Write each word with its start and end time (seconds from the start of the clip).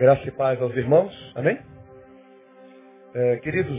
Graça 0.00 0.26
e 0.26 0.30
paz 0.30 0.58
aos 0.62 0.74
irmãos. 0.74 1.12
Amém? 1.34 1.58
É, 3.14 3.36
queridos, 3.36 3.78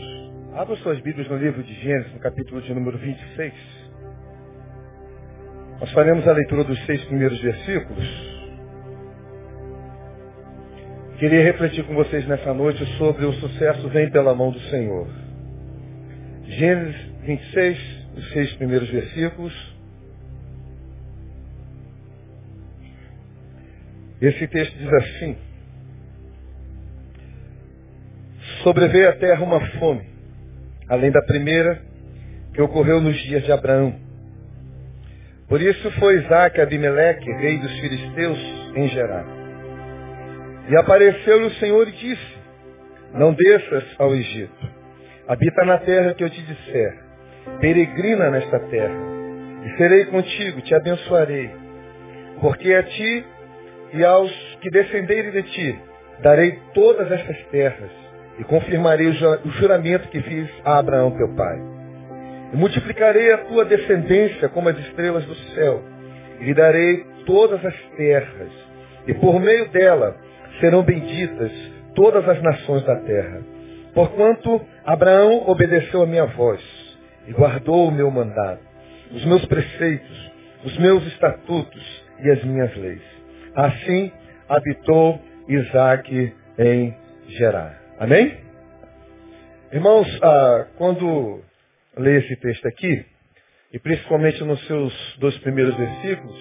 abram 0.54 0.76
suas 0.76 1.00
Bíblias 1.00 1.28
no 1.28 1.36
livro 1.36 1.64
de 1.64 1.74
Gênesis, 1.74 2.12
no 2.12 2.20
capítulo 2.20 2.62
de 2.62 2.72
número 2.72 2.96
26. 2.96 3.52
Nós 5.80 5.90
faremos 5.90 6.24
a 6.28 6.32
leitura 6.32 6.62
dos 6.62 6.78
seis 6.86 7.04
primeiros 7.06 7.40
versículos. 7.40 8.06
Queria 11.18 11.42
refletir 11.42 11.84
com 11.88 11.94
vocês 11.96 12.24
nessa 12.28 12.54
noite 12.54 12.86
sobre 12.98 13.24
o 13.24 13.32
sucesso 13.32 13.88
vem 13.88 14.08
pela 14.08 14.32
mão 14.32 14.52
do 14.52 14.60
Senhor. 14.70 15.08
Gênesis 16.44 17.02
26, 17.22 17.78
os 18.16 18.32
seis 18.32 18.52
primeiros 18.54 18.88
versículos. 18.90 19.76
Esse 24.20 24.46
texto 24.46 24.78
diz 24.78 24.92
assim: 24.92 25.51
Sobreveio 28.62 29.08
à 29.08 29.12
terra 29.14 29.42
uma 29.42 29.60
fome, 29.78 30.06
além 30.88 31.10
da 31.10 31.20
primeira 31.22 31.82
que 32.54 32.62
ocorreu 32.62 33.00
nos 33.00 33.16
dias 33.22 33.42
de 33.42 33.50
Abraão. 33.50 33.94
Por 35.48 35.60
isso 35.60 35.90
foi 35.98 36.22
Isaac 36.22 36.60
Abimeleque, 36.60 37.30
rei 37.32 37.58
dos 37.58 37.72
filisteus, 37.80 38.38
em 38.76 38.88
Gerar. 38.88 39.24
E 40.68 40.76
apareceu-lhe 40.76 41.46
o 41.46 41.54
Senhor 41.54 41.88
e 41.88 41.92
disse, 41.92 42.36
não 43.14 43.34
desças 43.34 43.84
ao 43.98 44.14
Egito. 44.14 44.70
Habita 45.26 45.64
na 45.64 45.78
terra 45.78 46.14
que 46.14 46.22
eu 46.22 46.30
te 46.30 46.40
disser. 46.42 46.98
Peregrina 47.60 48.30
nesta 48.30 48.60
terra. 48.60 48.94
E 49.64 49.76
serei 49.76 50.04
contigo, 50.06 50.60
te 50.60 50.74
abençoarei. 50.74 51.50
Porque 52.40 52.72
a 52.72 52.82
ti 52.84 53.24
e 53.94 54.04
aos 54.04 54.32
que 54.60 54.70
descenderem 54.70 55.32
de 55.32 55.42
ti 55.42 55.78
darei 56.22 56.58
todas 56.74 57.10
estas 57.10 57.36
terras 57.46 58.02
e 58.42 58.44
confirmarei 58.44 59.06
o 59.06 59.50
juramento 59.52 60.08
que 60.08 60.20
fiz 60.20 60.50
a 60.64 60.78
Abraão 60.78 61.12
teu 61.12 61.28
pai. 61.36 61.62
E 62.52 62.56
multiplicarei 62.56 63.32
a 63.32 63.38
tua 63.38 63.64
descendência 63.64 64.48
como 64.48 64.68
as 64.68 64.76
estrelas 64.80 65.24
do 65.24 65.34
céu, 65.54 65.80
e 66.40 66.44
lhe 66.46 66.52
darei 66.52 67.06
todas 67.24 67.64
as 67.64 67.74
terras, 67.96 68.50
e 69.06 69.14
por 69.14 69.40
meio 69.40 69.68
dela 69.68 70.16
serão 70.58 70.82
benditas 70.82 71.52
todas 71.94 72.28
as 72.28 72.42
nações 72.42 72.82
da 72.82 72.96
terra. 72.96 73.42
Porquanto 73.94 74.60
Abraão 74.84 75.48
obedeceu 75.48 76.02
a 76.02 76.06
minha 76.06 76.26
voz 76.26 76.60
e 77.28 77.32
guardou 77.32 77.86
o 77.86 77.92
meu 77.92 78.10
mandado, 78.10 78.58
os 79.12 79.24
meus 79.24 79.44
preceitos, 79.46 80.32
os 80.64 80.76
meus 80.78 81.06
estatutos 81.06 82.04
e 82.18 82.28
as 82.28 82.42
minhas 82.42 82.76
leis. 82.76 83.02
Assim 83.54 84.10
habitou 84.48 85.20
Isaac 85.48 86.34
em 86.58 86.96
Gerar. 87.28 87.81
Amém? 87.98 88.36
Irmãos, 89.72 90.06
ah, 90.22 90.66
quando 90.76 91.42
leio 91.96 92.18
esse 92.18 92.36
texto 92.36 92.66
aqui, 92.66 93.04
e 93.72 93.78
principalmente 93.78 94.42
nos 94.44 94.64
seus 94.66 95.16
dois 95.18 95.36
primeiros 95.38 95.74
versículos, 95.76 96.36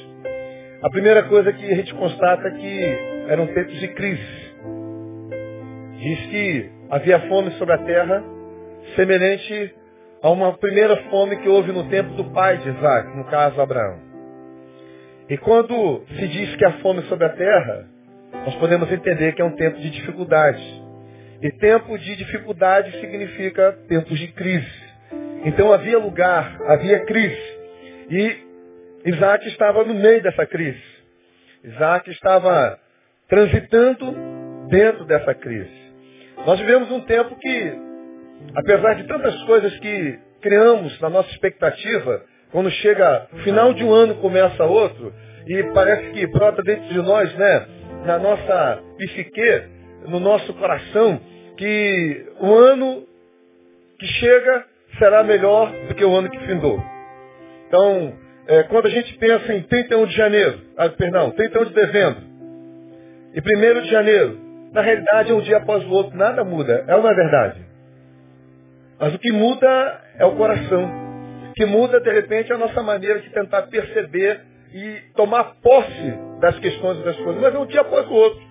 a 0.82 0.90
primeira 0.90 1.24
coisa 1.24 1.54
que 1.54 1.64
a 1.64 1.76
gente 1.76 1.94
constata 1.94 2.48
é 2.48 2.52
que 2.52 2.84
eram 3.30 3.48
tempos 3.48 3.80
de 3.80 3.88
crise. 3.90 4.52
Diz 6.00 6.26
que 6.28 6.72
havia 6.90 7.20
fome 7.28 7.52
sobre 7.52 7.76
a 7.76 7.78
terra, 7.78 8.24
semelhante 8.96 9.76
a 10.24 10.30
uma 10.30 10.58
primeira 10.58 10.98
fome 11.10 11.38
que 11.38 11.48
houve 11.48 11.72
no 11.72 11.88
tempo 11.90 12.14
do 12.16 12.26
pai 12.32 12.58
de 12.58 12.70
Isaac, 12.70 13.16
no 13.16 13.26
caso 13.26 13.62
Abraão. 13.62 14.00
E 15.30 15.38
quando 15.38 16.04
se 16.08 16.28
diz 16.28 16.56
que 16.56 16.66
há 16.66 16.74
fome 16.80 17.04
sobre 17.04 17.26
a 17.26 17.30
terra, 17.30 17.88
nós 18.46 18.56
podemos 18.56 18.92
entender 18.92 19.34
que 19.34 19.42
é 19.42 19.46
um 19.46 19.56
tempo 19.56 19.80
de 19.80 19.90
dificuldade. 19.90 20.81
E 21.42 21.52
tempo 21.54 21.98
de 21.98 22.16
dificuldade 22.16 22.92
significa 23.00 23.72
tempos 23.88 24.20
de 24.20 24.28
crise. 24.28 24.72
Então 25.44 25.74
havia 25.74 25.98
lugar, 25.98 26.56
havia 26.68 27.04
crise. 27.06 27.60
E 28.10 28.38
Isaac 29.06 29.48
estava 29.48 29.84
no 29.84 29.94
meio 29.96 30.22
dessa 30.22 30.46
crise. 30.46 30.82
Isaac 31.64 32.10
estava 32.12 32.78
transitando 33.28 34.16
dentro 34.70 35.06
dessa 35.06 35.34
crise. 35.34 35.82
Nós 36.46 36.60
vivemos 36.60 36.92
um 36.92 37.02
tempo 37.02 37.36
que, 37.36 37.74
apesar 38.56 38.96
de 38.96 39.08
tantas 39.08 39.42
coisas 39.44 39.76
que 39.80 40.20
criamos 40.42 41.00
na 41.00 41.10
nossa 41.10 41.30
expectativa, 41.32 42.24
quando 42.52 42.70
chega 42.70 43.28
final 43.44 43.74
de 43.74 43.84
um 43.84 43.94
ano 43.94 44.16
começa 44.16 44.64
outro, 44.64 45.14
e 45.48 45.64
parece 45.74 46.12
que 46.12 46.28
brota 46.28 46.62
dentro 46.62 46.88
de 46.90 47.02
nós, 47.02 47.34
né, 47.36 47.68
na 48.06 48.20
nossa 48.20 48.84
psique, 48.98 49.81
no 50.08 50.20
nosso 50.20 50.54
coração, 50.54 51.20
que 51.58 52.26
o 52.40 52.54
ano 52.54 53.04
que 54.00 54.06
chega 54.08 54.66
será 54.98 55.24
melhor 55.24 55.72
do 55.88 55.96
que 55.96 56.04
o 56.04 56.16
ano 56.16 56.30
que 56.30 56.40
findou. 56.40 56.84
Então, 57.68 58.14
é, 58.48 58.64
quando 58.64 58.88
a 58.88 58.90
gente 58.90 59.18
pensa 59.18 59.54
em 59.54 59.62
31 59.64 60.06
de 60.06 60.16
janeiro, 60.16 60.60
ah, 60.78 60.90
perdão, 60.90 61.32
31 61.32 61.66
de 61.66 61.74
dezembro 61.74 62.22
e 63.34 63.40
1 63.40 63.82
de 63.82 63.90
janeiro, 63.90 64.40
na 64.74 64.82
realidade 64.82 65.32
é 65.32 65.34
um 65.34 65.42
dia 65.42 65.58
após 65.58 65.84
o 65.86 65.90
outro, 65.90 66.18
nada 66.18 66.44
muda. 66.44 66.84
É 66.88 66.96
uma 66.96 67.14
verdade. 67.14 67.62
Mas 69.00 69.14
o 69.14 69.20
que 69.20 69.32
muda 69.32 70.02
é 70.18 70.26
o 70.26 70.36
coração. 70.36 70.86
O 71.50 71.54
que 71.54 71.66
muda, 71.66 72.00
de 72.00 72.12
repente, 72.12 72.52
é 72.52 72.56
a 72.56 72.58
nossa 72.58 72.82
maneira 72.82 73.20
de 73.20 73.30
tentar 73.30 73.64
perceber 73.64 74.42
e 74.74 75.02
tomar 75.16 75.56
posse 75.62 76.14
das 76.40 76.58
questões 76.60 77.00
e 77.00 77.04
das 77.04 77.18
coisas. 77.18 77.42
Mas 77.42 77.54
é 77.54 77.58
um 77.58 77.66
dia 77.66 77.82
após 77.82 78.08
o 78.08 78.14
outro. 78.14 78.51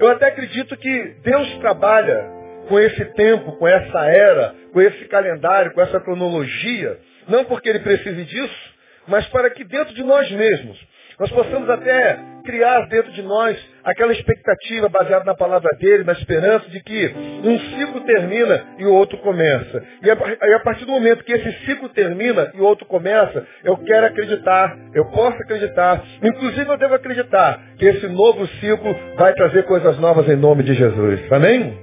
Eu 0.00 0.10
até 0.10 0.28
acredito 0.28 0.74
que 0.78 1.14
Deus 1.22 1.58
trabalha 1.58 2.24
com 2.68 2.80
esse 2.80 3.04
tempo, 3.12 3.52
com 3.58 3.68
essa 3.68 4.06
era, 4.06 4.54
com 4.72 4.80
esse 4.80 5.04
calendário, 5.04 5.74
com 5.74 5.80
essa 5.82 6.00
cronologia, 6.00 6.98
não 7.28 7.44
porque 7.44 7.68
ele 7.68 7.80
precise 7.80 8.24
disso, 8.24 8.74
mas 9.06 9.26
para 9.26 9.50
que 9.50 9.62
dentro 9.62 9.94
de 9.94 10.02
nós 10.02 10.30
mesmos 10.30 10.78
nós 11.18 11.30
possamos 11.30 11.68
até 11.68 12.18
criar 12.40 12.86
dentro 12.88 13.12
de 13.12 13.22
nós 13.22 13.56
aquela 13.84 14.12
expectativa 14.12 14.88
baseada 14.88 15.24
na 15.24 15.34
palavra 15.34 15.70
dele, 15.78 16.04
na 16.04 16.12
esperança 16.12 16.68
de 16.70 16.82
que 16.82 17.14
um 17.44 17.58
ciclo 17.58 18.00
termina 18.02 18.64
e 18.78 18.84
o 18.84 18.92
outro 18.92 19.18
começa. 19.18 19.82
E 20.02 20.10
a, 20.10 20.60
partir 20.60 20.84
do 20.84 20.92
momento 20.92 21.24
que 21.24 21.32
esse 21.32 21.52
ciclo 21.64 21.88
termina 21.88 22.50
e 22.54 22.60
o 22.60 22.64
outro 22.64 22.86
começa, 22.86 23.46
eu 23.64 23.76
quero 23.78 24.06
acreditar, 24.06 24.76
eu 24.94 25.06
posso 25.06 25.36
acreditar, 25.42 26.02
inclusive 26.22 26.68
eu 26.68 26.78
devo 26.78 26.94
acreditar 26.94 27.60
que 27.78 27.86
esse 27.86 28.06
novo 28.08 28.46
ciclo 28.60 28.94
vai 29.16 29.32
trazer 29.34 29.64
coisas 29.64 29.98
novas 29.98 30.28
em 30.28 30.36
nome 30.36 30.62
de 30.62 30.74
Jesus. 30.74 31.20
Amém? 31.32 31.78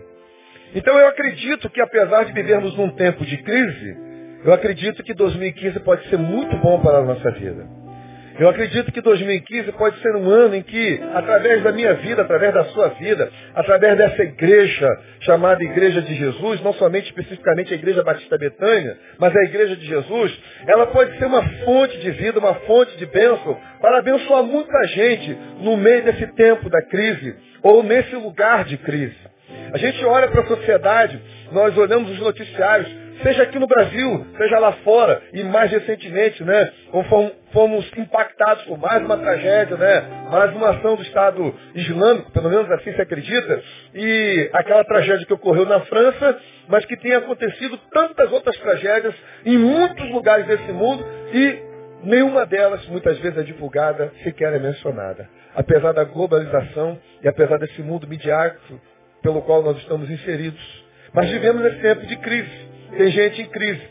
Então 0.75 0.97
eu 1.00 1.07
acredito 1.07 1.69
que 1.69 1.81
apesar 1.81 2.25
de 2.25 2.34
vivermos 2.34 2.75
num 2.78 2.89
tempo 2.89 3.25
de 3.25 3.38
crise, 3.38 3.97
eu 4.44 4.53
acredito 4.53 5.03
que 5.03 5.13
2015 5.13 5.79
pode 5.79 6.07
ser 6.09 6.18
muito 6.18 6.56
bom 6.57 6.79
para 6.81 7.00
a 7.00 7.03
nossa 7.03 7.31
vida. 7.31 7.86
Eu 8.39 8.49
acredito 8.49 8.91
que 8.91 9.01
2015 9.01 9.71
pode 9.71 9.99
ser 9.99 10.15
um 10.15 10.29
ano 10.29 10.55
em 10.55 10.61
que, 10.61 11.01
através 11.15 11.63
da 11.63 11.71
minha 11.71 11.95
vida, 11.95 12.21
através 12.21 12.53
da 12.53 12.65
sua 12.65 12.89
vida, 12.89 13.31
através 13.55 13.97
dessa 13.97 14.21
igreja 14.21 14.87
chamada 15.21 15.63
Igreja 15.63 16.03
de 16.03 16.13
Jesus, 16.13 16.62
não 16.62 16.71
somente 16.73 17.07
especificamente 17.07 17.73
a 17.73 17.77
Igreja 17.77 18.03
Batista 18.03 18.38
Betânia, 18.38 18.95
mas 19.17 19.35
a 19.35 19.44
Igreja 19.44 19.75
de 19.75 19.88
Jesus, 19.88 20.39
ela 20.67 20.85
pode 20.85 21.17
ser 21.17 21.25
uma 21.25 21.41
fonte 21.65 21.97
de 21.97 22.12
vida, 22.12 22.38
uma 22.38 22.53
fonte 22.53 22.95
de 22.97 23.07
bênção 23.07 23.59
para 23.81 23.97
abençoar 23.97 24.44
muita 24.44 24.83
gente 24.89 25.35
no 25.62 25.75
meio 25.75 26.03
desse 26.03 26.27
tempo 26.33 26.69
da 26.69 26.81
crise 26.83 27.35
ou 27.63 27.81
nesse 27.81 28.15
lugar 28.15 28.65
de 28.65 28.77
crise. 28.77 29.17
A 29.73 29.77
gente 29.79 30.03
olha 30.06 30.27
para 30.27 30.41
a 30.41 30.47
sociedade, 30.47 31.19
nós 31.51 31.75
olhamos 31.75 32.12
os 32.12 32.19
noticiários, 32.19 33.06
seja 33.23 33.43
aqui 33.43 33.59
no 33.59 33.67
Brasil, 33.67 34.25
seja 34.37 34.59
lá 34.59 34.71
fora, 34.83 35.21
e 35.33 35.43
mais 35.43 35.71
recentemente, 35.71 36.43
né, 36.43 36.71
fomos 37.51 37.89
impactados 37.97 38.63
por 38.65 38.77
mais 38.77 39.03
uma 39.03 39.17
tragédia, 39.17 39.77
né, 39.77 40.03
mais 40.31 40.55
uma 40.55 40.69
ação 40.69 40.95
do 40.95 41.01
Estado 41.01 41.53
Islâmico, 41.75 42.31
pelo 42.31 42.49
menos 42.49 42.69
assim 42.71 42.93
se 42.93 43.01
acredita, 43.01 43.61
e 43.93 44.49
aquela 44.53 44.83
tragédia 44.83 45.25
que 45.25 45.33
ocorreu 45.33 45.65
na 45.65 45.81
França, 45.81 46.39
mas 46.67 46.85
que 46.85 46.97
tem 46.97 47.13
acontecido 47.13 47.77
tantas 47.91 48.31
outras 48.31 48.57
tragédias 48.57 49.15
em 49.45 49.57
muitos 49.57 50.09
lugares 50.11 50.45
desse 50.45 50.71
mundo, 50.71 51.05
e 51.33 51.59
nenhuma 52.03 52.45
delas 52.45 52.85
muitas 52.87 53.17
vezes 53.19 53.37
é 53.37 53.43
divulgada, 53.43 54.11
sequer 54.23 54.53
é 54.53 54.59
mencionada. 54.59 55.29
Apesar 55.55 55.91
da 55.91 56.03
globalização 56.03 56.99
e 57.23 57.27
apesar 57.27 57.57
desse 57.57 57.81
mundo 57.81 58.07
midiático 58.07 58.79
pelo 59.23 59.41
qual 59.41 59.63
nós 59.63 59.77
estamos 59.77 60.07
inseridos. 60.09 60.85
Mas 61.11 61.29
vivemos 61.31 61.65
esse 61.65 61.81
tempo 61.81 62.05
de 62.05 62.15
crise. 62.17 62.66
Tem 62.95 63.12
gente 63.12 63.42
em 63.42 63.50
crise. 63.50 63.88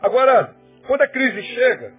Agora, 0.00 0.54
quando 0.86 1.02
a 1.02 1.08
crise 1.08 1.42
chega, 1.42 1.92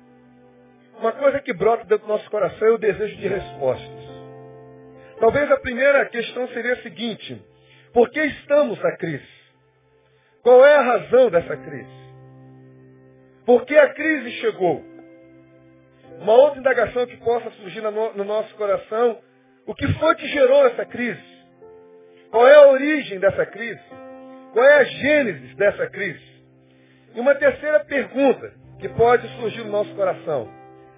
uma 1.00 1.12
coisa 1.13 1.40
que 1.40 1.54
brota 1.54 1.86
dentro 1.86 2.06
do 2.06 2.12
nosso 2.12 2.30
coração 2.30 2.68
é 2.68 2.72
o 2.72 2.78
desejo 2.78 3.16
de 3.18 3.28
respostas. 3.28 4.10
Talvez 5.19 5.51
a 5.51 5.57
primeira 5.57 6.06
questão 6.06 6.48
seria 6.50 6.74
a 6.74 6.81
seguinte: 6.81 7.42
por 7.94 8.10
que 8.10 8.22
estamos 8.22 8.81
na 8.81 8.96
crise? 8.98 9.28
Qual 10.42 10.66
é 10.66 10.75
a 10.75 10.81
razão 10.81 11.30
dessa 11.30 11.56
crise? 11.56 12.00
Por 13.46 13.66
que 13.66 13.78
a 13.78 13.94
crise 13.94 14.31
chegou? 14.40 14.84
Uma 16.22 16.34
outra 16.34 16.60
indagação 16.60 17.06
que 17.06 17.18
possa 17.18 17.50
surgir 17.51 17.81
no 17.81 18.24
nosso 18.24 18.54
coração: 18.56 19.19
o 19.66 19.75
que 19.75 19.88
foi 19.94 20.16
que 20.16 20.28
gerou 20.28 20.68
essa 20.68 20.86
crise? 20.86 21.40
origem 22.69 23.19
dessa 23.19 23.46
crise? 23.46 23.81
Qual 24.54 24.66
é 24.66 24.80
a 24.80 24.84
gênese 24.84 25.56
dessa 25.56 25.88
crise? 25.88 26.28
E 27.15 27.19
uma 27.19 27.35
terceira 27.35 27.79
pergunta 27.85 28.51
que 28.79 28.89
pode 28.89 29.27
surgir 29.39 29.63
no 29.63 29.71
nosso 29.71 29.94
coração. 29.95 30.50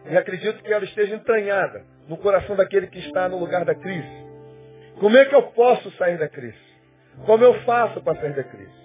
E 0.09 0.17
acredito 0.17 0.61
que 0.63 0.73
ela 0.73 0.83
esteja 0.83 1.15
entranhada 1.15 1.83
no 2.07 2.17
coração 2.17 2.55
daquele 2.55 2.87
que 2.87 2.99
está 2.99 3.29
no 3.29 3.37
lugar 3.37 3.65
da 3.65 3.75
crise. 3.75 4.21
Como 4.99 5.17
é 5.17 5.25
que 5.25 5.35
eu 5.35 5.43
posso 5.43 5.89
sair 5.97 6.17
da 6.17 6.27
crise? 6.27 6.57
Como 7.25 7.43
eu 7.43 7.53
faço 7.61 8.01
para 8.01 8.19
sair 8.19 8.33
da 8.33 8.43
crise? 8.43 8.81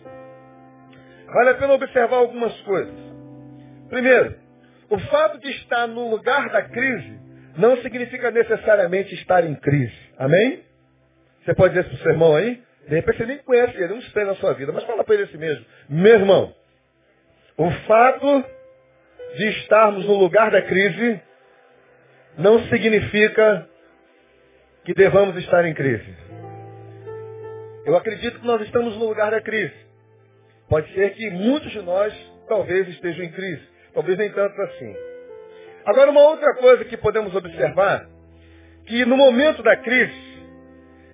Vale 1.27 1.51
a 1.51 1.55
pena 1.55 1.75
observar 1.75 2.17
algumas 2.17 2.59
coisas. 2.63 2.95
Primeiro, 3.89 4.37
o 4.89 4.99
fato 4.99 5.39
de 5.39 5.51
estar 5.51 5.87
no 5.87 6.09
lugar 6.11 6.49
da 6.51 6.63
crise 6.63 7.19
não 7.57 7.77
significa 7.79 8.31
necessariamente 8.31 9.15
estar 9.15 9.45
em 9.45 9.55
crise. 9.55 9.97
Amém? 10.19 10.63
Você 11.45 11.55
pode 11.55 11.75
dizer 11.75 11.85
para 11.89 11.95
o 11.95 11.99
seu 11.99 12.13
irmão 12.13 12.37
aí? 12.37 12.63
De 12.89 12.95
repente 12.95 13.19
você 13.19 13.27
nem 13.27 13.39
conhece 13.39 13.77
ele, 13.77 13.89
não 13.89 13.99
espera 13.99 14.27
na 14.27 14.35
sua 14.37 14.53
vida, 14.53 14.73
mas 14.73 14.85
fala 14.85 15.03
para 15.03 15.15
ele 15.15 15.25
assim 15.25 15.39
mesmo. 15.39 15.65
Meu 15.89 16.15
irmão, 16.15 16.55
o 17.57 17.71
fato 17.87 18.45
de 19.37 19.49
estarmos 19.61 20.05
no 20.07 20.15
lugar 20.15 20.51
da 20.51 20.63
crise 20.63 21.21
não 22.39 22.61
significa 22.69 23.69
que 24.85 24.93
devamos 24.95 25.37
estar 25.37 25.65
em 25.65 25.75
crise. 25.75 26.15
Eu 27.87 27.97
acredito 27.97 28.41
que 28.41 28.47
nós 28.47 28.61
estamos 28.63 28.97
no 28.97 29.09
lugar 29.09 29.31
da 29.31 29.41
crise. 29.41 29.75
Pode 30.69 30.93
ser 30.93 31.15
que 31.15 31.31
muitos 31.31 31.71
de 31.71 31.81
nós 31.83 32.13
talvez 32.49 32.89
estejam 32.89 33.25
em 33.25 33.33
crise. 33.33 33.63
Talvez 33.95 34.19
nem 34.19 34.31
tanto 34.33 34.61
assim. 34.61 34.95
Agora, 35.87 36.11
uma 36.11 36.21
outra 36.21 36.55
coisa 36.57 36.85
que 36.85 36.97
podemos 36.97 37.35
observar, 37.35 38.07
que 38.87 39.05
no 39.05 39.17
momento 39.17 39.63
da 39.63 39.77
crise, 39.77 40.37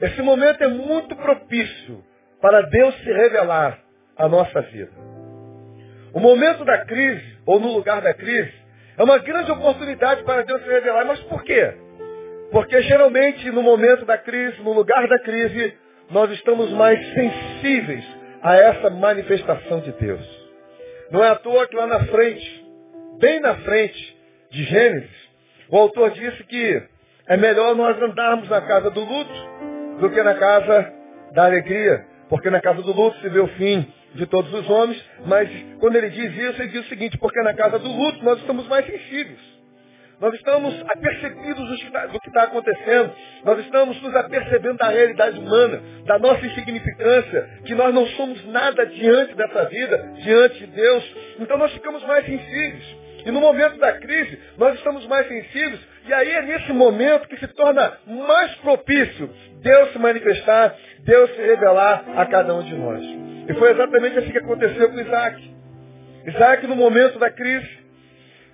esse 0.00 0.20
momento 0.22 0.64
é 0.64 0.68
muito 0.68 1.14
propício 1.14 2.02
para 2.40 2.62
Deus 2.62 2.94
se 2.96 3.12
revelar 3.12 3.78
à 4.16 4.28
nossa 4.28 4.60
vida. 4.62 5.11
O 6.14 6.20
momento 6.20 6.64
da 6.64 6.84
crise, 6.84 7.38
ou 7.46 7.58
no 7.58 7.72
lugar 7.72 8.02
da 8.02 8.12
crise, 8.12 8.52
é 8.98 9.02
uma 9.02 9.18
grande 9.18 9.50
oportunidade 9.50 10.22
para 10.24 10.42
Deus 10.42 10.62
se 10.62 10.68
revelar. 10.68 11.06
Mas 11.06 11.20
por 11.20 11.42
quê? 11.42 11.74
Porque 12.50 12.82
geralmente 12.82 13.50
no 13.50 13.62
momento 13.62 14.04
da 14.04 14.18
crise, 14.18 14.60
no 14.62 14.72
lugar 14.72 15.08
da 15.08 15.18
crise, 15.18 15.74
nós 16.10 16.30
estamos 16.32 16.70
mais 16.72 16.98
sensíveis 17.14 18.04
a 18.42 18.54
essa 18.56 18.90
manifestação 18.90 19.80
de 19.80 19.92
Deus. 19.92 20.42
Não 21.10 21.24
é 21.24 21.28
à 21.28 21.36
toa 21.36 21.66
que 21.66 21.76
lá 21.76 21.86
na 21.86 22.04
frente, 22.06 22.64
bem 23.18 23.40
na 23.40 23.54
frente 23.56 24.16
de 24.50 24.64
Gênesis, 24.64 25.30
o 25.70 25.78
autor 25.78 26.10
disse 26.10 26.44
que 26.44 26.82
é 27.26 27.36
melhor 27.38 27.74
nós 27.74 28.00
andarmos 28.02 28.48
na 28.50 28.60
casa 28.60 28.90
do 28.90 29.00
luto 29.00 29.52
do 30.00 30.10
que 30.10 30.22
na 30.22 30.34
casa 30.34 30.92
da 31.32 31.46
alegria. 31.46 32.04
Porque 32.28 32.50
na 32.50 32.60
casa 32.60 32.82
do 32.82 32.92
luto 32.92 33.18
se 33.20 33.28
vê 33.30 33.40
o 33.40 33.48
fim 33.48 33.90
de 34.14 34.26
todos 34.26 34.52
os 34.52 34.68
homens, 34.68 35.02
mas 35.26 35.48
quando 35.80 35.96
ele 35.96 36.10
diz 36.10 36.32
isso, 36.36 36.62
ele 36.62 36.70
diz 36.70 36.84
o 36.84 36.88
seguinte, 36.88 37.18
porque 37.18 37.40
na 37.42 37.54
casa 37.54 37.78
do 37.78 37.88
luto 37.88 38.22
nós 38.24 38.38
estamos 38.38 38.66
mais 38.68 38.84
sensíveis. 38.86 39.52
Nós 40.20 40.32
estamos 40.34 40.72
apercebidos 40.88 41.68
do 41.68 42.20
que 42.20 42.28
está 42.28 42.44
acontecendo. 42.44 43.12
Nós 43.44 43.58
estamos 43.58 44.00
nos 44.00 44.14
apercebendo 44.14 44.76
da 44.76 44.88
realidade 44.88 45.36
humana, 45.36 45.82
da 46.06 46.16
nossa 46.16 46.46
insignificância, 46.46 47.58
que 47.64 47.74
nós 47.74 47.92
não 47.92 48.06
somos 48.06 48.44
nada 48.46 48.86
diante 48.86 49.34
dessa 49.34 49.64
vida, 49.64 50.12
diante 50.22 50.60
de 50.60 50.66
Deus. 50.68 51.16
Então 51.40 51.58
nós 51.58 51.72
ficamos 51.72 52.04
mais 52.04 52.24
sensíveis. 52.24 53.02
E 53.26 53.32
no 53.32 53.40
momento 53.40 53.78
da 53.78 53.92
crise, 53.94 54.38
nós 54.58 54.76
estamos 54.76 55.04
mais 55.08 55.26
sensíveis. 55.26 55.80
E 56.06 56.12
aí 56.12 56.30
é 56.30 56.42
nesse 56.42 56.72
momento 56.72 57.26
que 57.26 57.38
se 57.38 57.48
torna 57.48 57.98
mais 58.06 58.54
propício 58.56 59.28
Deus 59.62 59.92
se 59.92 59.98
manifestar, 59.98 60.76
Deus 61.00 61.30
se 61.30 61.40
revelar 61.40 62.04
a 62.16 62.26
cada 62.26 62.54
um 62.54 62.62
de 62.62 62.74
nós. 62.74 63.31
E 63.52 63.54
foi 63.54 63.70
exatamente 63.70 64.18
assim 64.18 64.30
que 64.30 64.38
aconteceu 64.38 64.90
com 64.90 64.98
Isaac. 64.98 65.54
Isaac, 66.26 66.66
no 66.66 66.74
momento 66.74 67.18
da 67.18 67.30
crise, 67.30 67.68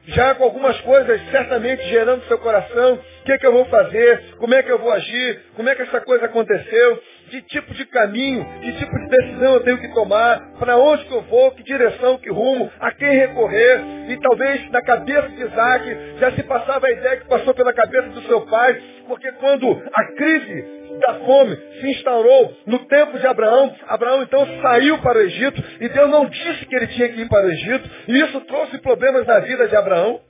já 0.08 0.34
com 0.34 0.42
algumas 0.42 0.78
coisas 0.80 1.20
certamente 1.30 1.84
gerando 1.84 2.26
seu 2.26 2.38
coração, 2.38 2.94
o 2.94 3.24
que, 3.24 3.32
é 3.32 3.38
que 3.38 3.46
eu 3.46 3.52
vou 3.52 3.64
fazer, 3.66 4.34
como 4.38 4.54
é 4.54 4.62
que 4.62 4.72
eu 4.72 4.78
vou 4.78 4.90
agir, 4.90 5.40
como 5.54 5.68
é 5.68 5.74
que 5.76 5.82
essa 5.82 6.00
coisa 6.00 6.26
aconteceu, 6.26 7.02
que 7.28 7.42
tipo 7.42 7.72
de 7.74 7.84
caminho, 7.86 8.44
que 8.60 8.72
tipo 8.72 8.98
de 8.98 9.08
decisão 9.08 9.54
eu 9.54 9.60
tenho 9.60 9.78
que 9.78 9.94
tomar, 9.94 10.40
para 10.58 10.76
onde 10.76 11.04
que 11.04 11.12
eu 11.12 11.22
vou, 11.22 11.50
que 11.52 11.62
direção, 11.62 12.18
que 12.18 12.30
rumo, 12.30 12.70
a 12.80 12.92
quem 12.92 13.10
recorrer. 13.10 13.80
E 14.08 14.16
talvez 14.16 14.70
na 14.70 14.82
cabeça 14.82 15.28
de 15.28 15.42
Isaac 15.42 15.96
já 16.18 16.32
se 16.32 16.42
passava 16.42 16.86
a 16.86 16.90
ideia 16.90 17.16
que 17.18 17.28
passou 17.28 17.54
pela 17.54 17.72
cabeça 17.72 18.08
do 18.08 18.22
seu 18.22 18.40
pai, 18.42 18.80
porque 19.06 19.30
quando 19.32 19.82
a 19.94 20.04
crise 20.16 20.78
da 21.06 21.14
fome 21.14 21.56
se 21.80 21.90
instaurou 21.90 22.56
no 22.66 22.78
tempo 22.86 23.18
de 23.18 23.26
Abraão. 23.26 23.74
Abraão 23.86 24.22
então 24.22 24.46
saiu 24.60 24.98
para 24.98 25.18
o 25.18 25.22
Egito 25.22 25.62
e 25.80 25.88
Deus 25.88 26.10
não 26.10 26.26
disse 26.26 26.66
que 26.66 26.74
ele 26.74 26.88
tinha 26.88 27.08
que 27.08 27.20
ir 27.20 27.28
para 27.28 27.46
o 27.46 27.50
Egito. 27.50 27.90
E 28.08 28.20
isso 28.20 28.40
trouxe 28.42 28.78
problemas 28.78 29.26
na 29.26 29.38
vida 29.40 29.68
de 29.68 29.76
Abraão. 29.76 30.20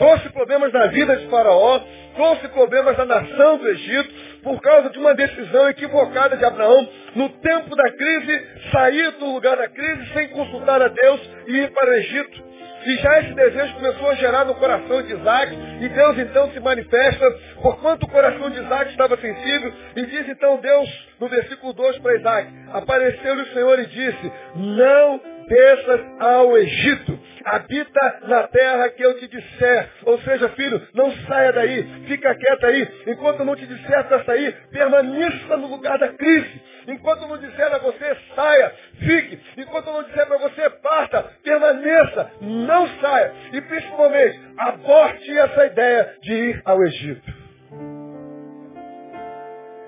Trouxe 0.00 0.30
problemas 0.30 0.72
na 0.72 0.86
vida 0.86 1.14
de 1.14 1.26
Faraó, 1.26 1.78
trouxe 2.16 2.48
problemas 2.48 2.96
na 2.96 3.04
nação 3.04 3.58
do 3.58 3.68
Egito, 3.68 4.14
por 4.42 4.58
causa 4.62 4.88
de 4.88 4.98
uma 4.98 5.14
decisão 5.14 5.68
equivocada 5.68 6.38
de 6.38 6.44
Abraão, 6.46 6.88
no 7.14 7.28
tempo 7.28 7.76
da 7.76 7.92
crise, 7.92 8.46
sair 8.72 9.10
do 9.18 9.26
lugar 9.26 9.58
da 9.58 9.68
crise 9.68 10.10
sem 10.14 10.28
consultar 10.28 10.80
a 10.80 10.88
Deus 10.88 11.20
e 11.48 11.52
ir 11.52 11.70
para 11.72 11.90
o 11.90 11.94
Egito. 11.96 12.42
E 12.86 12.96
já 12.96 13.20
esse 13.20 13.34
desejo 13.34 13.74
começou 13.74 14.08
a 14.08 14.14
gerar 14.14 14.46
no 14.46 14.54
coração 14.54 15.02
de 15.02 15.12
Isaac, 15.12 15.54
e 15.82 15.88
Deus 15.90 16.18
então 16.18 16.50
se 16.50 16.60
manifesta, 16.60 17.30
porquanto 17.60 18.06
o 18.06 18.10
coração 18.10 18.48
de 18.48 18.58
Isaac 18.58 18.92
estava 18.92 19.18
sensível, 19.18 19.70
e 19.96 20.06
diz 20.06 20.26
então 20.30 20.56
Deus, 20.62 21.08
no 21.20 21.28
versículo 21.28 21.74
2 21.74 21.98
para 21.98 22.16
Isaac, 22.16 22.50
apareceu-lhe 22.72 23.42
o 23.42 23.52
Senhor 23.52 23.78
e 23.80 23.84
disse, 23.84 24.32
não 24.56 25.20
desças 25.50 26.00
ao 26.20 26.56
Egito, 26.56 27.18
habita 27.44 28.20
na 28.22 28.46
terra 28.46 28.88
que 28.90 29.02
eu 29.02 29.18
te 29.18 29.26
disser. 29.26 29.90
Ou 30.04 30.18
seja, 30.20 30.48
filho, 30.50 30.80
não 30.94 31.10
saia 31.26 31.52
daí, 31.52 31.82
fica 32.06 32.34
quieto 32.36 32.66
aí. 32.66 32.88
Enquanto 33.08 33.44
não 33.44 33.56
te 33.56 33.66
disser 33.66 34.04
para 34.04 34.24
sair, 34.24 34.54
permaneça 34.70 35.56
no 35.56 35.66
lugar 35.66 35.98
da 35.98 36.08
crise. 36.08 36.62
Enquanto 36.86 37.26
não 37.26 37.36
disser 37.36 37.74
a 37.74 37.78
você, 37.78 38.16
saia, 38.36 38.72
fique. 39.00 39.40
Enquanto 39.58 39.86
não 39.86 40.04
disser 40.04 40.26
para 40.26 40.38
você, 40.38 40.70
parta, 40.70 41.22
permaneça, 41.42 42.30
não 42.40 42.88
saia. 43.00 43.32
E 43.52 43.60
principalmente, 43.60 44.40
aborte 44.56 45.38
essa 45.38 45.66
ideia 45.66 46.14
de 46.22 46.32
ir 46.32 46.62
ao 46.64 46.80
Egito. 46.84 47.34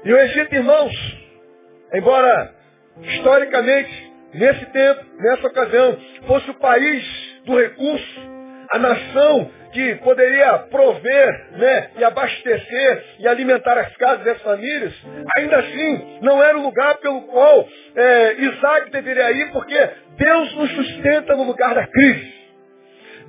E 0.04 0.12
o 0.12 0.18
Egito, 0.18 0.54
irmãos, 0.54 0.92
embora 1.94 2.52
historicamente 3.00 4.11
nesse 4.34 4.66
tempo, 4.66 5.04
nessa 5.18 5.46
ocasião, 5.46 5.98
fosse 6.26 6.50
o 6.50 6.54
país 6.54 7.04
do 7.44 7.58
recurso, 7.58 8.20
a 8.70 8.78
nação 8.78 9.50
que 9.72 9.94
poderia 9.96 10.58
prover 10.70 11.50
né, 11.52 11.90
e 11.98 12.04
abastecer 12.04 13.04
e 13.18 13.26
alimentar 13.26 13.78
as 13.78 13.96
casas 13.96 14.26
e 14.26 14.30
as 14.30 14.42
famílias, 14.42 14.94
ainda 15.36 15.58
assim 15.58 16.18
não 16.20 16.42
era 16.42 16.58
o 16.58 16.62
lugar 16.62 16.98
pelo 16.98 17.22
qual 17.22 17.66
é, 17.96 18.34
Isaac 18.34 18.90
deveria 18.90 19.32
ir, 19.32 19.50
porque 19.50 19.90
Deus 20.16 20.54
nos 20.54 20.70
sustenta 20.72 21.34
no 21.34 21.44
lugar 21.44 21.74
da 21.74 21.86
crise. 21.86 22.42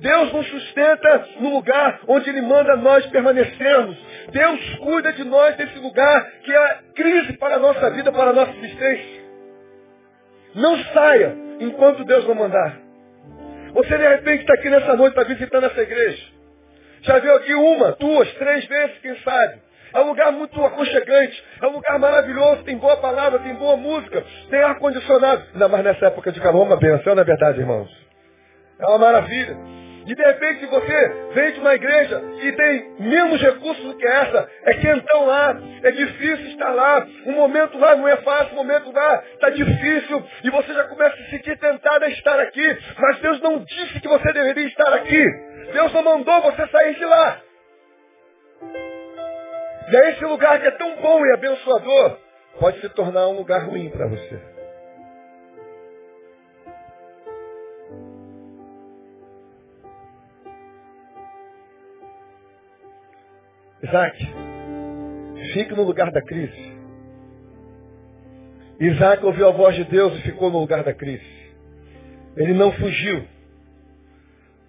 Deus 0.00 0.32
nos 0.32 0.46
sustenta 0.48 1.28
no 1.40 1.48
lugar 1.54 2.00
onde 2.06 2.28
Ele 2.28 2.42
manda 2.42 2.76
nós 2.76 3.06
permanecermos. 3.06 3.96
Deus 4.32 4.74
cuida 4.76 5.12
de 5.12 5.24
nós 5.24 5.56
desse 5.56 5.78
lugar 5.78 6.30
que 6.42 6.52
é 6.52 6.78
crise 6.94 7.32
para 7.38 7.54
a 7.54 7.58
nossa 7.58 7.90
vida, 7.90 8.12
para 8.12 8.30
a 8.30 8.32
nossa 8.34 8.52
existência. 8.52 9.23
Não 10.54 10.78
saia 10.92 11.36
enquanto 11.60 12.04
Deus 12.04 12.26
não 12.26 12.34
mandar. 12.34 12.78
Você 13.74 13.98
de 13.98 14.08
repente 14.08 14.42
está 14.42 14.54
aqui 14.54 14.70
nessa 14.70 14.94
noite, 14.94 15.18
está 15.18 15.24
visitando 15.24 15.64
essa 15.66 15.80
igreja. 15.80 16.22
Já 17.02 17.18
viu 17.18 17.34
aqui 17.36 17.54
uma, 17.54 17.92
duas, 17.92 18.32
três 18.34 18.64
vezes, 18.66 18.98
quem 18.98 19.16
sabe. 19.20 19.60
É 19.92 20.00
um 20.00 20.08
lugar 20.08 20.32
muito 20.32 20.60
aconchegante, 20.64 21.44
é 21.62 21.66
um 21.66 21.72
lugar 21.72 21.98
maravilhoso, 21.98 22.64
tem 22.64 22.76
boa 22.76 22.96
palavra, 22.96 23.38
tem 23.40 23.54
boa 23.54 23.76
música, 23.76 24.24
tem 24.50 24.60
ar-condicionado. 24.60 25.44
Ainda 25.52 25.68
mais 25.68 25.84
nessa 25.84 26.06
época 26.06 26.32
de 26.32 26.40
calor, 26.40 26.66
uma 26.66 26.76
benção, 26.76 27.14
não 27.14 27.22
é 27.22 27.24
verdade, 27.24 27.60
irmãos? 27.60 27.88
É 28.80 28.86
uma 28.86 28.98
maravilha. 28.98 29.56
E 30.06 30.14
de 30.14 30.22
repente 30.22 30.66
você 30.66 31.08
vem 31.32 31.52
de 31.52 31.60
uma 31.60 31.74
igreja 31.74 32.20
que 32.40 32.52
tem 32.52 32.94
menos 33.00 33.40
recursos 33.40 33.82
do 33.84 33.96
que 33.96 34.06
essa, 34.06 34.50
é 34.64 34.74
quentão 34.74 35.26
lá, 35.26 35.58
é 35.82 35.90
difícil 35.90 36.46
estar 36.48 36.70
lá, 36.70 37.06
o 37.24 37.32
momento 37.32 37.78
lá 37.78 37.96
não 37.96 38.06
é 38.06 38.16
fácil, 38.16 38.52
o 38.52 38.56
momento 38.56 38.92
lá 38.92 39.22
está 39.32 39.48
difícil, 39.50 40.22
e 40.42 40.50
você 40.50 40.74
já 40.74 40.84
começa 40.84 41.14
a 41.14 41.18
se 41.18 41.30
sentir 41.30 41.58
tentado 41.58 42.04
a 42.04 42.08
estar 42.08 42.38
aqui, 42.38 42.78
mas 42.98 43.18
Deus 43.20 43.40
não 43.40 43.64
disse 43.64 44.00
que 44.00 44.08
você 44.08 44.32
deveria 44.32 44.66
estar 44.66 44.92
aqui. 44.92 45.24
Deus 45.72 45.92
não 45.94 46.02
mandou 46.02 46.42
você 46.42 46.66
sair 46.66 46.94
de 46.96 47.04
lá. 47.06 47.40
E 49.90 49.96
é 49.96 50.10
esse 50.10 50.24
lugar 50.24 50.60
que 50.60 50.66
é 50.66 50.70
tão 50.72 50.96
bom 50.96 51.24
e 51.24 51.32
abençoador, 51.32 52.18
pode 52.60 52.80
se 52.80 52.88
tornar 52.90 53.28
um 53.28 53.36
lugar 53.36 53.64
ruim 53.64 53.88
para 53.90 54.06
você. 54.06 54.53
Isaac, 63.84 64.16
fique 65.52 65.74
no 65.74 65.82
lugar 65.82 66.10
da 66.10 66.22
crise. 66.22 66.72
Isaac 68.80 69.24
ouviu 69.24 69.48
a 69.48 69.52
voz 69.52 69.76
de 69.76 69.84
Deus 69.84 70.16
e 70.18 70.22
ficou 70.22 70.50
no 70.50 70.58
lugar 70.58 70.82
da 70.82 70.94
crise. 70.94 71.52
Ele 72.34 72.54
não 72.54 72.72
fugiu. 72.72 73.26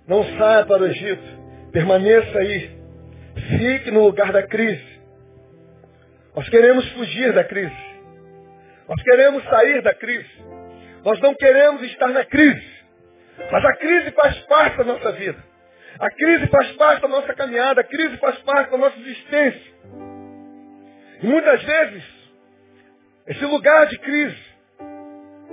Não 0.06 0.22
saia 0.38 0.66
para 0.66 0.84
o 0.84 0.86
Egito. 0.86 1.24
Permaneça 1.72 2.38
aí. 2.38 2.78
Fique 3.58 3.90
no 3.90 4.04
lugar 4.06 4.34
da 4.34 4.46
crise. 4.46 5.00
Nós 6.36 6.50
queremos 6.50 6.88
fugir 6.92 7.32
da 7.34 7.44
crise. 7.46 7.86
Nós 8.88 9.02
queremos 9.02 9.44
sair 9.46 9.82
da 9.82 9.94
crise. 9.96 10.30
Nós 11.06 11.20
não 11.22 11.34
queremos 11.36 11.82
estar 11.84 12.10
na 12.10 12.26
crise. 12.26 12.76
Mas 13.50 13.64
a 13.64 13.76
crise 13.78 14.12
faz 14.12 14.40
parte 14.42 14.78
da 14.78 14.84
nossa 14.84 15.12
vida. 15.14 15.55
A 16.00 16.10
crise 16.10 16.48
faz 16.48 16.72
parte 16.74 17.02
da 17.02 17.08
nossa 17.08 17.34
caminhada. 17.34 17.82
A 17.82 17.84
crise 17.84 18.18
faz 18.18 18.38
parte 18.40 18.72
da 18.72 18.78
nossa 18.78 19.00
existência. 19.00 19.74
E 21.22 21.28
muitas 21.28 21.64
vezes, 21.64 22.04
esse 23.28 23.46
lugar 23.46 23.88
de 23.88 23.98
crise 24.00 24.56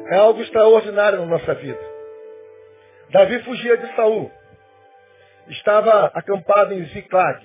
é 0.08 0.16
algo 0.16 0.42
extraordinário 0.42 1.20
na 1.20 1.26
nossa 1.26 1.54
vida. 1.54 1.78
Davi 3.10 3.42
fugia 3.42 3.76
de 3.76 3.94
Saul 3.94 4.30
estava 5.48 6.06
acampado 6.14 6.74
em 6.74 6.84
Ziclag. 6.86 7.40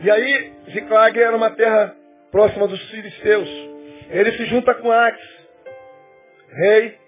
E 0.00 0.10
aí, 0.10 0.52
Ziclag 0.72 1.18
era 1.18 1.36
uma 1.36 1.50
terra 1.50 1.94
próxima 2.30 2.66
dos 2.66 2.80
filisteus. 2.90 3.48
Ele 4.10 4.32
se 4.32 4.46
junta 4.46 4.74
com 4.74 4.90
Ax, 4.90 5.18
rei, 6.50 6.98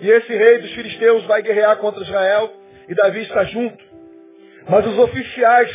e 0.00 0.10
esse 0.10 0.32
rei 0.32 0.58
dos 0.58 0.72
filisteus 0.74 1.24
vai 1.24 1.42
guerrear 1.42 1.76
contra 1.78 2.02
Israel, 2.02 2.52
e 2.88 2.94
Davi 2.94 3.22
está 3.22 3.44
junto. 3.44 3.84
Mas 4.68 4.86
os 4.86 4.98
oficiais 4.98 5.70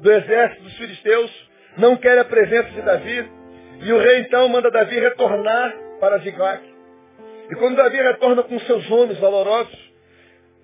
do 0.00 0.10
exército 0.10 0.62
dos 0.62 0.76
filisteus 0.76 1.48
não 1.76 1.96
querem 1.96 2.20
a 2.20 2.24
presença 2.24 2.70
de 2.70 2.82
Davi, 2.82 3.30
e 3.80 3.92
o 3.92 3.98
rei 3.98 4.20
então 4.20 4.48
manda 4.48 4.70
Davi 4.70 4.98
retornar 4.98 5.74
para 6.00 6.18
Ziclag. 6.18 6.62
E 7.50 7.54
quando 7.54 7.76
Davi 7.76 7.96
retorna 7.96 8.42
com 8.42 8.58
seus 8.60 8.90
homens 8.90 9.18
valorosos, 9.18 9.88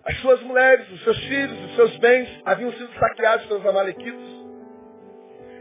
as 0.04 0.16
suas 0.18 0.40
mulheres, 0.42 0.90
os 0.90 1.02
seus 1.02 1.18
filhos, 1.24 1.64
os 1.64 1.76
seus 1.76 1.96
bens 1.96 2.28
haviam 2.44 2.72
sido 2.72 2.92
saqueados 2.98 3.46
pelos 3.46 3.64
amalequitas. 3.64 4.44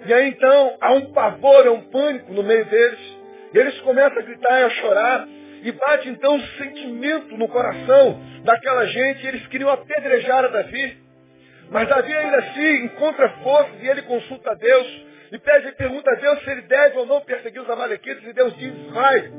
E 0.06 0.14
aí 0.14 0.30
então 0.30 0.78
há 0.82 0.92
um 0.94 1.14
pavor, 1.14 1.66
há 1.66 1.72
um 1.72 1.82
pânico 1.82 2.34
no 2.34 2.44
meio 2.44 2.66
deles. 2.66 3.00
E 3.54 3.58
eles 3.58 3.80
começam 3.82 4.20
a 4.20 4.22
gritar 4.22 4.60
e 4.60 4.64
a 4.64 4.70
chorar. 4.70 5.28
E 5.64 5.72
bate 5.72 6.10
então 6.10 6.36
um 6.36 6.48
sentimento 6.58 7.38
no 7.38 7.48
coração 7.48 8.22
daquela 8.44 8.86
gente. 8.86 9.24
E 9.24 9.28
eles 9.28 9.48
queriam 9.48 9.70
apedrejar 9.70 10.46
a 10.46 10.50
Davi. 10.50 10.98
Mas 11.72 11.88
Davi 11.88 12.14
ainda 12.14 12.38
assim 12.38 12.86
encontra 12.86 13.30
forças 13.42 13.82
e 13.82 13.88
ele 13.88 14.02
consulta 14.04 14.52
a 14.52 14.56
Deus. 14.56 15.06
E 15.32 15.40
pede, 15.40 15.72
pergunta 15.72 16.12
a 16.12 16.16
Deus 16.16 16.44
se 16.44 16.52
ele 16.52 16.62
deve 16.62 16.98
ou 16.98 17.06
não 17.06 17.22
perseguir 17.22 17.62
os 17.62 17.70
amalequitas. 17.70 18.24
E 18.24 18.34
Deus 18.34 18.56
diz, 18.58 18.74
vai. 18.92 19.32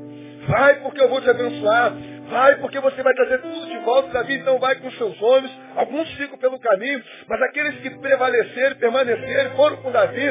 Vai 0.48 0.74
porque 0.80 1.00
eu 1.00 1.08
vou 1.08 1.20
te 1.20 1.30
abençoar. 1.30 1.92
Vai 2.28 2.56
porque 2.56 2.80
você 2.80 3.02
vai 3.02 3.12
trazer 3.14 3.38
tudo 3.42 3.66
de 3.66 3.78
volta. 3.78 4.08
Davi 4.08 4.34
então 4.34 4.58
vai 4.58 4.74
com 4.76 4.90
seus 4.92 5.20
homens. 5.20 5.52
Alguns 5.76 6.10
ficam 6.14 6.38
pelo 6.38 6.58
caminho, 6.58 7.02
mas 7.28 7.42
aqueles 7.42 7.80
que 7.80 7.90
prevaleceram, 7.90 8.76
permaneceram, 8.76 9.56
foram 9.56 9.76
com 9.76 9.90
Davi. 9.90 10.22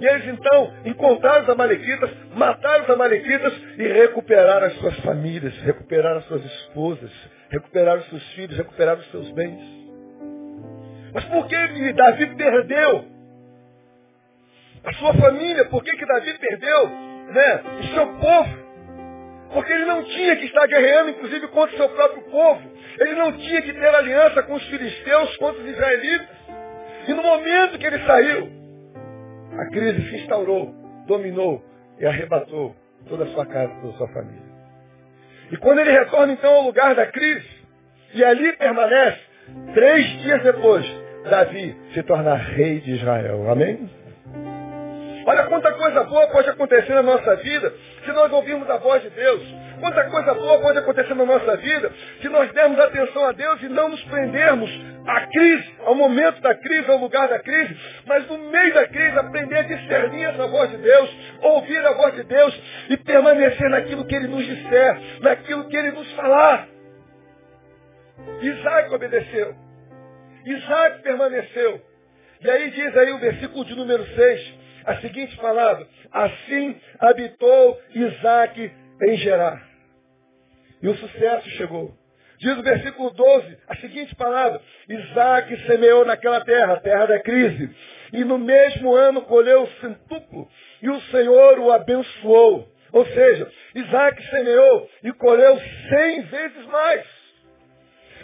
E 0.00 0.06
eles 0.06 0.26
então 0.28 0.74
encontraram 0.84 1.42
os 1.42 1.48
amalequitas, 1.48 2.10
mataram 2.34 2.84
os 2.84 2.90
amalequitas 2.90 3.52
e 3.78 3.86
recuperaram 3.86 4.66
as 4.66 4.74
suas 4.74 4.98
famílias, 5.00 5.56
recuperaram 5.58 6.18
as 6.18 6.24
suas 6.24 6.44
esposas, 6.44 7.10
recuperaram 7.50 8.00
os 8.00 8.08
seus 8.08 8.32
filhos, 8.32 8.56
recuperaram 8.56 9.00
os 9.00 9.10
seus 9.10 9.30
bens. 9.32 9.82
Mas 11.14 11.24
por 11.26 11.46
que 11.46 11.92
Davi 11.92 12.26
perdeu? 12.34 13.12
A 14.84 14.92
sua 14.94 15.14
família, 15.14 15.64
por 15.66 15.84
que, 15.84 15.92
que 15.92 16.06
Davi 16.06 16.36
perdeu 16.38 16.88
né, 16.88 17.62
o 17.78 17.84
seu 17.94 18.06
povo? 18.18 18.61
Porque 19.52 19.72
ele 19.72 19.84
não 19.84 20.02
tinha 20.04 20.36
que 20.36 20.46
estar 20.46 20.66
guerreando, 20.66 21.10
inclusive, 21.10 21.48
contra 21.48 21.74
o 21.74 21.78
seu 21.78 21.88
próprio 21.90 22.22
povo. 22.30 22.62
Ele 22.98 23.14
não 23.14 23.32
tinha 23.32 23.62
que 23.62 23.72
ter 23.72 23.94
aliança 23.94 24.42
com 24.44 24.54
os 24.54 24.64
filisteus, 24.64 25.36
contra 25.36 25.62
os 25.62 25.68
israelitas. 25.68 26.28
E 27.08 27.12
no 27.12 27.22
momento 27.22 27.78
que 27.78 27.86
ele 27.86 27.98
saiu, 28.06 28.48
a 29.58 29.66
crise 29.70 30.08
se 30.08 30.16
instaurou, 30.16 30.72
dominou 31.06 31.62
e 31.98 32.06
arrebatou 32.06 32.74
toda 33.08 33.24
a 33.24 33.26
sua 33.28 33.44
casa, 33.44 33.72
toda 33.80 33.94
a 33.94 33.96
sua 33.98 34.08
família. 34.08 34.52
E 35.50 35.56
quando 35.58 35.80
ele 35.80 35.90
retorna 35.90 36.32
então 36.32 36.54
ao 36.54 36.62
lugar 36.62 36.94
da 36.94 37.06
crise, 37.06 37.46
e 38.14 38.24
ali 38.24 38.56
permanece, 38.56 39.20
três 39.74 40.06
dias 40.22 40.42
depois, 40.42 40.86
Davi 41.28 41.76
se 41.92 42.02
torna 42.04 42.34
rei 42.34 42.80
de 42.80 42.92
Israel. 42.92 43.50
Amém? 43.50 43.90
Olha 45.26 45.44
quanta 45.44 45.72
coisa 45.72 46.04
boa 46.04 46.26
pode 46.28 46.48
acontecer 46.48 46.94
na 46.94 47.02
nossa 47.02 47.36
vida 47.36 47.72
se 48.04 48.12
nós 48.12 48.32
ouvirmos 48.32 48.68
a 48.68 48.76
voz 48.78 49.02
de 49.02 49.10
Deus. 49.10 49.42
Quanta 49.80 50.04
coisa 50.10 50.34
boa 50.34 50.60
pode 50.60 50.78
acontecer 50.78 51.14
na 51.14 51.24
nossa 51.24 51.56
vida 51.56 51.92
se 52.20 52.28
nós 52.28 52.52
dermos 52.52 52.78
atenção 52.78 53.24
a 53.26 53.32
Deus 53.32 53.62
e 53.62 53.68
não 53.68 53.88
nos 53.88 54.02
prendermos 54.04 54.70
à 55.06 55.26
crise, 55.26 55.74
ao 55.84 55.94
momento 55.94 56.40
da 56.40 56.54
crise, 56.54 56.90
ao 56.90 56.98
lugar 56.98 57.28
da 57.28 57.38
crise, 57.40 57.76
mas 58.06 58.26
no 58.28 58.38
meio 58.38 58.74
da 58.74 58.86
crise 58.86 59.18
aprender 59.18 59.56
a 59.56 59.62
discernir 59.62 60.24
essa 60.24 60.46
voz 60.46 60.70
de 60.70 60.76
Deus, 60.76 61.16
ouvir 61.40 61.84
a 61.84 61.92
voz 61.92 62.14
de 62.14 62.22
Deus 62.24 62.62
e 62.90 62.96
permanecer 62.98 63.68
naquilo 63.70 64.04
que 64.04 64.14
Ele 64.14 64.28
nos 64.28 64.46
disser, 64.46 65.00
naquilo 65.20 65.68
que 65.68 65.76
Ele 65.76 65.90
nos 65.90 66.10
falar. 66.12 66.68
Isaac 68.40 68.94
obedeceu. 68.94 69.54
Isaac 70.46 71.02
permaneceu. 71.02 71.80
E 72.40 72.50
aí 72.50 72.70
diz 72.70 72.96
aí 72.96 73.12
o 73.12 73.18
versículo 73.18 73.64
de 73.64 73.76
número 73.76 74.04
6, 74.04 74.54
a 74.84 74.96
seguinte 74.96 75.36
palavra. 75.36 75.86
Assim 76.10 76.80
habitou 76.98 77.80
Isaac 77.94 78.72
em 79.02 79.16
Gerar. 79.18 79.62
E 80.82 80.88
o 80.88 80.96
sucesso 80.96 81.48
chegou. 81.50 81.94
Diz 82.38 82.58
o 82.58 82.62
versículo 82.62 83.10
12, 83.10 83.58
a 83.68 83.76
seguinte 83.76 84.14
palavra. 84.16 84.60
Isaac 84.88 85.66
semeou 85.66 86.04
naquela 86.04 86.44
terra, 86.44 86.74
a 86.74 86.80
terra 86.80 87.06
da 87.06 87.20
crise. 87.20 87.70
E 88.12 88.24
no 88.24 88.36
mesmo 88.36 88.92
ano 88.94 89.22
colheu 89.22 89.66
centuplo. 89.80 90.48
E 90.82 90.90
o 90.90 91.00
Senhor 91.02 91.60
o 91.60 91.70
abençoou. 91.70 92.68
Ou 92.92 93.06
seja, 93.06 93.50
Isaac 93.74 94.22
semeou 94.28 94.90
e 95.04 95.12
colheu 95.12 95.58
cem 95.88 96.22
vezes 96.22 96.66
mais. 96.66 97.06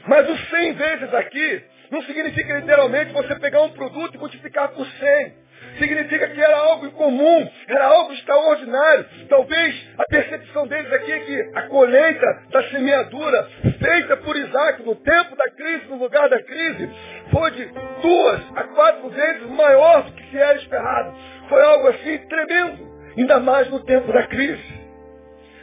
Mas 0.07 0.29
os 0.29 0.51
cem 0.51 0.73
vezes 0.75 1.15
aqui 1.15 1.65
não 1.91 2.03
significa 2.03 2.59
literalmente 2.59 3.13
você 3.13 3.37
pegar 3.37 3.63
um 3.63 3.71
produto 3.71 4.15
e 4.15 4.19
multiplicar 4.19 4.71
por 4.73 4.87
cem 4.87 5.35
significa 5.79 6.29
que 6.29 6.41
era 6.41 6.57
algo 6.57 6.87
incomum, 6.87 7.49
era 7.69 7.87
algo 7.87 8.13
extraordinário. 8.13 9.07
Talvez 9.29 9.89
a 9.99 10.05
percepção 10.05 10.67
deles 10.67 10.93
aqui 10.93 11.13
é 11.13 11.19
que 11.21 11.51
a 11.55 11.63
colheita 11.63 12.43
da 12.51 12.63
semeadura 12.71 13.49
feita 13.79 14.17
por 14.19 14.37
Isaac 14.37 14.83
no 14.83 14.95
tempo 14.97 15.37
da 15.37 15.51
crise, 15.51 15.87
no 15.89 15.97
lugar 15.97 16.29
da 16.29 16.43
crise, 16.43 16.91
foi 17.31 17.51
de 17.53 17.65
duas 18.03 18.41
a 18.57 18.65
quatro 18.65 19.09
vezes 19.11 19.51
maior 19.51 20.03
do 20.03 20.13
que 20.13 20.31
se 20.31 20.39
era 20.39 20.59
esperado. 20.59 21.15
Foi 21.49 21.63
algo 21.63 21.89
assim 21.89 22.19
tremendo, 22.29 22.89
ainda 23.17 23.41
mais 23.41 23.69
no 23.71 23.85
tempo 23.85 24.13
da 24.13 24.27
crise. 24.27 24.79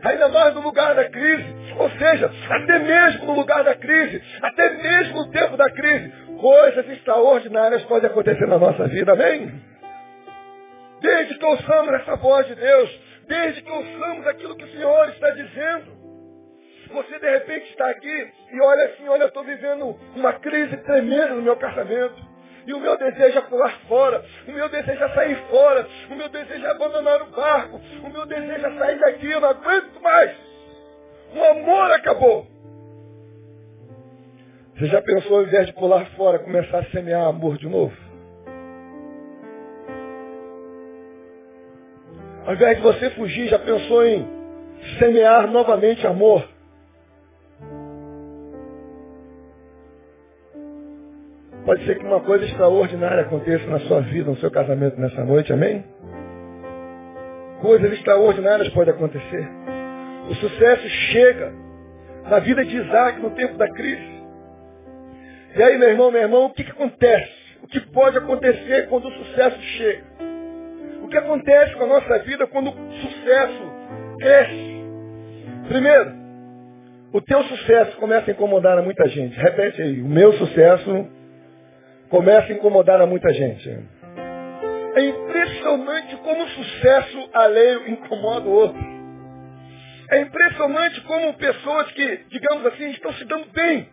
Ainda 0.03 0.29
mais 0.29 0.53
no 0.53 0.61
lugar 0.61 0.93
da 0.93 1.09
crise. 1.09 1.45
Ou 1.77 1.89
seja, 1.89 2.31
até 2.49 2.79
mesmo 2.79 3.25
no 3.25 3.33
lugar 3.33 3.63
da 3.63 3.73
crise, 3.73 4.21
até 4.41 4.69
mesmo 4.69 5.17
no 5.17 5.31
tempo 5.31 5.57
da 5.57 5.69
crise, 5.69 6.13
coisas 6.39 6.89
extraordinárias 6.89 7.83
podem 7.85 8.09
acontecer 8.09 8.47
na 8.47 8.59
nossa 8.59 8.87
vida, 8.87 9.13
amém? 9.13 9.51
Desde 11.05 11.37
que 11.37 11.45
ouçamos 11.45 11.93
essa 11.93 12.15
voz 12.15 12.47
de 12.47 12.55
Deus, 12.55 12.99
desde 13.27 13.61
que 13.61 13.71
ouçamos 13.71 14.25
aquilo 14.25 14.55
que 14.55 14.63
o 14.63 14.71
Senhor 14.71 15.09
está 15.09 15.29
dizendo. 15.29 15.95
Você 16.93 17.19
de 17.19 17.29
repente 17.29 17.69
está 17.69 17.89
aqui 17.91 18.31
e 18.51 18.61
olha 18.61 18.85
assim, 18.85 19.07
olha, 19.07 19.23
eu 19.23 19.27
estou 19.27 19.43
vivendo 19.43 19.95
uma 20.15 20.33
crise 20.33 20.75
tremenda 20.77 21.35
no 21.35 21.43
meu 21.43 21.55
casamento. 21.57 22.15
E 22.65 22.73
o 22.73 22.79
meu 22.79 22.97
desejo 22.97 23.37
é 23.37 23.41
pular 23.41 23.79
fora. 23.87 24.25
O 24.47 24.51
meu 24.51 24.67
desejo 24.67 25.03
é 25.03 25.09
sair 25.09 25.35
fora. 25.51 25.87
O 26.09 26.15
meu 26.15 26.27
desejo 26.27 26.65
é 26.65 26.71
abandonar 26.71 27.21
o 27.21 27.25
barco. 27.27 27.79
O 28.03 28.09
meu 28.09 28.25
desejo 28.25 28.65
é 28.65 28.77
sair 28.79 28.99
daqui. 28.99 29.29
Eu 29.29 29.39
não 29.39 29.49
aguento 29.49 30.01
mais. 30.01 30.35
O 31.35 31.43
amor 31.43 31.91
acabou. 31.91 32.47
Você 34.75 34.87
já 34.87 35.01
pensou, 35.03 35.37
ao 35.37 35.43
invés 35.43 35.67
de 35.67 35.73
pular 35.73 36.03
fora, 36.17 36.39
começar 36.39 36.79
a 36.79 36.85
semear 36.85 37.27
amor 37.27 37.59
de 37.59 37.69
novo? 37.69 38.04
Ao 42.45 42.53
invés 42.53 42.77
de 42.77 42.83
você 42.83 43.09
fugir, 43.11 43.47
já 43.47 43.57
pensou 43.57 44.05
em 44.05 44.27
semear 44.99 45.49
novamente 45.51 46.05
amor? 46.05 46.47
Pode 51.65 51.83
ser 51.85 51.97
que 51.97 52.05
uma 52.05 52.19
coisa 52.19 52.45
extraordinária 52.45 53.23
aconteça 53.23 53.65
na 53.65 53.79
sua 53.79 54.01
vida, 54.01 54.29
no 54.29 54.37
seu 54.37 54.51
casamento 54.51 55.01
nessa 55.01 55.25
noite, 55.25 55.51
amém? 55.51 55.83
Coisas 57.61 57.91
extraordinárias 57.93 58.69
podem 58.69 58.93
acontecer. 58.93 59.49
O 60.29 60.35
sucesso 60.35 60.87
chega 61.11 61.51
na 62.29 62.37
vida 62.37 62.63
de 62.63 62.77
Isaac 62.77 63.19
no 63.19 63.31
tempo 63.31 63.57
da 63.57 63.67
crise. 63.71 64.23
E 65.55 65.63
aí, 65.63 65.79
meu 65.79 65.89
irmão, 65.89 66.11
meu 66.11 66.21
irmão, 66.21 66.45
o 66.45 66.53
que, 66.53 66.63
que 66.63 66.71
acontece? 66.71 67.31
O 67.63 67.67
que 67.67 67.79
pode 67.79 68.19
acontecer 68.19 68.87
quando 68.87 69.07
o 69.07 69.11
sucesso 69.11 69.59
chega? 69.59 70.24
Que 71.15 71.19
acontece 71.19 71.73
com 71.75 71.85
a 71.85 71.87
nossa 71.87 72.19
vida 72.23 72.45
quando 72.45 72.71
o 72.71 72.91
sucesso 72.91 73.71
cresce? 74.19 74.83
Primeiro, 75.69 76.11
o 77.13 77.21
teu 77.21 77.41
sucesso 77.41 77.95
começa 77.99 78.29
a 78.29 78.33
incomodar 78.33 78.77
a 78.77 78.81
muita 78.81 79.07
gente. 79.07 79.33
Repete 79.39 79.81
aí, 79.81 80.01
o 80.01 80.09
meu 80.09 80.33
sucesso 80.33 81.07
começa 82.09 82.51
a 82.51 82.55
incomodar 82.57 82.99
a 82.99 83.05
muita 83.05 83.31
gente. 83.31 83.79
É 84.93 85.01
impressionante 85.05 86.17
como 86.17 86.43
o 86.43 86.49
sucesso 86.49 87.29
alheio 87.31 87.87
incomoda 87.91 88.49
o 88.49 88.51
outro. 88.51 88.83
É 90.11 90.19
impressionante 90.19 90.99
como 91.03 91.33
pessoas 91.35 91.93
que, 91.93 92.25
digamos 92.27 92.65
assim, 92.65 92.89
estão 92.89 93.13
se 93.13 93.23
dando 93.23 93.49
bem, 93.53 93.87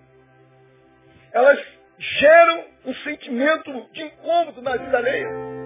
elas 1.33 1.61
geram 1.99 2.64
um 2.87 2.95
sentimento 2.95 3.87
de 3.93 4.02
incômodo 4.02 4.61
na 4.61 4.76
vida 4.76 4.99
alheia. 4.99 5.62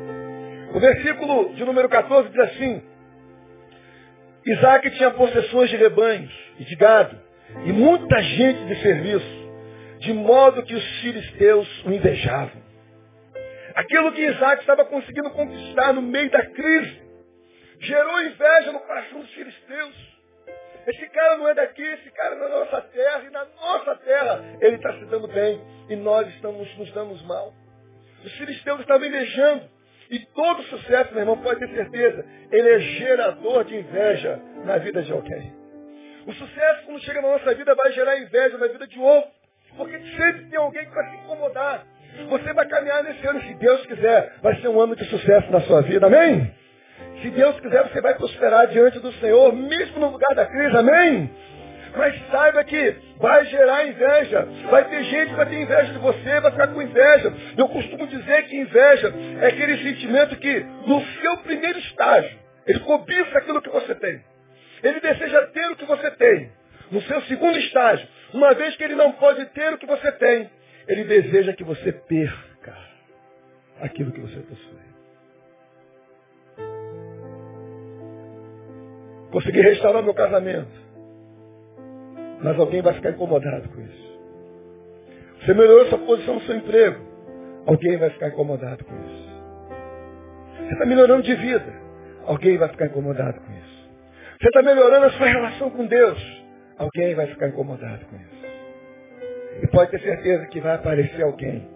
O 0.74 0.80
versículo 0.80 1.54
de 1.54 1.64
número 1.64 1.88
14 1.88 2.28
diz 2.28 2.38
assim, 2.38 2.82
Isaac 4.44 4.90
tinha 4.90 5.10
possessões 5.12 5.70
de 5.70 5.76
rebanhos 5.76 6.32
e 6.58 6.64
de 6.64 6.76
gado, 6.76 7.18
e 7.64 7.72
muita 7.72 8.22
gente 8.22 8.66
de 8.66 8.82
serviço, 8.82 9.50
de 9.98 10.12
modo 10.12 10.62
que 10.62 10.74
os 10.74 11.00
filisteus 11.00 11.84
o 11.84 11.90
invejavam. 11.90 12.62
Aquilo 13.74 14.12
que 14.12 14.22
Isaac 14.22 14.60
estava 14.60 14.84
conseguindo 14.84 15.30
conquistar 15.30 15.92
no 15.92 16.02
meio 16.02 16.30
da 16.30 16.44
crise, 16.46 17.02
gerou 17.80 18.22
inveja 18.22 18.72
no 18.72 18.80
coração 18.80 19.20
dos 19.20 19.30
filisteus. 19.30 20.16
Esse 20.86 21.08
cara 21.08 21.36
não 21.38 21.48
é 21.48 21.54
daqui, 21.54 21.82
esse 21.82 22.10
cara 22.12 22.36
é 22.36 22.38
da 22.38 22.48
nossa 22.48 22.80
terra, 22.82 23.24
e 23.26 23.30
na 23.30 23.44
nossa 23.44 23.96
terra 23.96 24.44
ele 24.60 24.76
está 24.76 24.92
se 24.92 25.04
dando 25.06 25.26
bem, 25.28 25.60
e 25.90 25.96
nós 25.96 26.28
estamos 26.28 26.76
nos 26.78 26.92
dando 26.92 27.14
mal. 27.24 27.52
Os 28.24 28.32
filisteus 28.32 28.80
estavam 28.80 29.06
invejando, 29.06 29.68
e 30.10 30.20
todo 30.34 30.62
sucesso, 30.64 31.12
meu 31.12 31.22
irmão, 31.22 31.38
pode 31.38 31.60
ter 31.60 31.68
certeza, 31.74 32.24
ele 32.50 32.68
é 32.68 32.78
gerador 32.78 33.64
de 33.64 33.76
inveja 33.76 34.40
na 34.64 34.78
vida 34.78 35.02
de 35.02 35.12
alguém. 35.12 35.52
O 36.26 36.32
sucesso, 36.32 36.86
quando 36.86 37.00
chega 37.02 37.22
na 37.22 37.28
nossa 37.28 37.54
vida, 37.54 37.74
vai 37.74 37.92
gerar 37.92 38.18
inveja 38.18 38.58
na 38.58 38.66
vida 38.66 38.86
de 38.86 38.98
outro. 38.98 39.30
Porque 39.76 39.98
sempre 40.16 40.46
tem 40.48 40.58
alguém 40.58 40.84
que 40.84 40.94
vai 40.94 41.10
se 41.10 41.16
incomodar. 41.16 41.86
Você 42.28 42.52
vai 42.52 42.66
caminhar 42.66 43.04
nesse 43.04 43.26
ano, 43.26 43.40
se 43.42 43.54
Deus 43.54 43.86
quiser, 43.86 44.34
vai 44.42 44.56
ser 44.60 44.68
um 44.68 44.80
ano 44.80 44.96
de 44.96 45.04
sucesso 45.04 45.50
na 45.52 45.60
sua 45.60 45.82
vida. 45.82 46.06
Amém? 46.06 46.52
Se 47.20 47.30
Deus 47.30 47.58
quiser, 47.60 47.82
você 47.88 48.00
vai 48.00 48.14
prosperar 48.14 48.66
diante 48.68 48.98
do 49.00 49.12
Senhor, 49.14 49.52
mesmo 49.52 50.00
no 50.00 50.10
lugar 50.10 50.34
da 50.34 50.46
crise, 50.46 50.76
amém? 50.76 51.30
Mas 51.96 52.14
saiba 52.30 52.62
que 52.62 52.94
vai 53.18 53.46
gerar 53.46 53.86
inveja. 53.86 54.46
Vai 54.70 54.84
ter 54.88 55.02
gente 55.04 55.30
que 55.30 55.36
vai 55.36 55.46
ter 55.46 55.62
inveja 55.62 55.92
de 55.92 55.98
você, 55.98 56.40
vai 56.40 56.50
ficar 56.50 56.68
com 56.68 56.82
inveja. 56.82 57.32
Eu 57.56 57.68
costumo 57.68 58.06
dizer 58.06 58.44
que 58.44 58.56
inveja 58.56 59.12
é 59.40 59.46
aquele 59.46 59.82
sentimento 59.82 60.36
que, 60.36 60.60
no 60.86 61.02
seu 61.20 61.38
primeiro 61.38 61.78
estágio, 61.78 62.38
ele 62.66 62.80
cobiça 62.80 63.38
aquilo 63.38 63.62
que 63.62 63.70
você 63.70 63.94
tem. 63.94 64.22
Ele 64.82 65.00
deseja 65.00 65.46
ter 65.46 65.70
o 65.70 65.76
que 65.76 65.86
você 65.86 66.10
tem. 66.12 66.52
No 66.90 67.00
seu 67.02 67.20
segundo 67.22 67.58
estágio, 67.58 68.06
uma 68.34 68.52
vez 68.54 68.76
que 68.76 68.84
ele 68.84 68.94
não 68.94 69.12
pode 69.12 69.44
ter 69.46 69.72
o 69.72 69.78
que 69.78 69.86
você 69.86 70.12
tem, 70.12 70.50
ele 70.86 71.04
deseja 71.04 71.52
que 71.54 71.64
você 71.64 71.92
perca 71.92 72.76
aquilo 73.80 74.12
que 74.12 74.20
você 74.20 74.38
possui. 74.40 74.86
Consegui 79.32 79.60
restaurar 79.60 80.02
meu 80.02 80.14
casamento. 80.14 80.85
Mas 82.42 82.58
alguém 82.58 82.82
vai 82.82 82.94
ficar 82.94 83.10
incomodado 83.10 83.68
com 83.68 83.80
isso. 83.80 84.06
Você 85.40 85.54
melhorou 85.54 85.86
sua 85.86 85.98
posição 85.98 86.34
no 86.34 86.40
seu 86.42 86.56
emprego. 86.56 87.00
Alguém 87.66 87.96
vai 87.96 88.10
ficar 88.10 88.28
incomodado 88.28 88.84
com 88.84 88.94
isso. 88.94 89.26
Você 90.58 90.72
está 90.72 90.86
melhorando 90.86 91.22
de 91.22 91.34
vida. 91.34 91.72
Alguém 92.24 92.58
vai 92.58 92.68
ficar 92.68 92.86
incomodado 92.86 93.40
com 93.40 93.52
isso. 93.52 93.90
Você 94.40 94.48
está 94.48 94.62
melhorando 94.62 95.06
a 95.06 95.10
sua 95.10 95.26
relação 95.26 95.70
com 95.70 95.86
Deus. 95.86 96.44
Alguém 96.78 97.14
vai 97.14 97.26
ficar 97.28 97.48
incomodado 97.48 98.04
com 98.06 98.16
isso. 98.16 98.46
E 99.62 99.66
pode 99.68 99.90
ter 99.90 100.00
certeza 100.00 100.46
que 100.46 100.60
vai 100.60 100.74
aparecer 100.74 101.22
alguém 101.22 101.68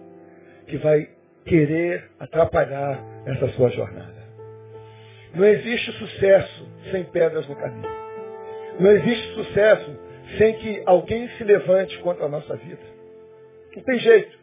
que 0.67 0.77
vai 0.77 1.09
querer 1.45 2.09
atrapalhar 2.19 3.03
essa 3.25 3.47
sua 3.49 3.69
jornada. 3.69 4.21
Não 5.33 5.45
existe 5.45 5.91
sucesso 5.93 6.67
sem 6.91 7.03
pedras 7.05 7.47
no 7.47 7.55
caminho. 7.55 7.89
Não 8.79 8.91
existe 8.91 9.33
sucesso 9.33 9.99
sem 10.37 10.53
que 10.59 10.83
alguém 10.85 11.27
se 11.37 11.43
levante 11.43 11.97
contra 11.99 12.25
a 12.25 12.29
nossa 12.29 12.55
vida. 12.55 12.81
Não 13.75 13.83
tem 13.83 13.99
jeito. 13.99 14.37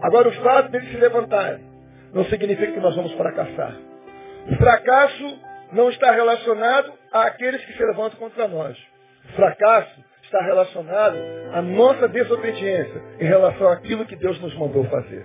Agora, 0.00 0.28
o 0.28 0.32
fato 0.42 0.70
deles 0.70 0.90
se 0.90 0.96
levantarem 0.96 1.60
não 2.12 2.24
significa 2.26 2.72
que 2.72 2.80
nós 2.80 2.94
vamos 2.94 3.12
fracassar. 3.12 3.76
O 4.50 4.56
fracasso 4.56 5.38
não 5.72 5.88
está 5.90 6.10
relacionado 6.10 6.92
àqueles 7.10 7.64
que 7.64 7.72
se 7.72 7.84
levantam 7.84 8.18
contra 8.18 8.46
nós. 8.48 8.76
O 9.30 9.32
fracasso 9.34 10.04
está 10.24 10.42
relacionado 10.42 11.16
à 11.52 11.62
nossa 11.62 12.08
desobediência 12.08 13.02
em 13.20 13.24
relação 13.24 13.68
àquilo 13.68 14.06
que 14.06 14.16
Deus 14.16 14.40
nos 14.40 14.54
mandou 14.56 14.84
fazer. 14.84 15.24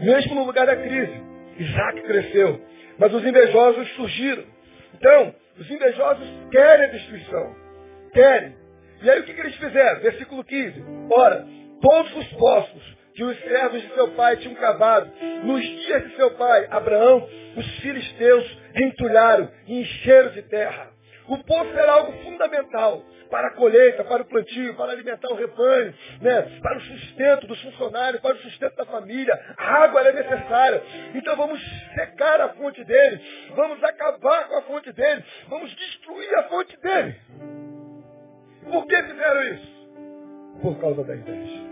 Mesmo 0.00 0.34
no 0.34 0.44
lugar 0.44 0.66
da 0.66 0.76
crise, 0.76 1.22
Isaac 1.58 2.02
cresceu, 2.02 2.60
mas 2.98 3.12
os 3.12 3.24
invejosos 3.24 3.88
surgiram. 3.94 4.44
Então, 4.94 5.34
os 5.58 5.70
invejosos 5.70 6.28
querem 6.50 6.86
a 6.86 6.90
destruição. 6.90 7.54
Querem. 8.12 8.63
E 9.04 9.10
aí 9.10 9.20
o 9.20 9.24
que, 9.24 9.34
que 9.34 9.40
eles 9.40 9.56
fizeram? 9.56 10.00
Versículo 10.00 10.42
15. 10.42 10.82
Ora, 11.12 11.46
todos 11.82 12.16
os 12.16 12.26
poços 12.38 12.96
que 13.14 13.22
os 13.22 13.38
servos 13.40 13.82
de 13.82 13.92
seu 13.92 14.08
pai 14.12 14.38
tinham 14.38 14.54
cavado, 14.54 15.12
nos 15.44 15.62
dias 15.62 16.08
de 16.08 16.16
seu 16.16 16.30
pai, 16.32 16.66
Abraão, 16.70 17.28
os 17.54 17.66
filisteus 17.80 18.58
entulharam 18.74 19.50
e 19.66 19.80
encheram 19.80 20.30
de 20.30 20.42
terra. 20.42 20.88
O 21.28 21.36
poço 21.44 21.78
era 21.78 21.92
algo 21.92 22.12
fundamental 22.24 23.04
para 23.30 23.48
a 23.48 23.50
colheita, 23.52 24.04
para 24.04 24.22
o 24.22 24.24
plantio, 24.24 24.74
para 24.74 24.92
alimentar 24.92 25.28
o 25.28 25.34
rebanho, 25.34 25.94
né? 26.22 26.58
para 26.62 26.78
o 26.78 26.80
sustento 26.80 27.46
dos 27.46 27.60
funcionários, 27.62 28.22
para 28.22 28.34
o 28.34 28.38
sustento 28.38 28.74
da 28.74 28.86
família. 28.86 29.38
A 29.58 29.84
água 29.84 30.00
era 30.00 30.12
necessária. 30.12 30.82
Então 31.14 31.36
vamos 31.36 31.60
secar 31.94 32.40
a 32.40 32.48
fonte 32.54 32.82
dele, 32.84 33.20
vamos 33.54 33.84
acabar 33.84 34.48
com 34.48 34.56
a 34.56 34.62
fonte 34.62 34.92
dele, 34.92 35.22
vamos 35.48 35.74
destruir 35.74 36.34
a 36.36 36.42
fonte 36.44 36.76
dele. 36.80 37.16
Por 38.70 38.86
que 38.86 39.02
fizeram 39.02 39.54
isso? 39.54 39.74
Por 40.62 40.80
causa 40.80 41.04
da 41.04 41.16
inveja. 41.16 41.64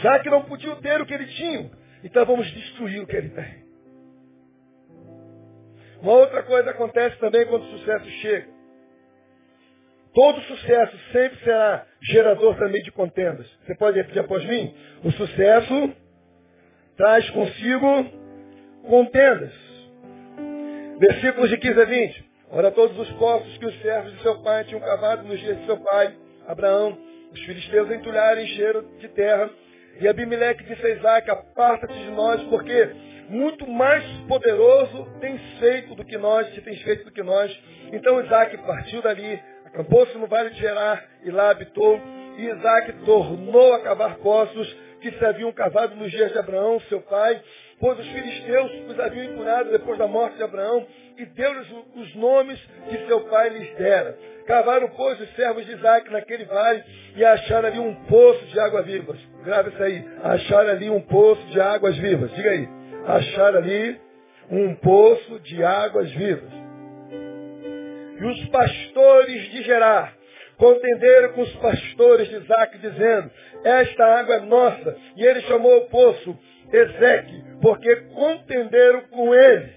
Já 0.00 0.18
que 0.20 0.30
não 0.30 0.44
podiam 0.44 0.76
ter 0.80 1.00
o 1.00 1.06
que 1.06 1.14
ele 1.14 1.26
tinha, 1.26 1.70
então 2.02 2.24
vamos 2.26 2.46
destruir 2.52 3.02
o 3.02 3.06
que 3.06 3.16
ele 3.16 3.30
tem. 3.30 3.64
Uma 6.02 6.12
outra 6.12 6.42
coisa 6.42 6.70
acontece 6.70 7.16
também 7.18 7.46
quando 7.46 7.62
o 7.62 7.78
sucesso 7.78 8.10
chega. 8.20 8.54
Todo 10.12 10.40
sucesso 10.42 10.96
sempre 11.12 11.38
será 11.40 11.86
gerador 12.02 12.56
também 12.56 12.82
de 12.82 12.92
contendas. 12.92 13.50
Você 13.64 13.74
pode 13.74 13.96
repetir 13.96 14.20
após 14.20 14.44
mim? 14.44 14.72
O 15.02 15.10
sucesso 15.10 15.92
traz 16.96 17.28
consigo 17.30 18.04
contendas. 18.86 19.52
Versículos 21.00 21.50
de 21.50 21.58
15 21.58 21.80
a 21.80 21.84
20. 21.84 22.23
Ora, 22.50 22.70
todos 22.70 22.96
os 22.98 23.10
poços 23.12 23.56
que 23.58 23.66
os 23.66 23.80
servos 23.80 24.12
de 24.12 24.22
seu 24.22 24.40
pai 24.42 24.64
tinham 24.64 24.80
cavado 24.80 25.24
nos 25.24 25.40
dias 25.40 25.58
de 25.58 25.66
seu 25.66 25.76
pai, 25.78 26.14
Abraão, 26.46 26.96
os 27.32 27.40
filisteus 27.40 27.90
entulharam 27.90 28.40
e 28.40 28.44
encheram 28.44 28.82
de 28.98 29.08
terra. 29.08 29.50
E 30.00 30.08
Abimeleque 30.08 30.64
disse 30.64 30.86
a 30.86 30.90
Isaac, 30.90 31.30
aparta-te 31.30 31.94
de 31.94 32.10
nós, 32.10 32.42
porque 32.44 32.90
muito 33.28 33.66
mais 33.66 34.04
poderoso 34.28 35.08
tens 35.20 35.40
feito 35.58 35.94
do 35.94 36.04
que 36.04 36.18
nós, 36.18 36.46
te 36.52 36.60
tens 36.60 36.80
feito 36.82 37.04
do 37.04 37.10
que 37.10 37.22
nós. 37.22 37.50
Então 37.92 38.22
Isaac 38.22 38.56
partiu 38.58 39.00
dali, 39.02 39.40
acampou-se 39.64 40.16
no 40.18 40.26
vale 40.26 40.50
de 40.50 40.60
Gerar 40.60 41.02
e 41.22 41.30
lá 41.30 41.50
habitou. 41.50 42.00
E 42.36 42.46
Isaac 42.46 42.92
tornou 43.04 43.74
a 43.74 43.80
cavar 43.80 44.16
poços 44.16 44.76
que 45.00 45.10
se 45.12 45.24
haviam 45.24 45.52
cavado 45.52 45.94
nos 45.96 46.10
dias 46.10 46.32
de 46.32 46.38
Abraão, 46.38 46.80
seu 46.88 47.00
pai, 47.02 47.40
pois 47.84 47.98
os 47.98 48.06
filisteus 48.06 48.72
os 48.88 48.98
haviam 48.98 49.24
empurrado 49.26 49.70
depois 49.70 49.98
da 49.98 50.06
morte 50.06 50.38
de 50.38 50.42
Abraão, 50.42 50.86
e 51.18 51.26
deu-lhes 51.26 51.66
os 51.94 52.14
nomes 52.14 52.58
que 52.88 53.06
seu 53.06 53.20
pai 53.28 53.50
lhes 53.50 53.76
dera. 53.76 54.18
Cavaram, 54.46 54.88
pois, 54.96 55.20
os 55.20 55.36
servos 55.36 55.66
de 55.66 55.72
Isaac 55.72 56.10
naquele 56.10 56.46
vale 56.46 56.82
e 57.14 57.22
acharam 57.22 57.68
ali 57.68 57.78
um 57.78 57.94
poço 58.06 58.42
de 58.46 58.58
águas 58.58 58.86
vivas. 58.86 59.18
Grave 59.44 59.68
isso 59.68 59.82
aí. 59.82 60.02
Acharam 60.22 60.70
ali 60.70 60.88
um 60.88 61.00
poço 61.02 61.46
de 61.48 61.60
águas 61.60 61.94
vivas. 61.98 62.30
Diga 62.32 62.50
aí 62.52 62.68
achar 63.06 63.54
ali 63.54 64.00
um 64.50 64.74
poço 64.76 65.38
de 65.40 65.62
águas 65.62 66.10
vivas. 66.10 66.50
E 68.18 68.24
os 68.24 68.48
pastores 68.48 69.42
de 69.50 69.62
Gerar 69.62 70.14
contenderam 70.56 71.34
com 71.34 71.42
os 71.42 71.52
pastores 71.56 72.28
de 72.28 72.36
Isaac, 72.36 72.78
dizendo, 72.78 73.30
esta 73.62 74.06
água 74.06 74.36
é 74.36 74.40
nossa. 74.40 74.96
E 75.16 75.24
ele 75.24 75.42
chamou 75.42 75.76
o 75.76 75.88
poço 75.90 76.38
Ezeque, 76.76 77.44
porque 77.60 77.96
contenderam 78.14 79.02
com 79.08 79.34
ele. 79.34 79.72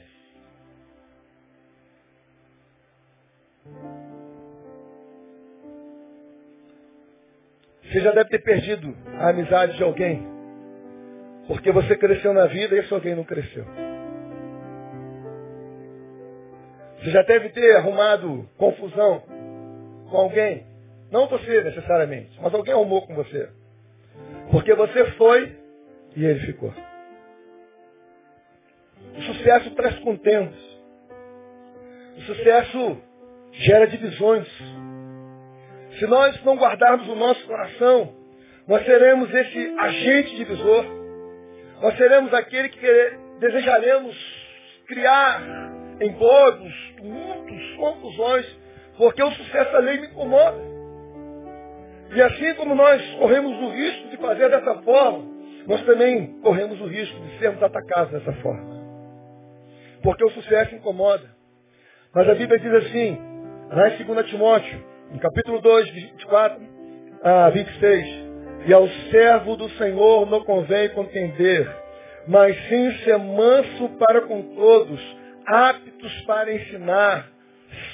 Você 7.84 8.02
já 8.02 8.12
deve 8.12 8.30
ter 8.30 8.40
perdido 8.40 8.96
a 9.20 9.30
amizade 9.30 9.78
de 9.78 9.84
alguém 9.84 10.38
porque 11.48 11.72
você 11.72 11.96
cresceu 11.96 12.34
na 12.34 12.46
vida 12.46 12.76
e 12.76 12.80
esse 12.80 12.94
alguém 12.94 13.16
não 13.16 13.24
cresceu. 13.24 13.66
Você 17.00 17.10
já 17.10 17.22
deve 17.24 17.50
ter 17.50 17.78
arrumado 17.78 18.48
confusão 18.58 19.24
com 20.10 20.18
alguém. 20.18 20.66
Não 21.10 21.28
você 21.28 21.64
necessariamente, 21.64 22.38
mas 22.42 22.54
alguém 22.54 22.74
arrumou 22.74 23.08
com 23.08 23.16
você. 23.16 23.50
Porque 24.52 24.74
você 24.76 25.06
foi 25.12 25.56
e 26.18 26.26
ele 26.26 26.40
ficou. 26.48 26.74
O 29.16 29.22
sucesso 29.22 29.70
traz 29.76 30.00
contendas. 30.00 30.60
O 32.18 32.22
sucesso 32.22 33.02
gera 33.52 33.86
divisões. 33.86 34.48
Se 36.00 36.08
nós 36.08 36.44
não 36.44 36.58
guardarmos 36.58 37.08
o 37.08 37.16
nosso 37.16 37.46
coração, 37.46 38.16
nós 38.68 38.84
seremos 38.84 39.32
esse 39.32 39.76
agente 39.78 40.36
divisor. 40.36 40.86
Nós 41.84 41.96
seremos 41.96 42.34
aquele 42.34 42.70
que 42.70 43.18
desejaremos 43.40 44.16
criar 44.88 45.44
engodos, 46.02 46.74
tumultos, 46.98 47.76
confusões, 47.78 48.58
porque 48.98 49.22
o 49.22 49.32
sucesso 49.32 49.72
da 49.72 49.80
lei 49.80 50.00
me 50.00 50.08
incomoda. 50.08 50.58
E 52.16 52.22
assim 52.24 52.56
como 52.56 52.74
nós 52.74 53.04
corremos 53.20 53.56
o 53.62 53.70
risco 53.70 54.10
de 54.10 54.18
fazer 54.18 54.50
dessa 54.50 54.82
forma, 54.82 55.37
nós 55.68 55.84
também 55.84 56.40
corremos 56.42 56.80
o 56.80 56.88
risco 56.88 57.20
de 57.20 57.40
sermos 57.40 57.62
atacados 57.62 58.14
dessa 58.14 58.32
forma. 58.42 58.78
Porque 60.02 60.24
o 60.24 60.32
sucesso 60.32 60.74
incomoda. 60.74 61.30
Mas 62.16 62.30
a 62.30 62.36
Bíblia 62.36 62.58
diz 62.58 62.74
assim, 62.74 63.18
lá 63.70 63.90
em 63.90 64.04
2 64.04 64.30
Timóteo, 64.30 64.84
no 65.12 65.20
capítulo 65.20 65.60
2, 65.60 65.90
24 65.90 66.62
a 67.22 67.50
26, 67.50 68.28
e 68.66 68.74
ao 68.74 68.88
servo 69.12 69.58
do 69.58 69.70
Senhor 69.72 70.26
não 70.30 70.44
convém 70.46 70.90
contender, 70.90 71.70
mas 72.28 72.56
sim 72.70 72.92
ser 73.04 73.18
manso 73.18 73.90
para 74.00 74.22
com 74.22 74.42
todos, 74.56 75.18
aptos 75.46 76.22
para 76.22 76.54
ensinar, 76.54 77.30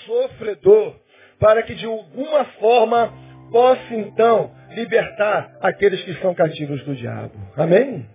sofredor, 0.06 0.96
para 1.40 1.64
que 1.64 1.74
de 1.74 1.86
alguma 1.86 2.46
forma 2.60 3.12
possa 3.52 3.94
então 3.96 4.52
libertar 4.76 5.58
aqueles 5.62 6.02
que 6.04 6.12
estão 6.12 6.34
cativos 6.34 6.84
do 6.84 6.96
diabo. 6.96 7.34
Amém? 7.58 8.08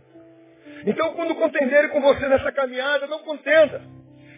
Então, 0.86 1.12
quando 1.14 1.34
contenderem 1.34 1.90
com 1.90 2.00
você 2.00 2.28
nessa 2.28 2.52
caminhada, 2.52 3.06
não 3.06 3.20
contenda. 3.20 3.82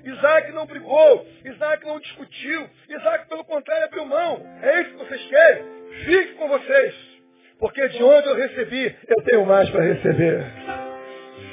Isaac 0.05 0.53
não 0.53 0.67
brigou, 0.67 1.27
Isaac 1.45 1.87
não 1.87 2.01
discutiu, 2.01 2.67
Isaac, 2.89 3.29
pelo 3.29 3.45
contrário, 3.45 3.85
abriu 3.85 4.07
mão. 4.07 4.43
É 4.63 4.81
isso 4.81 4.91
que 4.91 5.05
vocês 5.05 5.23
querem? 5.27 5.65
Fique 6.05 6.35
com 6.35 6.49
vocês. 6.49 6.95
Porque 7.59 7.89
de 7.89 8.03
onde 8.03 8.27
eu 8.27 8.37
recebi, 8.37 8.97
eu 9.07 9.23
tenho 9.23 9.45
mais 9.45 9.69
para 9.69 9.85
receber. 9.85 10.47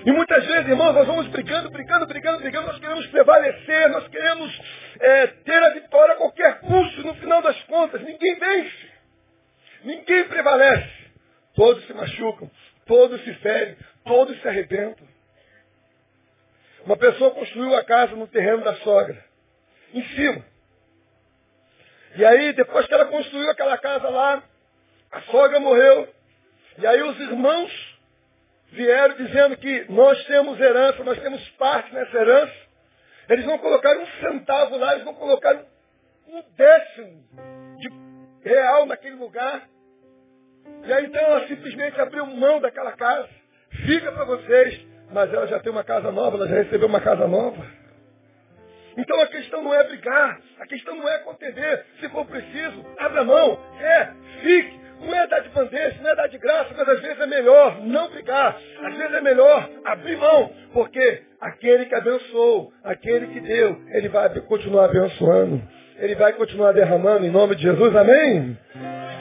E 0.06 0.12
muitas 0.12 0.46
vezes, 0.46 0.70
irmãos, 0.70 0.94
nós 0.94 1.06
vamos 1.06 1.28
brigando, 1.28 1.70
brigando, 1.70 2.08
brigando, 2.08 2.40
brigando, 2.40 2.68
nós 2.68 2.80
queremos 2.80 3.06
prevalecer, 3.08 3.90
nós 3.90 4.08
queremos 4.08 4.62
é, 5.02 5.28
ter 5.28 5.62
a 5.62 5.70
vitória 5.72 6.14
a 6.14 6.18
qualquer 6.18 6.60
custo, 6.60 7.06
no 7.06 7.14
final 7.16 7.42
das 7.42 7.62
contas, 7.64 8.02
ninguém 8.02 8.36
vence. 8.40 8.87
Ninguém 9.88 10.28
prevalece. 10.28 10.92
Todos 11.56 11.88
se 11.88 11.94
machucam, 11.94 12.52
todos 12.86 13.24
se 13.24 13.34
ferem, 13.36 13.78
todos 14.04 14.38
se 14.42 14.46
arrebentam. 14.46 15.08
Uma 16.86 16.98
pessoa 16.98 17.32
construiu 17.32 17.74
a 17.74 17.86
casa 17.86 18.14
no 18.14 18.28
terreno 18.28 18.66
da 18.66 18.76
sogra, 18.76 19.24
em 19.94 20.04
cima. 20.10 20.46
E 22.18 22.26
aí, 22.26 22.52
depois 22.52 22.86
que 22.86 22.94
ela 22.94 23.06
construiu 23.06 23.50
aquela 23.50 23.78
casa 23.78 24.10
lá, 24.10 24.44
a 25.10 25.22
sogra 25.22 25.58
morreu. 25.62 26.14
E 26.80 26.86
aí 26.86 27.02
os 27.04 27.18
irmãos 27.22 27.98
vieram 28.74 29.16
dizendo 29.16 29.56
que 29.56 29.86
nós 29.90 30.22
temos 30.26 30.60
herança, 30.60 31.02
nós 31.06 31.18
temos 31.22 31.50
parte 31.52 31.94
nessa 31.94 32.18
herança. 32.18 32.56
Eles 33.30 33.46
não 33.46 33.58
colocaram 33.58 34.02
um 34.02 34.08
centavo 34.20 34.78
lá, 34.78 34.96
eles 34.96 35.06
não 35.06 35.14
colocaram 35.14 35.66
um 36.28 36.44
décimo 36.58 37.24
de 37.78 38.50
real 38.50 38.86
naquele 38.86 39.16
lugar. 39.16 39.77
E 40.88 40.94
aí 40.94 41.06
então 41.06 41.22
ela 41.22 41.48
simplesmente 41.48 42.00
abriu 42.00 42.26
mão 42.26 42.62
daquela 42.62 42.94
casa. 42.94 43.28
Fica 43.86 44.10
para 44.10 44.24
vocês, 44.24 44.88
mas 45.12 45.34
ela 45.34 45.46
já 45.46 45.60
tem 45.60 45.72
uma 45.72 45.84
casa 45.84 46.12
nova, 46.12 46.38
ela 46.38 46.48
já 46.48 46.56
recebeu 46.56 46.88
uma 46.88 47.02
casa 47.02 47.28
nova. 47.28 47.66
Então 48.98 49.20
a 49.22 49.28
questão 49.28 49.62
não 49.62 49.74
é 49.74 49.84
brigar, 49.84 50.40
a 50.60 50.66
questão 50.66 50.96
não 50.96 51.08
é 51.08 51.18
contender. 51.20 51.86
Se 52.00 52.08
for 52.10 52.26
preciso, 52.26 52.86
abra 52.98 53.26
mão. 53.26 53.60
É, 53.80 54.10
fique, 54.42 54.80
não 55.02 55.14
é 55.14 55.28
dar 55.28 55.42
de 55.42 55.50
bandeja, 55.50 55.98
não 56.02 56.10
é 56.10 56.16
dar 56.16 56.28
de 56.28 56.38
graça, 56.38 56.74
mas 56.76 56.88
às 56.88 57.02
vezes 57.02 57.20
é 57.20 57.28
melhor 57.28 57.82
não 57.82 58.10
brigar. 58.10 58.58
Às 58.82 58.96
vezes 58.96 59.14
é 59.14 59.22
melhor 59.22 59.70
abrir 59.84 60.16
mão, 60.16 60.52
porque 60.74 61.22
aquele 61.42 61.86
que 61.86 61.96
abençoou, 61.96 62.74
aquele 62.84 63.28
que 63.28 63.42
deu, 63.42 63.78
ele 63.90 64.08
vai 64.08 64.30
continuar 64.42 64.86
abençoando. 64.86 65.62
Ele 65.98 66.16
vai 66.16 66.32
continuar 66.34 66.72
derramando 66.72 67.26
em 67.26 67.32
nome 67.32 67.56
de 67.56 67.64
Jesus, 67.64 67.96
amém? 67.96 68.58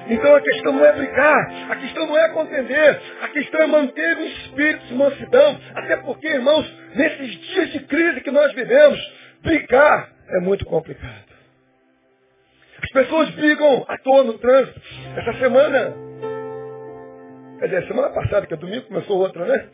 Então 0.09 0.35
a 0.35 0.40
questão 0.40 0.73
não 0.73 0.85
é 0.85 0.92
brigar, 0.92 1.71
a 1.71 1.77
questão 1.77 2.07
não 2.07 2.16
é 2.16 2.29
contender, 2.29 3.03
a 3.23 3.29
questão 3.29 3.61
é 3.62 3.66
manter 3.66 4.16
o 4.16 4.27
espírito 4.27 4.87
de 4.87 4.95
mansidão. 4.95 5.61
Até 5.75 5.97
porque, 5.97 6.29
irmãos, 6.29 6.73
nesses 6.95 7.40
dias 7.40 7.71
de 7.73 7.81
crise 7.81 8.21
que 8.21 8.31
nós 8.31 8.53
vivemos, 8.53 9.01
brigar 9.42 10.11
é 10.29 10.40
muito 10.40 10.64
complicado. 10.64 11.27
As 12.83 12.90
pessoas 12.90 13.31
brigam 13.31 13.85
à 13.88 13.99
toa 13.99 14.23
no 14.23 14.38
trânsito. 14.38 14.81
Essa 15.16 15.33
semana, 15.38 15.95
quer 17.59 17.66
dizer, 17.66 17.87
semana 17.88 18.11
passada, 18.11 18.47
que 18.47 18.55
é 18.55 18.57
domingo, 18.57 18.87
começou 18.87 19.19
outra, 19.19 19.45
né? 19.45 19.69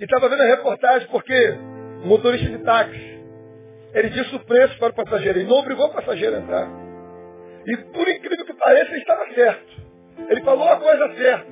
E 0.00 0.04
estava 0.04 0.28
vendo 0.28 0.42
a 0.42 0.46
reportagem 0.46 1.06
porque 1.08 1.50
o 2.02 2.06
motorista 2.06 2.48
de 2.48 2.58
táxi, 2.64 3.20
ele 3.92 4.08
disse 4.08 4.34
o 4.34 4.40
preço 4.40 4.78
para 4.78 4.90
o 4.90 4.94
passageiro, 4.94 5.38
ele 5.38 5.48
não 5.48 5.58
obrigou 5.58 5.86
o 5.86 5.92
passageiro 5.92 6.36
a 6.36 6.38
entrar. 6.40 6.89
E 7.70 7.76
por 7.76 8.08
incrível 8.08 8.44
que 8.44 8.54
pareça, 8.54 8.90
ele 8.90 9.00
estava 9.00 9.24
certo. 9.32 9.80
Ele 10.28 10.40
falou 10.42 10.68
a 10.68 10.76
coisa 10.76 11.14
certa. 11.14 11.46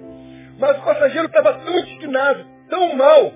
Mas 0.58 0.78
o 0.78 0.82
passageiro 0.82 1.28
estava 1.28 1.54
tão 1.60 1.78
indignado, 1.78 2.44
tão 2.68 2.96
mal, 2.96 3.32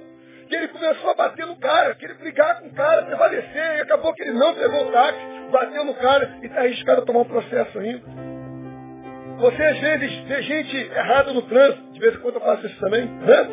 que 0.48 0.56
ele 0.56 0.66
começou 0.66 1.10
a 1.10 1.14
bater 1.14 1.46
no 1.46 1.56
cara, 1.60 1.94
queria 1.94 2.16
brigar 2.16 2.60
com 2.60 2.66
o 2.66 2.74
cara, 2.74 3.04
prevalecer, 3.04 3.78
e 3.78 3.80
acabou 3.82 4.12
que 4.14 4.22
ele 4.22 4.32
não 4.32 4.52
pegou 4.54 4.88
o 4.88 4.90
táxi, 4.90 5.20
bateu 5.52 5.84
no 5.84 5.94
cara 5.94 6.38
e 6.42 6.46
está 6.46 6.62
arriscado 6.62 7.02
a 7.02 7.04
tomar 7.04 7.20
um 7.20 7.24
processo 7.24 7.78
ainda. 7.78 8.02
Você 9.38 9.62
às 9.62 9.78
vezes 9.78 10.18
vê 10.24 10.42
gente 10.42 10.76
errada 10.76 11.32
no 11.32 11.42
trânsito, 11.42 11.92
de 11.92 12.00
vez 12.00 12.16
em 12.16 12.18
quando 12.18 12.34
eu 12.34 12.40
faço 12.40 12.66
isso 12.66 12.80
também, 12.80 13.06
né? 13.06 13.48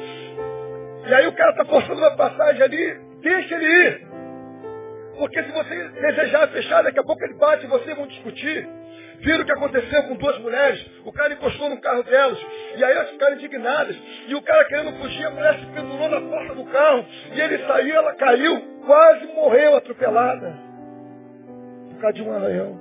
E 1.08 1.13
aí 1.13 1.28
o 1.28 1.34
cara 1.34 1.52
está 1.52 1.65
forçando 1.65 2.00
uma 2.00 2.15
passagem 2.18 2.63
ali, 2.63 3.00
deixa 3.22 3.56
ele 3.56 3.65
ir. 3.65 4.08
Porque 5.20 5.44
se 5.44 5.52
você 5.52 5.88
desejar 5.89 6.48
fechar, 6.48 6.82
daqui 6.82 7.00
a 7.00 7.04
pouco 7.04 7.24
ele 7.24 7.36
bate 7.36 7.65
e 7.65 7.70
vocês 7.70 7.96
vão 7.96 8.08
discutir. 8.08 8.79
Viram 9.20 9.42
o 9.42 9.46
que 9.46 9.52
aconteceu 9.52 10.04
com 10.04 10.16
duas 10.16 10.38
mulheres? 10.40 10.86
O 11.04 11.12
cara 11.12 11.34
encostou 11.34 11.70
no 11.70 11.82
carro 11.82 12.04
delas. 12.04 12.40
E 12.78 12.84
aí 12.84 12.94
elas 12.96 13.10
ficaram 13.10 13.36
indignadas. 13.36 13.96
E 14.28 14.36
o 14.36 14.42
cara 14.42 14.66
querendo 14.66 14.98
fugir, 14.98 15.26
a 15.26 15.32
mulher 15.32 15.60
se 15.60 15.66
pendurou 15.68 16.10
na 16.10 16.22
porta 16.22 16.56
do 16.56 16.66
carro. 16.66 17.06
E 17.34 17.42
ele 17.42 17.58
saiu, 17.66 17.96
ela 17.96 18.14
caiu, 18.16 18.62
quase 18.86 19.26
morreu 19.28 19.76
atropelada. 19.76 20.58
Por 21.90 22.00
causa 22.00 22.14
de 22.14 22.24
um 22.24 22.34
arranhão. 22.34 22.80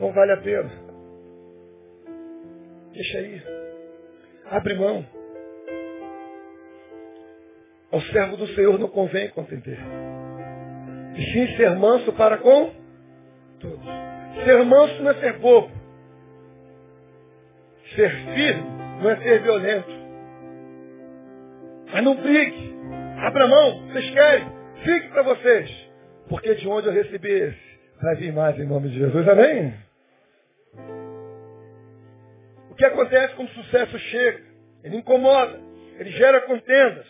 Não 0.00 0.12
vale 0.12 0.32
a 0.32 0.36
pena. 0.38 0.70
Deixa 2.92 3.18
aí. 3.18 3.42
Abre 4.50 4.74
mão. 4.74 5.06
Ao 7.90 8.00
servo 8.00 8.38
do 8.38 8.46
Senhor 8.48 8.78
não 8.78 8.88
convém 8.88 9.28
contender. 9.28 9.78
Sim 11.14 11.56
ser 11.56 11.76
manso 11.76 12.12
para 12.14 12.38
com 12.38 12.72
todos. 13.60 13.84
Ser 14.44 14.64
manso 14.64 15.02
não 15.02 15.10
é 15.10 15.14
ser 15.14 15.38
bobo. 15.38 15.70
Ser 17.94 18.10
firme 18.34 18.64
não 19.02 19.10
é 19.10 19.16
ser 19.16 19.42
violento. 19.42 19.90
Mas 21.92 22.02
não 22.02 22.16
brigue. 22.16 22.74
Abra 23.18 23.46
mão. 23.46 23.86
Vocês 23.88 24.10
querem? 24.10 24.46
Fique 24.84 25.08
para 25.08 25.22
vocês. 25.22 25.90
Porque 26.28 26.54
de 26.54 26.66
onde 26.66 26.86
eu 26.86 26.92
recebi 26.92 27.30
esse, 27.30 27.78
vai 28.00 28.16
vir 28.16 28.32
mais 28.32 28.58
em 28.58 28.66
nome 28.66 28.88
de 28.88 28.98
Jesus. 28.98 29.28
Amém? 29.28 29.74
O 32.70 32.74
que 32.74 32.86
acontece 32.86 33.34
quando 33.34 33.48
o 33.48 33.52
sucesso 33.52 33.98
chega? 33.98 34.40
Ele 34.82 34.96
incomoda. 34.96 35.60
Ele 35.98 36.10
gera 36.12 36.40
contendas. 36.42 37.06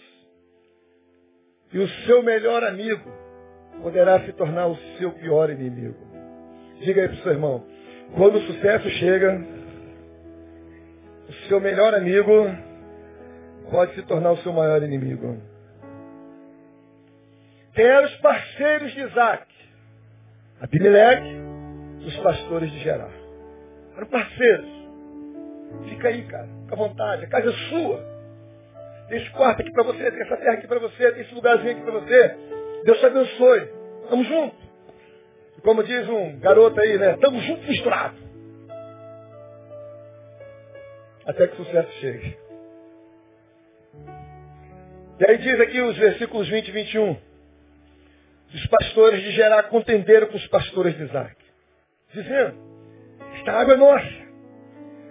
E 1.73 1.79
o 1.79 1.89
seu 2.05 2.23
melhor 2.23 2.65
amigo 2.65 3.22
poderá 3.81 4.21
se 4.21 4.33
tornar 4.33 4.67
o 4.67 4.77
seu 4.99 5.13
pior 5.13 5.51
inimigo. 5.51 5.97
Diga 6.81 7.03
aí 7.03 7.09
para 7.09 7.17
o 7.17 7.23
seu 7.23 7.33
irmão, 7.33 7.65
quando 8.17 8.37
o 8.37 8.43
sucesso 8.43 8.89
chega, 8.91 9.41
o 11.29 11.33
seu 11.49 11.61
melhor 11.61 11.95
amigo 11.95 12.33
pode 13.71 13.95
se 13.95 14.03
tornar 14.03 14.33
o 14.33 14.37
seu 14.39 14.53
maior 14.53 14.83
inimigo. 14.83 15.41
Quem 17.75 17.87
eram 17.87 18.07
os 18.07 18.17
parceiros 18.17 18.93
de 18.93 19.01
Isaac? 19.01 19.47
Abimeleque 20.61 21.41
e 22.01 22.07
os 22.07 22.17
pastores 22.19 22.71
de 22.71 22.79
Gerar. 22.81 23.11
Eram 23.97 24.07
parceiros. 24.07 24.69
Fica 25.89 26.09
aí, 26.09 26.23
cara. 26.27 26.49
Fica 26.63 26.75
à 26.75 26.77
vontade. 26.77 27.25
A 27.25 27.29
casa 27.29 27.49
é 27.49 27.53
sua. 27.71 28.13
Tem 29.09 29.19
esse 29.19 29.31
quarto 29.31 29.61
aqui 29.61 29.73
para 29.73 29.83
você, 29.83 30.11
tem 30.11 30.23
essa 30.23 30.37
terra 30.37 30.55
aqui 30.55 30.67
para 30.67 30.79
você, 30.79 31.13
tem 31.13 31.23
esse 31.23 31.35
lugarzinho 31.35 31.73
aqui 31.73 31.83
para 31.83 31.93
você. 31.93 32.37
Deus 32.85 32.99
te 32.99 33.07
abençoe. 33.07 33.69
Vamos 34.11 34.27
juntos. 34.27 34.59
Como 35.63 35.85
diz 35.85 36.09
um 36.09 36.39
garoto 36.41 36.81
aí, 36.81 36.99
né? 36.99 37.15
Estamos 37.15 37.43
juntos 37.45 37.67
misturados. 37.67 38.21
Até 41.25 41.47
que 41.47 41.61
o 41.61 41.65
sucesso 41.65 41.93
chegue. 42.01 42.37
E 45.21 45.31
aí 45.31 45.39
diz 45.39 45.61
aqui 45.61 45.81
os 45.81 45.97
versículos 45.97 46.49
20 46.49 46.69
e 46.69 46.73
21. 46.73 47.17
Os 48.55 48.67
pastores 48.67 49.23
de 49.23 49.31
Gerar 49.31 49.63
contenderam 49.65 50.27
com 50.27 50.37
os 50.37 50.47
pastores 50.49 50.97
de 50.97 51.05
Isaac. 51.05 51.37
Dizendo, 52.13 52.57
esta 53.37 53.53
água 53.53 53.75
é 53.75 53.77
nossa. 53.77 54.23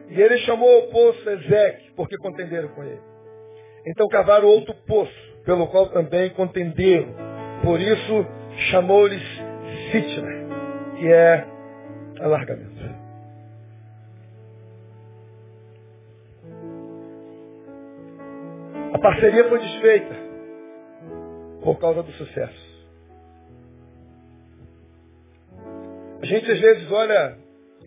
E 0.10 0.22
ele 0.22 0.38
chamou 0.40 0.80
o 0.80 0.88
poço 0.92 1.30
Ezeque, 1.30 1.92
porque 1.96 2.18
contenderam 2.18 2.68
com 2.70 2.84
ele. 2.84 3.00
Então 3.88 4.08
cavaram 4.10 4.48
outro 4.48 4.74
poço, 4.86 5.42
pelo 5.46 5.68
qual 5.68 5.88
também 5.90 6.30
contenderam. 6.32 7.31
Por 7.64 7.80
isso 7.80 8.26
chamou-lhes 8.72 9.22
Sitna, 9.92 10.32
que 10.98 11.08
é 11.08 11.46
alargamento. 12.20 12.72
A 18.94 19.00
parceria 19.00 19.48
foi 19.48 19.60
desfeita 19.60 20.16
por 21.64 21.80
causa 21.80 22.04
do 22.04 22.12
sucesso. 22.14 22.72
A 26.22 26.26
gente 26.26 26.52
às 26.52 26.60
vezes 26.60 26.92
olha 26.92 27.38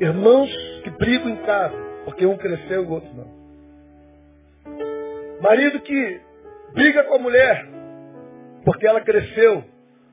irmãos 0.00 0.50
que 0.82 0.90
brigam 0.90 1.30
em 1.30 1.36
casa, 1.44 1.76
porque 2.04 2.26
um 2.26 2.36
cresceu 2.36 2.82
e 2.82 2.86
o 2.86 2.90
outro 2.90 3.10
não. 3.14 3.44
Marido 5.40 5.80
que 5.80 6.20
briga 6.72 7.04
com 7.04 7.14
a 7.14 7.18
mulher, 7.18 7.73
porque 8.64 8.86
ela 8.86 9.00
cresceu 9.00 9.64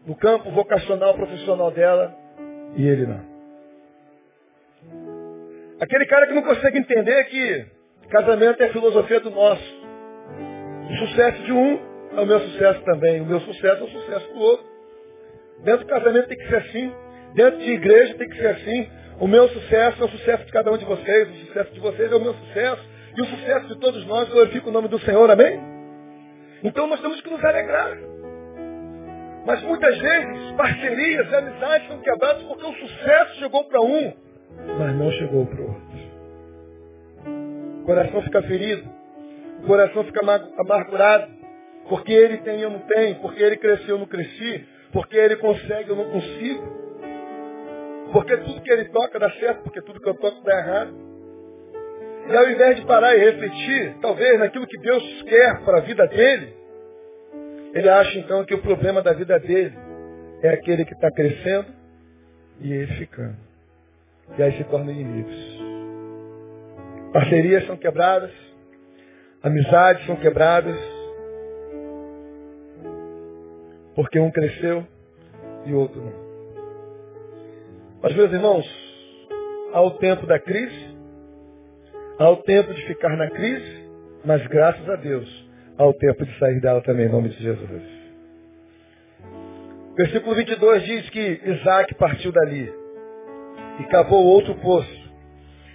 no 0.05 0.15
campo 0.15 0.51
vocacional, 0.51 1.13
profissional 1.13 1.71
dela, 1.71 2.15
e 2.75 2.87
ele 2.87 3.05
não. 3.05 3.31
Aquele 5.79 6.05
cara 6.05 6.27
que 6.27 6.33
não 6.33 6.43
consegue 6.43 6.77
entender 6.77 7.23
que 7.25 7.65
casamento 8.09 8.61
é 8.61 8.67
a 8.67 8.71
filosofia 8.71 9.19
do 9.19 9.31
nosso. 9.31 9.81
O 10.89 10.95
sucesso 11.07 11.41
de 11.43 11.51
um 11.53 11.79
é 12.15 12.21
o 12.21 12.25
meu 12.25 12.39
sucesso 12.39 12.81
também. 12.81 13.21
O 13.21 13.25
meu 13.25 13.39
sucesso 13.39 13.81
é 13.81 13.85
o 13.85 13.89
sucesso 13.89 14.33
do 14.33 14.39
outro. 14.39 14.65
Dentro 15.63 15.85
do 15.85 15.89
casamento 15.89 16.27
tem 16.27 16.37
que 16.37 16.47
ser 16.47 16.55
assim. 16.57 16.93
Dentro 17.33 17.59
de 17.59 17.71
igreja 17.71 18.13
tem 18.15 18.29
que 18.29 18.37
ser 18.37 18.47
assim. 18.47 18.89
O 19.19 19.27
meu 19.27 19.47
sucesso 19.47 20.01
é 20.01 20.05
o 20.05 20.09
sucesso 20.09 20.45
de 20.45 20.51
cada 20.51 20.71
um 20.71 20.77
de 20.77 20.85
vocês. 20.85 21.29
O 21.29 21.45
sucesso 21.47 21.73
de 21.73 21.79
vocês 21.79 22.11
é 22.11 22.15
o 22.15 22.21
meu 22.21 22.33
sucesso. 22.33 22.83
E 23.17 23.21
o 23.21 23.25
sucesso 23.25 23.67
de 23.67 23.79
todos 23.79 24.05
nós 24.05 24.29
glorifica 24.29 24.69
o 24.69 24.71
nome 24.71 24.87
do 24.87 24.99
Senhor, 24.99 25.29
amém? 25.29 25.59
Então 26.63 26.87
nós 26.87 26.99
temos 27.01 27.21
que 27.21 27.29
nos 27.29 27.43
alegrar. 27.43 28.10
Mas 29.45 29.61
muitas 29.63 29.97
vezes 29.97 30.51
parcerias 30.51 31.31
e 31.31 31.35
amizades 31.35 31.87
são 31.87 31.99
quebradas 31.99 32.43
porque 32.43 32.65
o 32.65 32.73
sucesso 32.73 33.35
chegou 33.39 33.63
para 33.65 33.81
um, 33.81 34.13
mas 34.77 34.95
não 34.95 35.11
chegou 35.11 35.45
para 35.45 35.61
o 35.61 35.67
outro. 35.67 36.11
O 37.81 37.85
coração 37.85 38.21
fica 38.21 38.41
ferido, 38.43 38.87
o 39.63 39.67
coração 39.67 40.03
fica 40.03 40.21
amargurado, 40.59 41.31
porque 41.89 42.13
ele 42.13 42.37
tem 42.39 42.59
e 42.59 42.61
eu 42.61 42.69
não 42.69 42.79
tenho, 42.79 43.15
porque 43.15 43.41
ele 43.41 43.57
cresceu 43.57 43.95
eu 43.95 43.99
não 43.99 44.05
cresci, 44.05 44.65
porque 44.93 45.17
ele 45.17 45.35
consegue 45.37 45.89
eu 45.89 45.95
não 45.95 46.11
consigo. 46.11 46.81
Porque 48.11 48.37
tudo 48.37 48.61
que 48.61 48.71
ele 48.71 48.85
toca 48.89 49.17
dá 49.17 49.31
certo, 49.31 49.63
porque 49.63 49.81
tudo 49.81 49.99
que 49.99 50.09
eu 50.09 50.15
toco 50.15 50.43
dá 50.43 50.59
errado. 50.59 50.93
E 52.29 52.35
ao 52.35 52.49
invés 52.49 52.75
de 52.75 52.85
parar 52.85 53.15
e 53.15 53.19
refletir, 53.19 53.95
talvez, 54.01 54.37
naquilo 54.37 54.67
que 54.67 54.77
Deus 54.79 55.23
quer 55.23 55.63
para 55.63 55.77
a 55.77 55.81
vida 55.81 56.05
dele, 56.07 56.53
ele 57.73 57.89
acha 57.89 58.17
então 58.19 58.43
que 58.45 58.53
o 58.53 58.61
problema 58.61 59.01
da 59.01 59.13
vida 59.13 59.39
dele 59.39 59.75
é 60.41 60.49
aquele 60.49 60.85
que 60.85 60.93
está 60.93 61.11
crescendo 61.11 61.67
e 62.59 62.71
ele 62.71 62.93
ficando. 62.95 63.37
E 64.37 64.43
aí 64.43 64.57
se 64.57 64.63
tornam 64.65 64.91
inimigos. 64.91 65.35
Parcerias 67.13 67.65
são 67.67 67.75
quebradas, 67.75 68.31
amizades 69.43 70.05
são 70.05 70.15
quebradas, 70.15 70.77
porque 73.95 74.19
um 74.19 74.31
cresceu 74.31 74.85
e 75.65 75.73
o 75.73 75.79
outro 75.79 76.01
não. 76.01 76.31
Mas, 78.01 78.15
meus 78.15 78.31
irmãos, 78.31 78.65
ao 79.73 79.91
tempo 79.97 80.25
da 80.25 80.39
crise, 80.39 80.95
ao 82.17 82.37
tempo 82.37 82.73
de 82.73 82.85
ficar 82.87 83.15
na 83.15 83.29
crise, 83.29 83.89
mas 84.25 84.45
graças 84.47 84.87
a 84.89 84.95
Deus, 84.95 85.50
ao 85.81 85.93
tempo 85.95 86.23
de 86.23 86.37
sair 86.37 86.59
dela 86.61 86.81
também, 86.81 87.07
em 87.07 87.11
nome 87.11 87.29
de 87.29 87.41
Jesus. 87.41 87.81
Versículo 89.97 90.35
22 90.35 90.83
diz 90.83 91.09
que 91.09 91.41
Isaac 91.43 91.95
partiu 91.95 92.31
dali 92.31 92.71
e 93.79 93.83
cavou 93.85 94.23
outro 94.23 94.53
poço, 94.55 95.11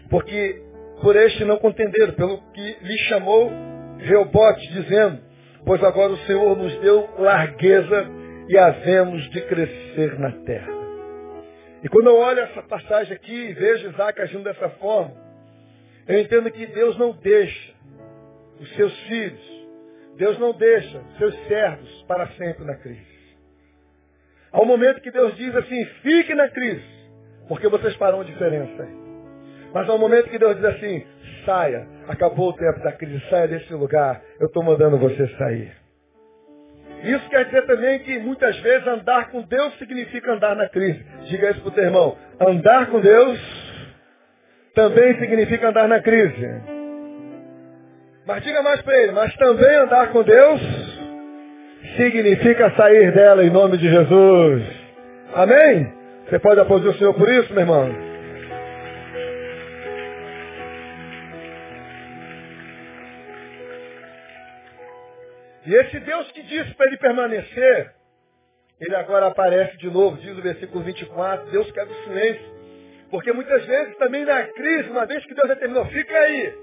porque 0.09 0.63
por 1.03 1.17
este 1.17 1.45
não 1.45 1.59
contenderam, 1.59 2.13
pelo 2.15 2.39
que 2.53 2.77
lhe 2.83 2.99
chamou 3.09 3.51
Reobote, 3.99 4.73
dizendo, 4.73 5.21
pois 5.65 5.83
agora 5.83 6.13
o 6.13 6.19
Senhor 6.19 6.57
nos 6.57 6.79
deu 6.81 7.09
largueza 7.19 8.07
e 8.49 8.57
havemos 8.57 9.29
de 9.31 9.41
crescer 9.43 10.19
na 10.21 10.31
terra. 10.45 10.73
E 11.83 11.89
quando 11.89 12.07
eu 12.07 12.17
olho 12.17 12.41
essa 12.41 12.63
passagem 12.63 13.13
aqui 13.13 13.35
e 13.35 13.53
vejo 13.53 13.89
Isaac 13.89 14.21
agindo 14.21 14.45
dessa 14.45 14.69
forma, 14.71 15.15
eu 16.07 16.21
entendo 16.21 16.51
que 16.51 16.65
Deus 16.67 16.97
não 16.97 17.13
deixa 17.13 17.75
os 18.61 18.75
seus 18.77 18.97
filhos, 19.01 19.56
Deus 20.17 20.39
não 20.39 20.53
deixa 20.53 21.01
seus 21.19 21.35
servos 21.47 22.03
para 22.09 22.27
sempre 22.29 22.65
na 22.65 22.75
crise. 22.75 23.17
Há 24.53 24.61
um 24.61 24.67
momento 24.67 25.01
que 25.01 25.11
Deus 25.11 25.37
diz 25.37 25.55
assim, 25.55 25.85
fique 26.03 26.35
na 26.35 26.49
crise, 26.49 26.85
porque 27.49 27.69
vocês 27.69 27.95
farão 27.97 28.25
diferença. 28.25 28.89
Mas 29.75 29.89
há 29.89 29.95
um 29.95 29.99
momento 29.99 30.31
que 30.31 30.39
Deus 30.39 30.57
diz 30.57 30.65
assim, 30.65 31.07
saia, 31.45 31.87
acabou 32.09 32.51
o 32.51 32.53
tempo 32.55 32.81
da 32.81 32.93
crise, 32.93 33.23
saia 33.29 33.49
desse 33.49 33.73
lugar, 33.75 34.23
eu 34.41 34.47
estou 34.47 34.63
mandando 34.63 34.99
você 34.99 35.29
sair. 35.37 35.73
Isso 37.03 37.29
quer 37.29 37.45
dizer 37.45 37.67
também 37.67 37.99
que 37.99 38.19
muitas 38.19 38.59
vezes 38.61 38.87
andar 38.87 39.31
com 39.31 39.43
Deus 39.43 39.77
significa 39.79 40.33
andar 40.33 40.57
na 40.57 40.69
crise. 40.69 41.05
Diga 41.29 41.51
isso 41.51 41.61
para 41.61 41.69
o 41.69 41.73
teu 41.73 41.85
irmão. 41.85 42.17
Andar 42.41 42.87
com 42.87 43.01
Deus 43.01 43.39
também 44.75 45.19
significa 45.19 45.69
andar 45.69 45.87
na 45.89 46.01
crise. 46.01 46.76
Mas 48.27 48.43
diga 48.43 48.61
mais 48.61 48.83
para 48.83 48.99
ele, 48.99 49.13
mas 49.13 49.33
também 49.37 49.77
andar 49.77 50.11
com 50.11 50.23
Deus 50.25 50.61
significa 51.97 52.75
sair 52.77 53.13
dela 53.13 53.45
em 53.45 53.51
nome 53.51 53.79
de 53.79 53.89
Jesus. 53.89 54.65
Amém? 55.33 55.95
Você 56.25 56.39
pode 56.41 56.59
aplaudir 56.59 56.89
o 56.89 56.95
Senhor 56.99 57.15
por 57.15 57.29
isso, 57.29 57.53
meu 57.53 57.63
irmão? 57.63 57.89
E 65.65 65.75
esse 65.75 66.01
Deus 66.01 66.31
que 66.33 66.43
disse 66.43 66.75
para 66.75 66.87
ele 66.87 66.97
permanecer, 66.97 67.93
ele 68.81 68.97
agora 68.97 69.27
aparece 69.27 69.77
de 69.77 69.89
novo, 69.89 70.17
diz 70.17 70.37
o 70.37 70.43
versículo 70.43 70.83
24, 70.83 71.51
Deus 71.53 71.71
quer 71.71 71.87
do 71.87 71.95
silêncio. 72.03 72.57
Porque 73.09 73.33
muitas 73.33 73.65
vezes 73.67 73.97
também 73.99 74.25
na 74.25 74.43
crise, 74.43 74.91
uma 74.91 75.07
vez 75.07 75.25
que 75.25 75.35
Deus 75.35 75.49
determinou, 75.49 75.87
fica 75.87 76.13
aí. 76.13 76.55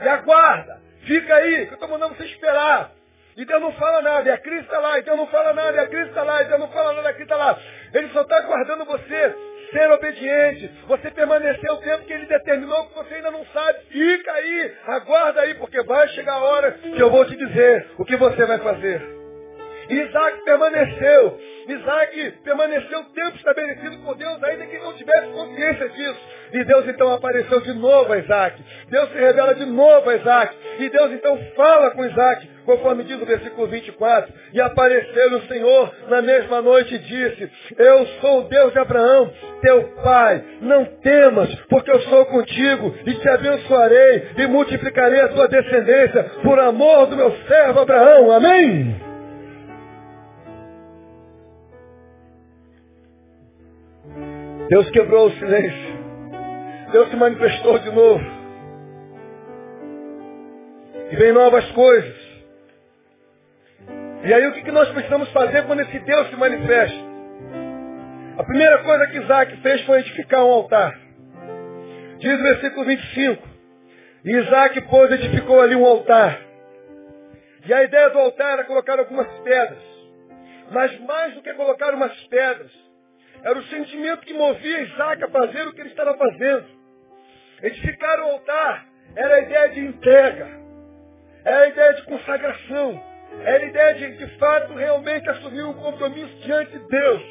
E 0.00 0.08
aguarda. 0.08 0.80
Fica 1.06 1.34
aí, 1.34 1.66
que 1.66 1.72
eu 1.72 1.74
estou 1.74 1.88
mandando 1.88 2.14
você 2.14 2.24
esperar. 2.24 2.92
E 3.36 3.44
Deus 3.44 3.62
não 3.62 3.72
fala 3.72 4.02
nada, 4.02 4.28
e 4.28 4.32
a 4.32 4.38
crise 4.38 4.64
está 4.64 4.78
lá, 4.78 4.98
e 4.98 5.02
Deus 5.02 5.16
não 5.16 5.26
fala 5.28 5.54
nada, 5.54 5.76
e 5.76 5.80
a 5.80 5.86
crise 5.86 6.08
está 6.10 6.22
lá, 6.22 6.42
e 6.42 6.44
Deus 6.44 6.60
não 6.60 6.68
fala 6.68 6.92
nada, 6.92 7.08
e 7.08 7.10
a 7.10 7.14
crise 7.14 7.30
está 7.30 7.36
lá. 7.36 7.58
Ele 7.94 8.08
só 8.10 8.22
está 8.22 8.36
aguardando 8.36 8.84
você 8.84 9.34
ser 9.72 9.90
obediente, 9.90 10.70
você 10.86 11.10
permanecer 11.10 11.70
o 11.70 11.78
tempo 11.78 12.04
que 12.04 12.12
ele 12.12 12.26
determinou, 12.26 12.88
que 12.88 12.94
você 12.94 13.14
ainda 13.14 13.30
não 13.30 13.44
sabe. 13.46 13.78
Fica 13.90 14.32
aí, 14.32 14.74
aguarda 14.86 15.40
aí, 15.40 15.54
porque 15.54 15.82
vai 15.82 16.08
chegar 16.08 16.34
a 16.34 16.44
hora 16.44 16.72
que 16.72 17.00
eu 17.00 17.10
vou 17.10 17.24
te 17.24 17.34
dizer 17.36 17.90
o 17.96 18.04
que 18.04 18.16
você 18.16 18.44
vai 18.44 18.58
fazer. 18.58 19.21
Isaac 19.92 20.44
permaneceu. 20.44 21.38
Isaac 21.68 22.30
permaneceu 22.44 23.00
o 23.00 23.04
tempo 23.04 23.36
estabelecido 23.36 23.98
por 23.98 24.16
Deus, 24.16 24.42
ainda 24.42 24.66
que 24.66 24.78
não 24.78 24.92
tivesse 24.94 25.28
consciência 25.28 25.88
disso. 25.90 26.20
E 26.52 26.64
Deus 26.64 26.86
então 26.86 27.12
apareceu 27.12 27.60
de 27.60 27.72
novo 27.72 28.12
a 28.12 28.18
Isaac. 28.18 28.62
Deus 28.90 29.10
se 29.10 29.18
revela 29.18 29.54
de 29.54 29.64
novo 29.64 30.10
a 30.10 30.16
Isaac. 30.16 30.54
E 30.80 30.88
Deus 30.88 31.12
então 31.12 31.38
fala 31.56 31.90
com 31.92 32.04
Isaac, 32.04 32.48
conforme 32.66 33.04
diz 33.04 33.20
o 33.20 33.24
versículo 33.24 33.66
24. 33.68 34.32
E 34.52 34.60
apareceu 34.60 35.36
o 35.36 35.46
Senhor 35.46 35.94
na 36.08 36.20
mesma 36.20 36.60
noite 36.60 36.94
e 36.94 36.98
disse, 36.98 37.50
Eu 37.78 38.06
sou 38.20 38.40
o 38.40 38.48
Deus 38.48 38.72
de 38.72 38.78
Abraão, 38.78 39.32
teu 39.62 39.82
pai. 40.02 40.44
Não 40.60 40.84
temas, 40.84 41.54
porque 41.70 41.90
eu 41.90 42.00
sou 42.02 42.26
contigo 42.26 42.94
e 43.06 43.14
te 43.14 43.28
abençoarei 43.28 44.28
e 44.36 44.46
multiplicarei 44.46 45.20
a 45.20 45.28
tua 45.28 45.48
descendência 45.48 46.24
por 46.42 46.58
amor 46.58 47.06
do 47.06 47.16
meu 47.16 47.32
servo 47.46 47.80
Abraão. 47.80 48.30
Amém? 48.30 49.11
Deus 54.68 54.90
quebrou 54.90 55.26
o 55.28 55.32
silêncio. 55.32 55.92
Deus 56.92 57.08
se 57.10 57.16
manifestou 57.16 57.78
de 57.78 57.90
novo. 57.90 58.24
E 61.10 61.16
vem 61.16 61.32
novas 61.32 61.70
coisas. 61.72 62.32
E 64.24 64.32
aí 64.32 64.46
o 64.46 64.52
que 64.52 64.70
nós 64.70 64.88
precisamos 64.90 65.28
fazer 65.32 65.66
quando 65.66 65.80
esse 65.80 65.98
Deus 65.98 66.28
se 66.28 66.36
manifesta? 66.36 67.12
A 68.38 68.44
primeira 68.44 68.82
coisa 68.82 69.06
que 69.08 69.18
Isaac 69.18 69.56
fez 69.62 69.82
foi 69.82 69.98
edificar 70.00 70.44
um 70.44 70.50
altar. 70.50 70.98
Diz 72.18 72.38
o 72.38 72.42
versículo 72.42 72.86
25. 72.86 73.48
E 74.24 74.36
Isaac, 74.36 74.80
pois, 74.82 75.10
edificou 75.10 75.60
ali 75.60 75.74
um 75.74 75.84
altar. 75.84 76.40
E 77.66 77.74
a 77.74 77.82
ideia 77.82 78.10
do 78.10 78.18
altar 78.18 78.52
era 78.54 78.64
colocar 78.64 78.98
algumas 78.98 79.26
pedras. 79.40 79.82
Mas 80.70 80.98
mais 81.00 81.34
do 81.34 81.42
que 81.42 81.52
colocar 81.54 81.92
umas 81.94 82.14
pedras, 82.28 82.70
era 83.44 83.58
o 83.58 83.64
sentimento 83.64 84.24
que 84.26 84.32
movia 84.32 84.82
Isaac 84.82 85.24
a 85.24 85.28
fazer 85.28 85.66
o 85.66 85.72
que 85.72 85.80
ele 85.80 85.90
estava 85.90 86.16
fazendo. 86.16 86.66
Edificar 87.62 88.20
o 88.20 88.32
altar 88.32 88.86
era 89.16 89.34
a 89.34 89.40
ideia 89.40 89.68
de 89.70 89.80
entrega, 89.80 90.48
era 91.44 91.60
a 91.60 91.68
ideia 91.68 91.94
de 91.94 92.02
consagração, 92.04 93.02
era 93.44 93.64
a 93.64 93.66
ideia 93.66 93.94
de, 93.94 94.16
de 94.18 94.38
fato, 94.38 94.74
realmente 94.74 95.28
assumir 95.28 95.64
um 95.64 95.74
compromisso 95.74 96.34
diante 96.42 96.72
de 96.72 96.88
Deus. 96.88 97.22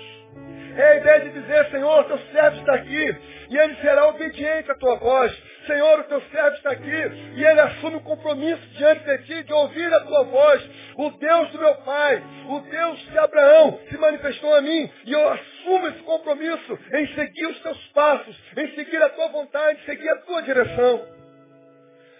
É 0.77 0.83
a 0.83 0.95
ideia 0.95 1.19
de 1.21 1.29
dizer, 1.31 1.69
Senhor, 1.69 2.05
teu 2.05 2.17
servo 2.31 2.59
está 2.59 2.75
aqui 2.75 3.17
e 3.49 3.57
ele 3.57 3.75
será 3.75 4.07
obediente 4.07 4.71
à 4.71 4.75
tua 4.75 4.95
voz. 4.95 5.31
Senhor, 5.67 5.99
o 5.99 6.03
teu 6.05 6.21
servo 6.31 6.55
está 6.55 6.71
aqui 6.71 6.89
e 7.35 7.45
ele 7.45 7.59
assume 7.59 7.97
um 7.97 8.03
compromisso 8.03 8.67
diante 8.69 9.03
de 9.03 9.17
ti 9.25 9.43
de 9.43 9.53
ouvir 9.53 9.93
a 9.93 9.99
tua 10.01 10.23
voz. 10.23 10.69
O 10.97 11.11
Deus 11.11 11.51
do 11.51 11.59
meu 11.59 11.75
pai, 11.75 12.23
o 12.49 12.59
Deus 12.61 12.99
de 12.99 13.17
Abraão 13.19 13.79
se 13.87 13.97
manifestou 13.97 14.55
a 14.55 14.61
mim 14.61 14.91
e 15.05 15.13
eu 15.13 15.29
assumo 15.29 15.87
esse 15.87 15.99
compromisso 15.99 16.79
em 16.93 17.07
seguir 17.13 17.45
os 17.45 17.59
teus 17.61 17.87
passos, 17.89 18.35
em 18.57 18.75
seguir 18.75 19.01
a 19.03 19.09
tua 19.09 19.27
vontade, 19.27 19.79
em 19.81 19.85
seguir 19.85 20.09
a 20.09 20.17
tua 20.21 20.41
direção. 20.41 21.07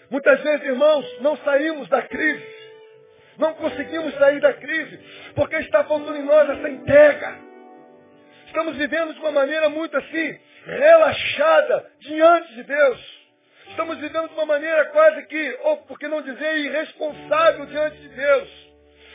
Muitas 0.08 0.40
vezes, 0.42 0.66
irmãos, 0.66 1.20
não 1.20 1.36
saímos 1.38 1.88
da 1.88 2.02
crise. 2.02 2.62
Não 3.38 3.54
conseguimos 3.54 4.14
sair 4.18 4.40
da 4.40 4.52
crise 4.52 5.00
porque 5.34 5.56
está 5.56 5.82
faltando 5.84 6.16
em 6.16 6.22
nós 6.22 6.48
essa 6.50 6.68
entrega. 6.68 7.38
Estamos 8.46 8.76
vivendo 8.76 9.14
de 9.14 9.20
uma 9.20 9.32
maneira 9.32 9.68
muito 9.70 9.96
assim, 9.96 10.38
relaxada 10.66 11.90
diante 12.00 12.54
de 12.54 12.62
Deus. 12.64 13.21
Estamos 13.72 13.96
vivendo 13.96 14.28
de 14.28 14.34
uma 14.34 14.44
maneira 14.44 14.84
quase 14.90 15.22
que, 15.26 15.58
ou 15.62 15.78
por 15.78 15.98
que 15.98 16.06
não 16.06 16.20
dizer, 16.20 16.58
irresponsável 16.58 17.64
diante 17.64 17.96
de 17.96 18.08
Deus. 18.10 18.72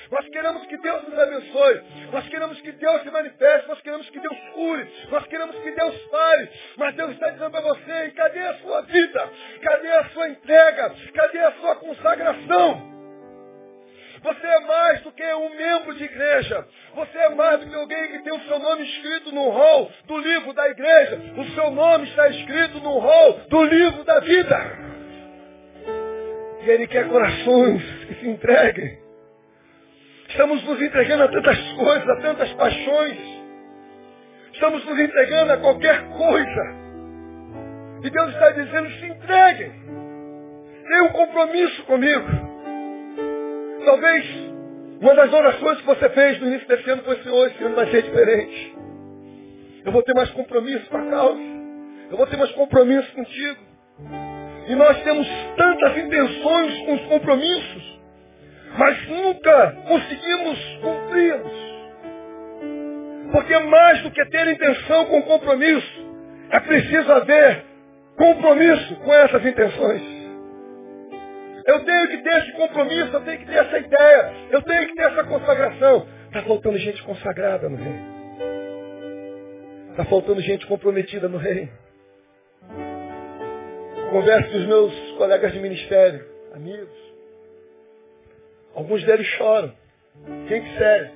Nós 0.09 0.27
queremos 0.29 0.65
que 0.65 0.77
Deus 0.77 1.03
nos 1.03 1.19
abençoe. 1.19 1.81
Nós 2.11 2.27
queremos 2.27 2.59
que 2.61 2.71
Deus 2.71 3.01
se 3.03 3.11
manifeste. 3.11 3.67
Nós 3.67 3.81
queremos 3.81 4.09
que 4.09 4.19
Deus 4.19 4.39
cure. 4.55 4.91
Nós 5.11 5.27
queremos 5.27 5.55
que 5.57 5.71
Deus 5.71 5.95
pare. 6.09 6.49
Mas 6.75 6.95
Deus 6.95 7.11
está 7.11 7.29
dizendo 7.29 7.51
para 7.51 7.61
você, 7.61 8.11
cadê 8.15 8.39
a 8.39 8.53
sua 8.55 8.81
vida? 8.81 9.29
Cadê 9.61 9.91
a 9.91 10.05
sua 10.09 10.29
entrega? 10.29 10.95
Cadê 11.13 11.39
a 11.39 11.51
sua 11.51 11.75
consagração? 11.75 12.96
Você 14.27 14.45
é 14.45 14.59
mais 14.59 15.01
do 15.03 15.11
que 15.13 15.23
um 15.23 15.55
membro 15.55 15.95
de 15.95 16.03
igreja. 16.03 16.67
Você 16.95 17.17
é 17.17 17.29
mais 17.29 17.61
do 17.61 17.69
que 17.69 17.75
alguém 17.75 18.07
que 18.09 18.19
tem 18.19 18.33
o 18.33 18.41
seu 18.41 18.59
nome 18.59 18.83
escrito 18.83 19.31
no 19.31 19.49
rol 19.49 19.89
do 20.05 20.17
livro 20.17 20.51
da 20.51 20.67
igreja. 20.67 21.21
O 21.37 21.45
seu 21.55 21.71
nome 21.71 22.09
está 22.09 22.27
escrito 22.27 22.77
no 22.81 22.99
rol 22.99 23.39
do 23.49 23.63
livro 23.63 24.03
da 24.03 24.19
vida. 24.19 24.87
E 26.61 26.69
Ele 26.69 26.87
quer 26.87 27.07
corações 27.07 27.81
que 28.05 28.15
se 28.15 28.27
entreguem. 28.27 28.99
Estamos 30.27 30.61
nos 30.65 30.81
entregando 30.81 31.23
a 31.23 31.27
tantas 31.29 31.71
coisas, 31.71 32.09
a 32.09 32.15
tantas 32.17 32.53
paixões. 32.55 33.17
Estamos 34.51 34.83
nos 34.83 34.99
entregando 34.99 35.53
a 35.53 35.57
qualquer 35.57 36.03
coisa. 36.09 36.75
E 38.03 38.09
Deus 38.09 38.29
está 38.33 38.51
dizendo, 38.51 38.89
se 38.89 39.05
entreguem. 39.05 39.71
Tenha 40.85 41.03
um 41.03 41.13
compromisso 41.13 41.83
comigo. 41.83 42.46
Talvez 43.87 44.25
uma 44.99 45.15
das 45.15 45.31
orações 45.31 45.79
que 45.79 45.85
você 45.85 46.09
fez 46.09 46.41
no 46.41 46.47
início 46.47 46.67
desse 46.67 46.89
ano 46.89 47.03
foi, 47.03 47.23
Senhor, 47.23 47.47
esse 47.47 47.63
ano 47.63 47.73
vai 47.73 47.89
ser 47.89 48.01
diferente. 48.01 48.75
Eu 49.85 49.93
vou 49.93 50.03
ter 50.03 50.13
mais 50.13 50.29
compromisso 50.31 50.89
com 50.89 50.97
a 50.97 51.09
causa. 51.09 51.39
Eu 52.11 52.17
vou 52.17 52.27
ter 52.27 52.35
mais 52.35 52.51
compromisso 52.51 53.09
contigo. 53.13 53.61
E 54.67 54.75
nós 54.75 55.01
temos 55.03 55.25
tantas 55.55 55.97
intenções 55.99 56.79
com 56.79 56.95
os 56.95 57.01
compromissos, 57.03 58.01
mas 58.77 59.07
nunca 59.07 59.77
conseguimos 59.87 60.59
cumpri-los. 60.81 61.67
Porque 63.31 63.57
mais 63.57 64.01
do 64.01 64.11
que 64.11 64.25
ter 64.25 64.49
intenção 64.49 65.05
com 65.05 65.21
compromisso, 65.21 66.05
é 66.49 66.59
preciso 66.59 67.09
haver 67.09 67.63
compromisso 68.17 68.95
com 68.97 69.13
essas 69.13 69.45
intenções. 69.45 70.16
Eu 71.67 71.83
tenho 71.83 72.07
que 72.07 72.17
ter 72.19 72.37
esse 72.37 72.53
compromisso, 72.53 73.13
eu 73.13 73.21
tenho 73.25 73.39
que 73.39 73.45
ter 73.45 73.55
essa 73.55 73.77
ideia, 73.77 74.33
eu 74.51 74.61
tenho 74.61 74.87
que 74.87 74.95
ter 74.95 75.03
essa 75.03 75.23
consagração. 75.25 76.07
Está 76.27 76.41
faltando 76.43 76.77
gente 76.77 77.03
consagrada 77.03 77.67
no 77.67 77.75
reino. 77.75 78.17
Está 79.91 80.05
faltando 80.05 80.39
gente 80.39 80.65
comprometida 80.65 81.27
no 81.27 81.37
reino. 81.37 81.69
Converso 84.11 84.49
com 84.49 84.57
os 84.59 84.65
meus 84.65 85.11
colegas 85.17 85.51
de 85.51 85.59
ministério, 85.59 86.25
amigos. 86.53 86.97
Alguns 88.73 89.03
deles 89.03 89.27
choram. 89.27 89.73
Gente 90.47 90.77
séria. 90.77 91.11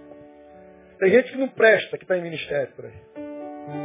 Tem 0.99 1.11
gente 1.11 1.31
que 1.31 1.37
não 1.37 1.47
presta, 1.47 1.97
que 1.97 2.03
está 2.03 2.17
em 2.17 2.21
ministério 2.21 2.73
por 2.75 2.85
aí. 2.85 3.23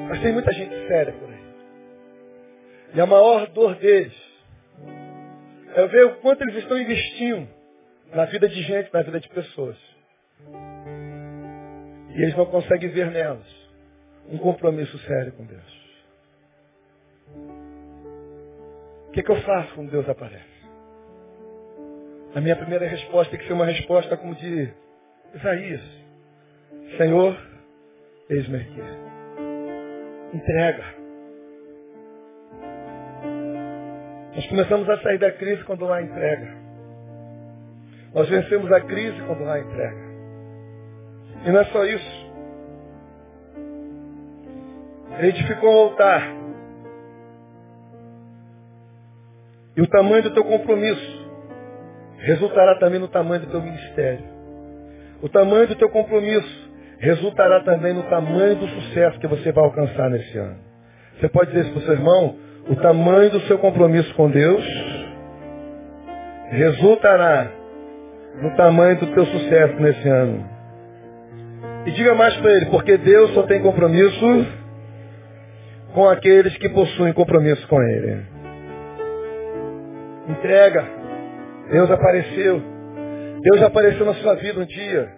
Mas 0.08 0.20
tem 0.20 0.32
muita 0.32 0.52
gente 0.52 0.74
séria 0.88 1.12
por 1.12 1.28
aí. 1.28 1.46
E 2.92 3.00
a 3.00 3.06
maior 3.06 3.46
dor 3.48 3.76
deles 3.76 4.25
é 5.76 5.86
ver 5.86 6.06
o 6.06 6.14
quanto 6.16 6.42
eles 6.42 6.56
estão 6.56 6.78
investindo 6.78 7.46
na 8.12 8.24
vida 8.24 8.48
de 8.48 8.62
gente, 8.62 8.92
na 8.92 9.02
vida 9.02 9.20
de 9.20 9.28
pessoas. 9.28 9.76
E 12.14 12.22
eles 12.22 12.34
não 12.34 12.46
conseguem 12.46 12.88
ver 12.88 13.10
nelas 13.10 13.46
um 14.30 14.38
compromisso 14.38 14.98
sério 15.00 15.32
com 15.32 15.44
Deus. 15.44 15.86
O 19.08 19.10
que, 19.12 19.22
que 19.22 19.30
eu 19.30 19.40
faço 19.42 19.74
quando 19.74 19.90
Deus 19.90 20.08
aparece? 20.08 20.56
A 22.34 22.40
minha 22.40 22.56
primeira 22.56 22.86
resposta 22.86 23.30
tem 23.30 23.40
que 23.40 23.46
ser 23.46 23.52
uma 23.52 23.66
resposta 23.66 24.16
como 24.16 24.34
de 24.34 24.72
Isaías. 25.34 25.82
Senhor, 26.96 27.38
eis-me 28.30 28.56
aqui. 28.56 28.80
Entrega. 30.34 31.05
Nós 34.36 34.46
começamos 34.48 34.86
a 34.90 34.98
sair 34.98 35.16
da 35.16 35.32
crise 35.32 35.64
quando 35.64 35.90
há 35.90 36.02
entrega. 36.02 36.46
Nós 38.14 38.28
vencemos 38.28 38.70
a 38.70 38.82
crise 38.82 39.18
quando 39.22 39.48
há 39.48 39.58
entrega. 39.58 40.06
E 41.46 41.50
não 41.50 41.60
é 41.60 41.64
só 41.64 41.86
isso. 41.86 42.26
Ele 45.18 45.28
edificou 45.28 45.70
um 45.70 45.78
altar. 45.84 46.22
E 49.74 49.80
o 49.80 49.86
tamanho 49.86 50.24
do 50.24 50.34
teu 50.34 50.44
compromisso 50.44 51.30
resultará 52.18 52.78
também 52.78 53.00
no 53.00 53.08
tamanho 53.08 53.40
do 53.40 53.50
teu 53.50 53.62
ministério. 53.62 54.24
O 55.22 55.30
tamanho 55.30 55.66
do 55.66 55.76
teu 55.76 55.88
compromisso 55.88 56.70
resultará 56.98 57.60
também 57.60 57.94
no 57.94 58.02
tamanho 58.02 58.56
do 58.56 58.68
sucesso 58.68 59.18
que 59.18 59.26
você 59.26 59.50
vai 59.50 59.64
alcançar 59.64 60.10
nesse 60.10 60.36
ano. 60.36 60.58
Você 61.18 61.28
pode 61.30 61.52
dizer 61.52 61.64
isso 61.64 61.72
para 61.72 61.80
o 61.80 61.84
seu 61.84 61.94
irmão, 61.94 62.45
o 62.68 62.76
tamanho 62.76 63.30
do 63.30 63.40
seu 63.42 63.58
compromisso 63.58 64.12
com 64.14 64.30
Deus 64.30 64.64
resultará 66.50 67.50
no 68.40 68.56
tamanho 68.56 68.98
do 68.98 69.06
teu 69.08 69.26
sucesso 69.26 69.74
nesse 69.80 70.08
ano. 70.08 70.44
E 71.86 71.90
diga 71.92 72.14
mais 72.14 72.36
para 72.38 72.52
ele, 72.52 72.66
porque 72.66 72.96
Deus 72.96 73.32
só 73.32 73.44
tem 73.44 73.62
compromisso 73.62 74.46
com 75.96 76.08
aqueles 76.10 76.54
que 76.58 76.68
possuem 76.68 77.12
compromisso 77.14 77.66
com 77.68 77.82
Ele. 77.82 78.22
Entrega. 80.28 80.84
Deus 81.70 81.90
apareceu. 81.90 82.62
Deus 83.40 83.62
apareceu 83.62 84.04
na 84.04 84.14
sua 84.14 84.34
vida 84.34 84.60
um 84.60 84.66
dia. 84.66 85.08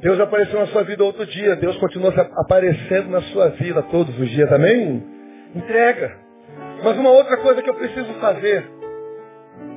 Deus 0.00 0.20
apareceu 0.20 0.60
na 0.60 0.66
sua 0.66 0.84
vida 0.84 1.02
outro 1.02 1.26
dia. 1.26 1.56
Deus 1.56 1.76
continua 1.78 2.12
aparecendo 2.36 3.08
na 3.08 3.22
sua 3.22 3.48
vida 3.48 3.82
todos 3.82 4.16
os 4.16 4.28
dias. 4.30 4.52
Amém? 4.52 5.02
Entrega. 5.52 6.23
Mas 6.84 6.98
uma 6.98 7.10
outra 7.10 7.38
coisa 7.38 7.62
que 7.62 7.70
eu 7.70 7.74
preciso 7.74 8.12
fazer, 8.20 8.62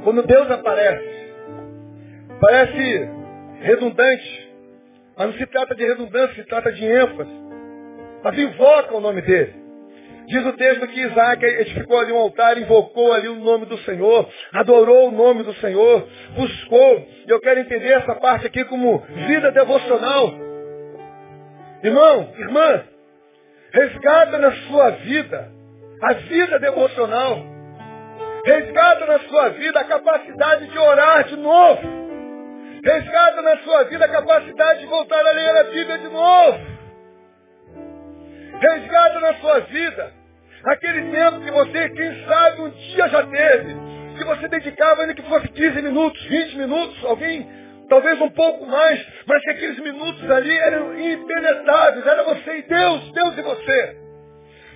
quando 0.03 0.23
Deus 0.23 0.51
aparece, 0.51 1.33
parece 2.41 3.09
redundante, 3.61 4.51
mas 5.17 5.27
não 5.27 5.33
se 5.37 5.45
trata 5.45 5.73
de 5.73 5.85
redundância, 5.85 6.35
se 6.35 6.43
trata 6.43 6.69
de 6.69 6.85
ênfase. 6.85 7.31
Mas 8.21 8.37
invoca 8.37 8.93
o 8.93 8.99
nome 8.99 9.21
dele. 9.21 9.55
Diz 10.27 10.45
o 10.45 10.51
texto 10.51 10.85
que 10.87 10.99
Isaac 10.99 11.45
edificou 11.45 11.97
ali 11.97 12.11
um 12.11 12.17
altar, 12.17 12.57
invocou 12.57 13.13
ali 13.13 13.29
o 13.29 13.35
nome 13.35 13.67
do 13.67 13.77
Senhor, 13.79 14.27
adorou 14.51 15.07
o 15.07 15.11
nome 15.11 15.43
do 15.43 15.53
Senhor, 15.55 16.05
buscou. 16.35 17.07
E 17.25 17.29
eu 17.29 17.39
quero 17.39 17.61
entender 17.61 17.93
essa 17.93 18.15
parte 18.15 18.45
aqui 18.47 18.65
como 18.65 18.99
vida 18.99 19.49
devocional. 19.53 20.33
Irmão, 21.81 22.33
irmã, 22.37 22.83
resgata 23.71 24.37
na 24.39 24.51
sua 24.51 24.89
vida 24.89 25.56
a 26.01 26.13
vida 26.13 26.59
devocional. 26.59 27.43
Resgata 28.45 29.05
na 29.05 29.19
sua 29.19 29.49
vida 29.49 29.79
a 29.79 29.83
capacidade 29.83 30.67
de 30.67 30.77
orar 30.77 31.23
de 31.25 31.35
novo. 31.35 31.81
Resgata 32.83 33.41
na 33.41 33.57
sua 33.57 33.83
vida 33.85 34.05
a 34.05 34.09
capacidade 34.09 34.79
de 34.81 34.85
voltar 34.85 35.25
a 35.25 35.31
ler 35.31 35.57
a 35.57 35.63
Bíblia 35.65 35.97
de 35.97 36.07
novo. 36.07 36.59
Resgata 38.59 39.19
na 39.19 39.33
sua 39.35 39.59
vida 39.61 40.13
aquele 40.63 41.11
tempo 41.11 41.41
que 41.41 41.51
você, 41.51 41.89
quem 41.89 42.25
sabe, 42.25 42.61
um 42.61 42.69
dia 42.69 43.09
já 43.09 43.25
teve. 43.25 43.75
Que 44.17 44.23
você 44.23 44.47
dedicava 44.47 45.01
ainda 45.01 45.13
que 45.13 45.21
fosse 45.23 45.47
15 45.49 45.81
minutos, 45.81 46.23
20 46.25 46.57
minutos, 46.57 47.05
alguém, 47.05 47.47
talvez 47.89 48.19
um 48.19 48.29
pouco 48.29 48.65
mais, 48.65 49.05
mas 49.27 49.43
que 49.43 49.49
aqueles 49.51 49.79
minutos 49.79 50.31
ali 50.31 50.57
eram 50.57 50.99
impenetráveis. 50.99 52.05
Era 52.05 52.23
você 52.23 52.57
e 52.57 52.61
Deus, 52.63 53.11
Deus 53.11 53.37
e 53.37 53.41
você. 53.41 54.06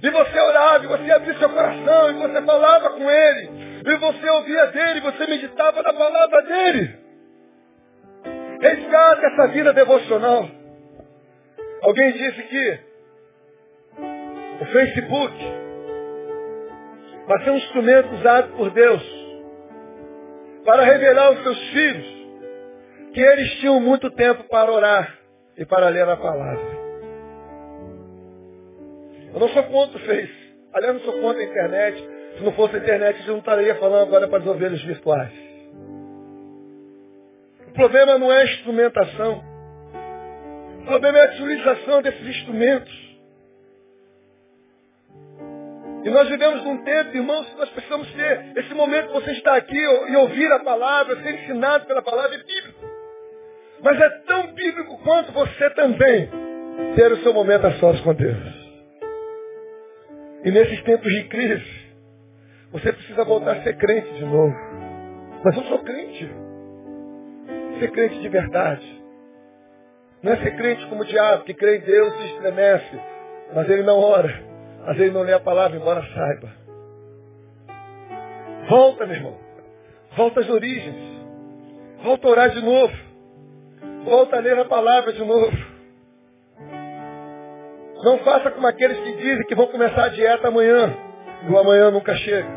E 0.04 0.10
você 0.10 0.39
orava, 0.39 0.84
e 0.84 0.88
você 0.88 1.12
abria 1.12 1.38
seu 1.38 1.49
coração, 1.49 2.10
e 2.10 2.14
você 2.14 2.41
falava 2.41 2.89
com 2.91 3.10
Ele. 3.10 3.49
E 3.86 3.97
você 3.97 4.30
ouvia 4.30 4.66
dele, 4.68 4.99
e 4.99 5.02
você 5.02 5.28
meditava 5.28 5.84
na 5.84 5.93
palavra 5.93 6.41
dele. 6.41 6.99
Resgata 8.60 9.28
essa 9.28 9.47
vida 9.49 9.74
devocional. 9.74 10.49
Alguém 11.84 12.12
disse 12.14 12.43
que 12.43 12.80
o 14.62 14.66
Facebook 14.66 15.36
vai 17.28 17.43
ser 17.43 17.52
um 17.52 17.58
instrumento 17.58 18.14
usado 18.16 18.56
por 18.56 18.70
Deus 18.72 19.02
para 20.64 20.84
revelar 20.84 21.28
aos 21.28 21.43
seus 21.43 21.60
filhos 21.70 22.22
que 23.14 23.20
eles 23.20 23.52
tinham 23.56 23.80
muito 23.80 24.10
tempo 24.12 24.43
para 24.45 24.72
orar 24.72 25.18
e 25.58 25.66
para 25.66 25.89
ler 25.89 26.08
a 26.08 26.18
palavra. 26.18 26.80
Eu 29.34 29.39
não 29.39 29.49
sou 29.49 29.63
contra 29.63 29.97
o 29.97 30.01
Face. 30.01 30.51
Aliás, 30.73 30.95
não 30.95 31.01
sou 31.03 31.21
contra 31.21 31.41
a 31.41 31.45
internet. 31.45 32.09
Se 32.38 32.43
não 32.43 32.51
fosse 32.53 32.75
a 32.75 32.79
internet, 32.79 33.21
eu 33.21 33.34
não 33.34 33.39
estaria 33.39 33.75
falando 33.75 34.07
agora 34.07 34.27
para 34.27 34.39
as 34.39 34.47
ovelhas 34.47 34.82
virtuais. 34.84 35.32
O 37.67 37.73
problema 37.73 38.17
não 38.17 38.32
é 38.32 38.41
a 38.41 38.45
instrumentação. 38.45 39.43
O 40.82 40.86
problema 40.86 41.19
é 41.19 41.27
a 41.27 41.32
utilização 41.32 42.01
desses 42.01 42.27
instrumentos. 42.27 43.11
E 46.03 46.09
nós 46.09 46.27
vivemos 46.27 46.63
num 46.63 46.84
tempo, 46.84 47.15
irmãos, 47.15 47.47
que 47.47 47.57
nós 47.57 47.69
precisamos 47.69 48.11
ter 48.13 48.57
esse 48.57 48.73
momento 48.73 49.07
que 49.07 49.13
você 49.13 49.32
está 49.32 49.55
aqui 49.55 49.77
e 49.77 50.15
ouvir 50.15 50.51
a 50.51 50.59
palavra, 50.59 51.21
ser 51.21 51.43
ensinado 51.43 51.86
pela 51.86 52.01
palavra, 52.01 52.36
é 52.36 52.39
bíblico. 52.39 52.79
Mas 53.84 54.01
é 54.01 54.09
tão 54.25 54.47
bíblico 54.53 54.97
quanto 55.03 55.32
você 55.32 55.69
também 55.71 56.29
ter 56.95 57.11
o 57.11 57.17
seu 57.17 57.34
momento 57.34 57.67
a 57.67 57.71
sós 57.73 57.99
com 58.01 58.13
Deus. 58.13 58.61
E 60.43 60.51
nesses 60.51 60.81
tempos 60.83 61.11
de 61.11 61.23
crise, 61.25 61.81
você 62.71 62.91
precisa 62.93 63.23
voltar 63.23 63.57
a 63.57 63.63
ser 63.63 63.77
crente 63.77 64.13
de 64.13 64.25
novo. 64.25 64.55
Mas 65.43 65.55
eu 65.55 65.63
sou 65.63 65.79
crente. 65.79 66.29
Ser 67.79 67.91
crente 67.91 68.19
de 68.19 68.29
verdade. 68.29 69.01
Não 70.23 70.33
é 70.33 70.37
ser 70.37 70.55
crente 70.55 70.85
como 70.87 71.01
o 71.01 71.05
diabo, 71.05 71.43
que 71.43 71.53
crê 71.53 71.77
em 71.77 71.81
Deus 71.81 72.13
e 72.19 72.25
estremece, 72.27 72.99
mas 73.53 73.69
ele 73.69 73.83
não 73.83 73.97
ora, 73.97 74.43
mas 74.85 74.99
ele 74.99 75.11
não 75.11 75.21
lê 75.21 75.33
a 75.33 75.39
palavra, 75.39 75.77
embora 75.77 76.03
saiba. 76.13 76.49
Volta, 78.69 79.05
meu 79.05 79.15
irmão. 79.15 79.37
Volta 80.15 80.41
às 80.41 80.49
origens. 80.49 80.95
Volta 82.03 82.27
a 82.27 82.31
orar 82.31 82.49
de 82.51 82.61
novo. 82.61 82.93
Volta 84.05 84.37
a 84.37 84.39
ler 84.39 84.57
a 84.59 84.65
palavra 84.65 85.11
de 85.13 85.23
novo. 85.23 85.70
Não 88.04 88.18
faça 88.20 88.49
como 88.52 88.68
aqueles 88.68 88.97
que 88.99 89.14
dizem 89.18 89.45
que 89.45 89.56
vão 89.56 89.68
começar 89.68 90.06
a 90.06 90.10
dieta 90.10 90.47
amanhã. 90.47 90.95
E 91.47 91.52
o 91.52 91.58
amanhã 91.58 91.91
nunca 91.91 92.16
chega. 92.16 92.49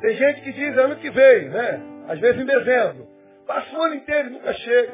Tem 0.00 0.16
gente 0.16 0.40
que 0.42 0.52
diz 0.52 0.76
ano 0.78 0.96
que 0.96 1.10
vem, 1.10 1.48
né? 1.48 1.80
Às 2.08 2.18
vezes 2.18 2.40
em 2.40 2.44
dezembro. 2.44 3.06
Passa 3.46 3.76
o 3.76 3.82
ano 3.82 3.94
inteiro 3.94 4.28
e 4.28 4.32
nunca 4.32 4.52
chega. 4.52 4.92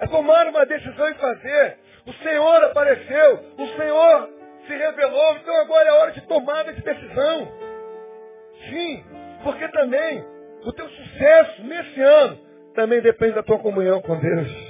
É 0.00 0.06
tomar 0.06 0.46
uma 0.46 0.64
decisão 0.66 1.08
e 1.08 1.14
fazer. 1.14 1.78
O 2.06 2.12
Senhor 2.24 2.64
apareceu. 2.64 3.40
O 3.58 3.66
Senhor 3.76 4.30
se 4.66 4.72
revelou. 4.74 5.36
Então 5.36 5.56
agora 5.56 5.88
é 5.88 5.92
hora 5.92 6.12
de 6.12 6.20
tomada 6.22 6.72
de 6.72 6.82
decisão. 6.82 7.48
Sim, 8.68 9.04
porque 9.42 9.68
também 9.68 10.24
o 10.64 10.72
teu 10.72 10.88
sucesso 10.88 11.62
nesse 11.64 12.00
ano 12.00 12.38
também 12.74 13.00
depende 13.00 13.34
da 13.34 13.42
tua 13.42 13.58
comunhão 13.58 14.00
com 14.02 14.18
Deus. 14.18 14.69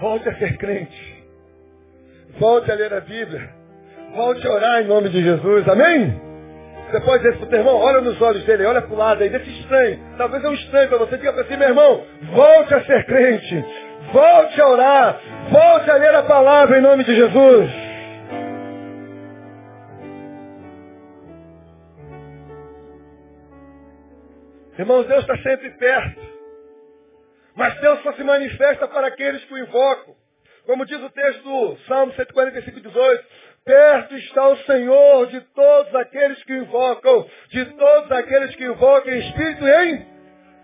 Volte 0.00 0.28
a 0.28 0.34
ser 0.36 0.56
crente. 0.56 1.24
Volte 2.38 2.70
a 2.70 2.74
ler 2.74 2.92
a 2.94 3.00
Bíblia. 3.00 3.50
Volte 4.14 4.46
a 4.46 4.52
orar 4.52 4.82
em 4.82 4.86
nome 4.86 5.08
de 5.08 5.22
Jesus. 5.22 5.68
Amém? 5.68 6.20
Você 6.90 7.00
pode 7.00 7.22
dizer 7.22 7.36
para 7.36 7.46
o 7.46 7.48
teu 7.48 7.58
irmão, 7.58 7.76
olha 7.76 8.00
nos 8.00 8.20
olhos 8.22 8.44
dele, 8.44 8.64
olha 8.64 8.80
para 8.80 8.94
o 8.94 8.96
lado 8.96 9.22
aí, 9.22 9.28
desse 9.28 9.50
estranho. 9.60 9.98
Talvez 10.16 10.42
é 10.42 10.48
um 10.48 10.54
estranho 10.54 10.88
para 10.88 10.98
você. 10.98 11.18
Diga 11.18 11.32
para 11.32 11.44
si, 11.44 11.56
meu 11.56 11.68
irmão, 11.68 12.02
volte 12.32 12.74
a 12.74 12.84
ser 12.84 13.04
crente. 13.04 13.64
Volte 14.12 14.60
a 14.60 14.68
orar. 14.68 15.20
Volte 15.50 15.90
a 15.90 15.94
ler 15.94 16.14
a 16.14 16.22
palavra 16.22 16.78
em 16.78 16.82
nome 16.82 17.04
de 17.04 17.14
Jesus. 17.14 17.70
Irmãos, 24.78 25.06
Deus 25.06 25.20
está 25.20 25.36
sempre 25.38 25.70
perto. 25.70 26.37
Mas 27.58 27.74
Deus 27.80 28.00
só 28.04 28.12
se 28.12 28.22
manifesta 28.22 28.86
para 28.86 29.08
aqueles 29.08 29.44
que 29.44 29.52
o 29.52 29.58
invocam. 29.58 30.14
Como 30.64 30.86
diz 30.86 31.02
o 31.02 31.10
texto 31.10 31.42
do 31.42 31.76
Salmo 31.88 32.12
145, 32.12 32.80
18. 32.80 33.24
Perto 33.64 34.14
está 34.14 34.48
o 34.48 34.56
Senhor 34.58 35.26
de 35.26 35.40
todos 35.40 35.92
aqueles 35.96 36.40
que 36.44 36.52
o 36.52 36.56
invocam, 36.58 37.28
de 37.50 37.64
todos 37.64 38.12
aqueles 38.12 38.54
que 38.54 38.64
invocam 38.64 39.12
em 39.12 39.18
espírito 39.18 39.66
e 39.66 39.72
em 39.72 40.06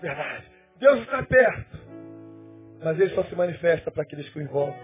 verdade. 0.00 0.44
Deus 0.76 1.00
está 1.00 1.20
perto. 1.24 1.78
Mas 2.80 3.00
ele 3.00 3.12
só 3.12 3.24
se 3.24 3.34
manifesta 3.34 3.90
para 3.90 4.04
aqueles 4.04 4.28
que 4.28 4.38
o 4.38 4.42
invocam. 4.42 4.78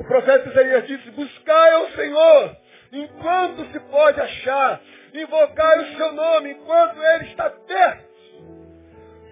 O 0.00 0.04
profeta 0.04 0.48
Isaías 0.48 0.86
disse, 0.86 1.10
buscai 1.10 1.72
ao 1.72 1.90
Senhor 1.90 2.56
enquanto 2.92 3.70
se 3.72 3.80
pode 3.90 4.18
achar. 4.22 4.80
Invocai 5.12 5.80
o 5.80 5.96
seu 5.98 6.12
nome 6.14 6.52
enquanto 6.52 6.96
ele 6.96 7.26
está 7.26 7.50
perto. 7.50 8.05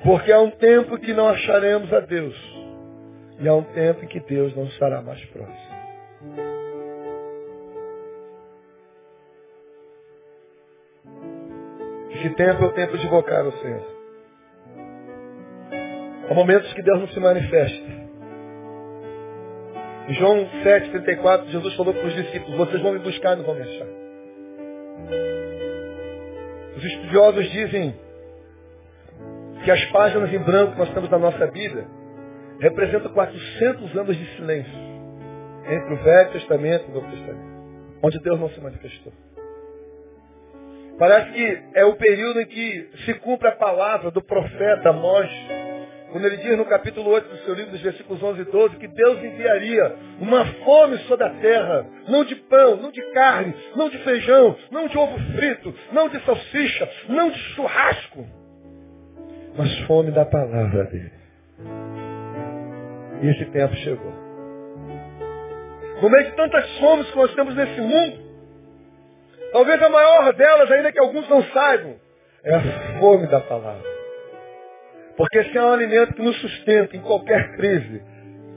Porque 0.05 0.31
há 0.31 0.39
um 0.39 0.51
tempo 0.51 0.99
que 0.99 1.15
não 1.15 1.29
acharemos 1.29 1.91
a 1.93 2.01
Deus. 2.01 2.37
E 3.41 3.49
há 3.49 3.55
um 3.55 3.63
tempo 3.63 4.05
em 4.05 4.09
que 4.09 4.21
Deus 4.21 4.55
não 4.55 4.65
estará 4.67 5.01
mais 5.01 5.25
próximo. 5.27 5.75
Esse 12.11 12.31
tempo 12.35 12.65
é 12.65 12.67
o 12.67 12.73
tempo 12.73 12.99
de 12.99 13.07
invocar 13.07 13.47
o 13.47 13.53
Senhor. 13.53 13.83
Há 16.31 16.35
momentos 16.35 16.73
que 16.75 16.83
Deus 16.83 17.01
não 17.01 17.09
se 17.09 17.21
manifesta. 17.21 18.05
Em 20.09 20.15
João 20.15 20.47
7,34, 20.65 21.47
Jesus 21.47 21.75
falou 21.77 21.95
para 21.95 22.07
os 22.07 22.15
discípulos, 22.15 22.57
vocês 22.59 22.83
vão 22.83 22.93
me 22.93 22.99
buscar 22.99 23.33
e 23.33 23.37
não 23.37 23.45
vão 23.45 23.55
me 23.55 23.63
achar. 23.63 23.87
Os 26.77 26.85
estudiosos 26.85 27.51
dizem 27.51 28.04
que 29.65 29.71
as 29.71 29.83
páginas 29.87 30.33
em 30.33 30.39
branco 30.39 30.73
que 30.73 30.79
nós 30.79 30.91
temos 30.93 31.09
na 31.09 31.19
nossa 31.19 31.47
Bíblia 31.47 31.87
representam 32.61 33.11
400 33.13 33.97
anos 33.97 34.17
de 34.17 34.37
silêncio 34.37 34.73
entre 35.67 35.95
o 35.95 35.97
Velho 35.97 36.33
Testamento 36.33 36.85
e 36.87 36.91
o 36.91 36.95
Novo 36.95 37.11
Testamento, 37.11 37.99
onde 38.03 38.19
Deus 38.21 38.39
não 38.39 38.51
se 38.51 38.61
manifestou. 38.61 39.13
Parece 40.99 41.33
que 41.33 41.63
é 41.75 41.85
o 41.85 41.97
período 41.97 42.41
em 42.43 42.47
que 42.47 42.91
se 43.05 43.15
cumpre 43.15 43.49
a 43.49 43.53
palavra 43.57 44.11
do 44.11 44.23
profeta 44.23 44.91
Amós, 44.91 45.31
quando 46.13 46.27
ele 46.27 46.37
diz 46.37 46.57
no 46.57 46.67
capítulo 46.67 47.11
8 47.11 47.29
do 47.29 47.39
seu 47.39 47.55
livro, 47.55 47.73
dos 47.73 47.81
versículos 47.81 48.23
11 48.23 48.43
e 48.43 48.45
12, 48.45 48.77
que 48.77 48.87
Deus 48.87 49.19
enviaria 49.25 49.97
uma 50.21 50.45
fome 50.63 50.99
sobre 51.09 51.25
a 51.25 51.31
terra, 51.31 51.87
não 52.07 52.23
de 52.23 52.37
pão, 52.37 52.77
não 52.77 52.93
de 52.93 53.03
carne, 53.13 53.53
não 53.75 53.89
de 53.89 53.99
feijão, 53.99 54.57
não 54.71 54.87
de 54.87 54.97
ovo 54.97 55.19
frito, 55.35 55.75
não 55.91 56.09
de 56.09 56.21
salsicha, 56.25 56.89
não 57.09 57.31
de 57.31 57.39
churrasco, 57.55 58.44
mas 59.57 59.79
fome 59.87 60.11
da 60.11 60.25
palavra 60.25 60.85
dele. 60.85 61.13
E 63.23 63.29
esse 63.29 63.45
tempo 63.47 63.75
chegou. 63.77 64.13
No 66.03 66.11
meio 66.11 66.25
de 66.25 66.33
tantas 66.33 66.79
fomes 66.79 67.11
que 67.11 67.17
nós 67.17 67.35
temos 67.35 67.55
nesse 67.55 67.81
mundo, 67.81 68.19
talvez 69.53 69.81
a 69.83 69.89
maior 69.89 70.33
delas, 70.35 70.71
ainda 70.71 70.93
que 70.93 70.99
alguns 70.99 71.29
não 71.29 71.43
saibam, 71.45 71.95
é 72.45 72.55
a 72.55 72.99
fome 72.99 73.27
da 73.29 73.41
palavra. 73.41 73.95
Porque 75.17 75.45
se 75.45 75.57
há 75.57 75.67
um 75.67 75.73
alimento 75.73 76.15
que 76.15 76.23
nos 76.23 76.37
sustenta 76.41 76.97
em 76.97 77.01
qualquer 77.01 77.57
crise, 77.57 78.03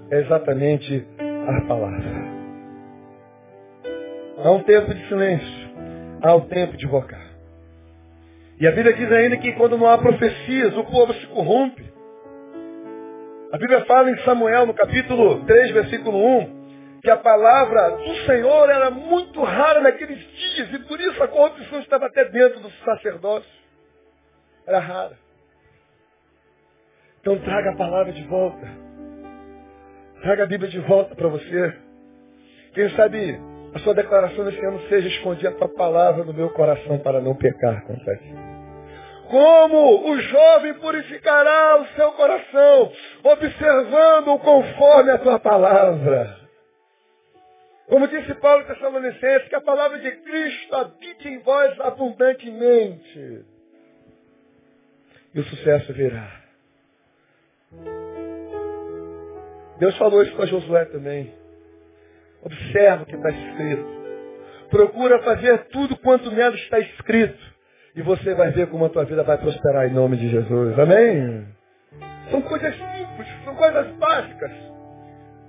é 0.10 0.20
exatamente 0.20 1.08
a 1.20 1.68
palavra. 1.68 2.38
Há 4.44 4.52
um 4.52 4.64
tempo 4.64 4.94
de 4.94 5.08
silêncio, 5.08 5.70
há 6.22 6.36
um 6.36 6.42
tempo 6.42 6.76
de 6.76 6.86
invocar. 6.86 7.27
E 8.60 8.68
a 8.68 8.72
Bíblia 8.72 8.96
diz 8.96 9.12
ainda 9.12 9.38
que 9.38 9.52
quando 9.54 9.78
não 9.78 9.88
há 9.88 9.98
profecias, 10.00 10.76
o 10.76 10.84
povo 10.86 11.14
se 11.14 11.28
corrompe. 11.28 11.86
A 13.52 13.58
Bíblia 13.58 13.86
fala 13.86 14.10
em 14.10 14.18
Samuel, 14.24 14.66
no 14.66 14.74
capítulo 14.74 15.46
3, 15.46 15.72
versículo 15.72 16.18
1, 16.42 17.00
que 17.02 17.10
a 17.10 17.18
palavra 17.18 17.92
do 17.92 18.16
Senhor 18.26 18.70
era 18.70 18.90
muito 18.90 19.44
rara 19.44 19.80
naqueles 19.80 20.18
dias, 20.18 20.74
e 20.74 20.80
por 20.80 21.00
isso 21.00 21.22
a 21.24 21.28
corrupção 21.28 21.80
estava 21.80 22.08
até 22.08 22.26
dentro 22.26 22.60
do 22.60 22.72
sacerdócio. 22.84 23.50
Era 24.66 24.80
rara. 24.80 25.18
Então 27.22 27.38
traga 27.40 27.72
a 27.72 27.76
palavra 27.76 28.12
de 28.12 28.24
volta. 28.24 28.68
Traga 30.22 30.44
a 30.44 30.48
Bíblia 30.48 30.70
de 30.70 30.80
volta 30.80 31.16
para 31.16 31.28
você. 31.28 31.78
Quem 32.74 32.90
sabe 32.96 33.40
a 33.74 33.80
sua 33.80 33.94
declaração 33.94 34.46
nesse 34.46 34.64
ano 34.66 34.80
seja 34.88 35.08
esconder 35.08 35.48
a 35.48 35.52
tua 35.52 35.70
palavra 35.70 36.24
no 36.24 36.34
meu 36.34 36.50
coração 36.50 36.98
para 37.00 37.22
não 37.22 37.36
pecar 37.36 37.86
contra 37.86 38.16
ti. 38.18 38.34
Como 39.30 40.10
o 40.10 40.22
jovem 40.22 40.74
purificará 40.76 41.82
o 41.82 41.88
seu 41.96 42.12
coração, 42.14 42.92
observando 43.24 44.40
conforme 44.40 45.12
a 45.12 45.18
tua 45.18 45.38
palavra. 45.38 46.38
Como 47.88 48.08
disse 48.08 48.34
Paulo 48.36 48.66
Tessalonicenses, 48.66 49.48
que 49.48 49.56
a 49.56 49.62
palavra 49.62 50.00
de 50.00 50.12
Cristo 50.12 50.76
habite 50.76 51.28
em 51.28 51.40
vós 51.40 51.80
abundantemente. 51.82 53.46
E 55.34 55.40
o 55.40 55.44
sucesso 55.44 55.94
virá. 55.94 56.42
Deus 59.80 59.96
falou 59.98 60.24
isso 60.24 60.36
para 60.36 60.48
Josué 60.48 60.86
também. 60.86 61.34
Observa 62.48 63.04
o 63.04 63.06
que 63.06 63.16
está 63.16 63.30
escrito. 63.30 63.86
Procura 64.70 65.22
fazer 65.22 65.66
tudo 65.66 65.98
quanto 65.98 66.32
nela 66.32 66.56
está 66.56 66.80
escrito. 66.80 67.38
E 67.94 68.02
você 68.02 68.34
vai 68.36 68.52
ver 68.52 68.68
como 68.68 68.86
a 68.86 68.90
tua 68.90 69.04
vida 69.04 69.22
vai 69.24 69.38
prosperar 69.38 69.90
em 69.90 69.94
nome 69.94 70.16
de 70.16 70.30
Jesus. 70.30 70.80
Amém? 70.80 71.46
São 72.32 72.42
coisas 72.42 72.74
simples, 72.74 73.28
são 73.44 73.56
coisas 73.56 73.88
básicas, 73.98 74.52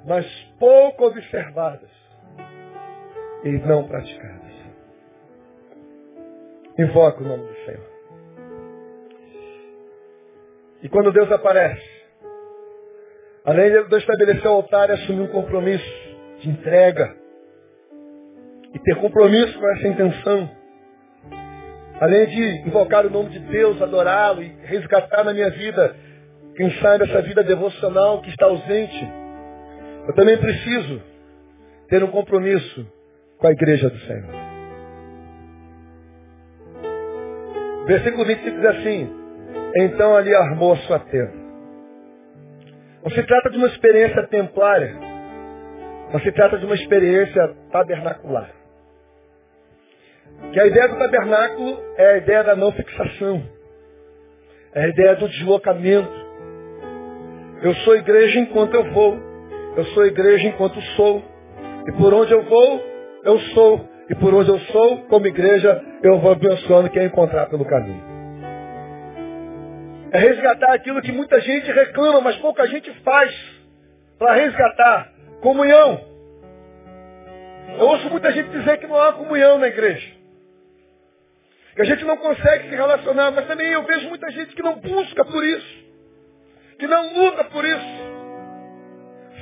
mas 0.07 0.27
pouco 0.59 1.07
observadas 1.07 1.91
e 3.45 3.51
não 3.51 3.87
praticadas. 3.87 4.49
Invoca 6.79 7.23
o 7.23 7.29
nome 7.29 7.47
do 7.47 7.55
Senhor. 7.65 7.87
E 10.83 10.89
quando 10.89 11.13
Deus 11.13 11.31
aparece, 11.31 11.89
além 13.45 13.71
de 13.71 13.97
estabelecer 13.97 14.47
o 14.47 14.55
altar 14.55 14.89
e 14.89 14.93
assumir 14.93 15.23
um 15.23 15.29
compromisso 15.29 16.08
de 16.41 16.51
entrega 16.51 17.17
e 18.75 18.79
ter 18.79 18.97
compromisso 18.97 19.59
com 19.59 19.71
essa 19.71 19.89
intenção, 19.89 20.51
além 22.01 22.27
de 22.27 22.69
invocar 22.69 23.07
o 23.07 23.11
nome 23.11 23.31
de 23.31 23.39
Deus, 23.41 23.81
adorá-lo 23.81 24.43
e 24.43 24.55
resgatar 24.65 25.25
na 25.25 25.33
minha 25.33 25.51
vida, 25.51 25.97
quem 26.57 26.71
sabe 26.81 27.05
essa 27.05 27.23
vida 27.23 27.43
devocional 27.43 28.21
que 28.21 28.31
está 28.31 28.47
ausente, 28.47 29.09
eu 30.07 30.15
também 30.15 30.37
preciso 30.39 31.03
ter 31.89 32.03
um 32.03 32.11
compromisso 32.11 32.87
com 33.39 33.47
a 33.47 33.53
igreja 33.53 33.89
do 33.89 33.99
Senhor. 34.01 34.49
Versículo 37.87 38.25
25 38.25 38.57
diz 38.57 38.65
assim, 38.67 39.11
então 39.77 40.15
ali 40.15 40.35
armou 40.35 40.73
a 40.73 40.77
sua 40.79 40.99
tenda. 40.99 41.33
Não 43.03 43.11
se 43.11 43.23
trata 43.23 43.51
de 43.51 43.57
uma 43.57 43.69
experiência 43.69 44.27
templária, 44.27 45.08
mas 46.13 46.23
se 46.23 46.33
trata 46.33 46.59
de 46.59 46.65
uma 46.65 46.75
experiência 46.75 47.55
tabernacular. 47.71 48.51
Que 50.53 50.61
a 50.61 50.67
ideia 50.67 50.89
do 50.89 50.99
tabernáculo 50.99 51.83
é 51.97 52.07
a 52.13 52.17
ideia 52.19 52.45
da 52.45 52.57
não 52.57 52.73
fixação. 52.73 53.43
É 54.75 54.85
a 54.85 54.89
ideia 54.89 55.17
do 55.17 55.29
deslocamento. 55.29 56.29
Eu 57.63 57.75
sou 57.77 57.97
igreja 57.97 58.39
enquanto 58.41 58.75
eu 58.75 58.93
vou. 58.93 59.19
Eu 59.77 59.85
sou 59.87 60.07
igreja 60.07 60.49
enquanto 60.49 60.81
sou. 60.97 61.23
E 61.87 61.93
por 61.93 62.15
onde 62.15 62.33
eu 62.33 62.43
vou, 62.45 62.83
eu 63.25 63.39
sou. 63.55 63.89
E 64.09 64.15
por 64.15 64.33
onde 64.33 64.49
eu 64.49 64.59
sou, 64.59 65.03
como 65.09 65.27
igreja, 65.27 65.83
eu 66.03 66.19
vou 66.21 66.33
abençoando 66.33 66.89
quem 66.91 67.05
encontrar 67.05 67.47
pelo 67.47 67.65
caminho. 67.65 68.03
É 70.11 70.19
resgatar 70.19 70.73
aquilo 70.73 71.03
que 71.03 71.13
muita 71.13 71.39
gente 71.41 71.71
reclama, 71.71 72.23
mas 72.23 72.37
pouca 72.37 72.67
gente 72.67 72.91
faz 73.03 73.35
para 74.19 74.33
resgatar. 74.35 75.18
Comunhão. 75.41 76.01
Eu 77.79 77.87
ouço 77.87 78.11
muita 78.11 78.33
gente 78.33 78.49
dizer 78.51 78.79
que 78.79 78.87
não 78.87 79.01
há 79.01 79.13
comunhão 79.13 79.59
na 79.59 79.69
igreja. 79.69 80.13
Que 81.75 81.83
a 81.83 81.85
gente 81.85 82.05
não 82.05 82.17
consegue 82.17 82.69
se 82.69 82.75
relacionar, 82.75 83.31
mas 83.31 83.47
também 83.47 83.69
eu 83.69 83.85
vejo 83.85 84.09
muita 84.09 84.31
gente 84.33 84.55
que 84.55 84.63
não 84.63 84.81
busca 84.81 85.25
por 85.25 85.45
isso. 85.45 85.85
Que 86.79 86.87
não 86.89 87.15
luta 87.15 87.45
por 87.45 87.65
isso. 87.65 87.87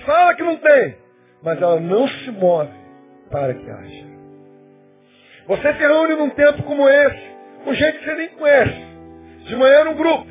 Fala 0.04 0.34
que 0.34 0.42
não 0.42 0.56
tem, 0.56 0.96
mas 1.42 1.60
ela 1.60 1.80
não 1.80 2.06
se 2.06 2.30
move 2.30 2.70
para 3.30 3.54
que 3.54 3.70
haja. 3.70 4.06
Você 5.46 5.72
se 5.72 5.78
reúne 5.78 6.14
num 6.14 6.30
tempo 6.30 6.62
como 6.64 6.88
esse, 6.88 7.22
com 7.64 7.72
gente 7.72 7.98
que 7.98 8.04
você 8.04 8.14
nem 8.14 8.28
conhece. 8.28 8.86
De 9.46 9.56
manhã 9.56 9.84
num 9.84 9.94
grupo, 9.94 10.26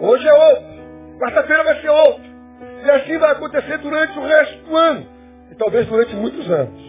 hoje 0.00 0.28
é 0.28 0.32
outro, 0.32 1.18
quarta-feira 1.18 1.64
vai 1.64 1.80
ser 1.80 1.88
outro. 1.88 2.31
E 2.82 2.90
assim 2.90 3.18
vai 3.18 3.32
acontecer 3.32 3.78
durante 3.78 4.18
o 4.18 4.22
resto 4.22 4.64
do 4.64 4.76
ano. 4.76 5.06
E 5.50 5.54
talvez 5.54 5.86
durante 5.86 6.14
muitos 6.16 6.50
anos. 6.50 6.82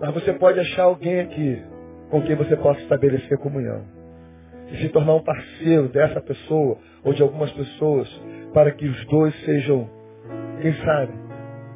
Mas 0.00 0.14
você 0.14 0.32
pode 0.32 0.60
achar 0.60 0.84
alguém 0.84 1.20
aqui 1.20 1.62
com 2.10 2.22
quem 2.22 2.34
você 2.36 2.56
possa 2.56 2.80
estabelecer 2.80 3.38
comunhão. 3.38 3.84
E 4.68 4.76
se 4.78 4.88
tornar 4.90 5.14
um 5.14 5.22
parceiro 5.22 5.88
dessa 5.88 6.20
pessoa 6.20 6.78
ou 7.02 7.12
de 7.12 7.22
algumas 7.22 7.50
pessoas 7.52 8.08
para 8.52 8.70
que 8.72 8.86
os 8.86 9.06
dois 9.06 9.34
sejam, 9.44 9.88
quem 10.60 10.74
sabe, 10.84 11.12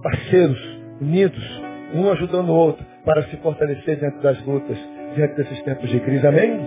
parceiros, 0.02 0.60
unidos, 1.00 1.62
um 1.94 2.10
ajudando 2.10 2.48
o 2.48 2.54
outro 2.54 2.84
para 3.04 3.22
se 3.24 3.36
fortalecer 3.38 3.96
diante 3.96 4.18
das 4.18 4.40
lutas, 4.44 4.76
diante 5.14 5.34
desses 5.36 5.62
tempos 5.62 5.88
de 5.88 6.00
crise. 6.00 6.26
Amém? 6.26 6.58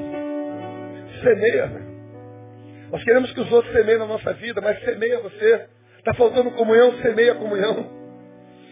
Semeia. 1.21 1.71
Nós 2.91 3.03
queremos 3.03 3.31
que 3.33 3.41
os 3.41 3.51
outros 3.51 3.73
semeiem 3.73 3.99
na 3.99 4.05
nossa 4.05 4.33
vida, 4.33 4.61
mas 4.61 4.79
semeia 4.83 5.19
você. 5.19 5.67
Está 6.07 6.17
faltando 6.19 6.51
comunhão, 6.51 6.93
semeia 7.01 7.35
comunhão. 7.35 7.85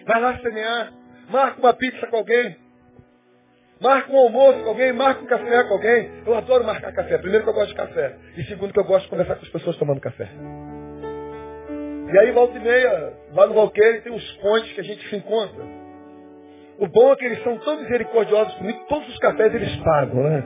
Vai 0.08 0.22
lá 0.22 0.40
semear. 0.40 0.94
Marca 1.30 1.60
uma 1.60 1.74
pizza 1.74 2.08
com 2.08 2.16
alguém. 2.16 2.56
Marca 3.82 4.10
um 4.10 4.18
almoço 4.18 4.64
com 4.64 4.70
alguém, 4.70 4.94
marca 4.94 5.22
um 5.22 5.26
café 5.26 5.64
com 5.66 5.74
alguém. 5.74 6.12
Eu 6.26 6.34
adoro 6.34 6.64
marcar 6.64 6.94
café. 6.94 7.18
Primeiro 7.18 7.44
que 7.44 7.50
eu 7.50 7.54
gosto 7.54 7.72
de 7.72 7.76
café. 7.76 8.16
E 8.38 8.44
segundo 8.46 8.72
que 8.72 8.80
eu 8.80 8.86
gosto 8.86 9.04
de 9.04 9.10
conversar 9.10 9.36
com 9.36 9.42
as 9.42 9.50
pessoas 9.50 9.76
tomando 9.76 10.00
café. 10.00 10.30
E 12.14 12.20
aí, 12.20 12.32
volta 12.32 12.58
e 12.58 12.62
meia, 12.62 13.14
lá 13.34 13.48
no 13.48 13.54
Valqueire 13.54 14.00
tem 14.00 14.14
uns 14.14 14.32
pontes 14.38 14.72
que 14.72 14.80
a 14.80 14.86
gente 14.86 15.06
se 15.10 15.18
encontra. 15.18 15.62
O 16.80 16.88
bom 16.88 17.12
é 17.12 17.16
que 17.18 17.26
eles 17.26 17.44
são 17.44 17.58
tão 17.58 17.82
misericordiosos 17.82 18.54
comigo, 18.56 18.80
todos 18.88 19.10
os 19.10 19.20
cafés 19.20 19.54
eles 19.54 19.76
pagam, 19.84 20.24
né? 20.24 20.44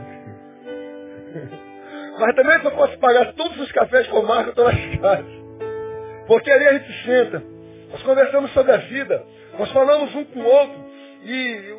Mas 2.19 2.35
também 2.35 2.59
se 2.59 2.65
eu 2.65 2.71
posso 2.71 2.97
pagar 2.97 3.31
todos 3.33 3.59
os 3.59 3.71
cafés 3.73 4.07
que 4.07 4.15
eu 4.15 4.23
marco, 4.23 4.45
eu 4.45 4.49
estou 4.49 4.65
lascado. 4.65 5.38
Porque 6.29 6.51
ali 6.51 6.67
a 6.67 6.73
gente 6.73 7.05
senta, 7.05 7.43
nós 7.91 8.03
conversamos 8.03 8.53
sobre 8.53 8.71
a 8.71 8.77
vida, 8.77 9.23
nós 9.57 9.71
falamos 9.71 10.15
um 10.15 10.23
com 10.25 10.39
o 10.39 10.45
outro, 10.45 10.85
e 11.25 11.73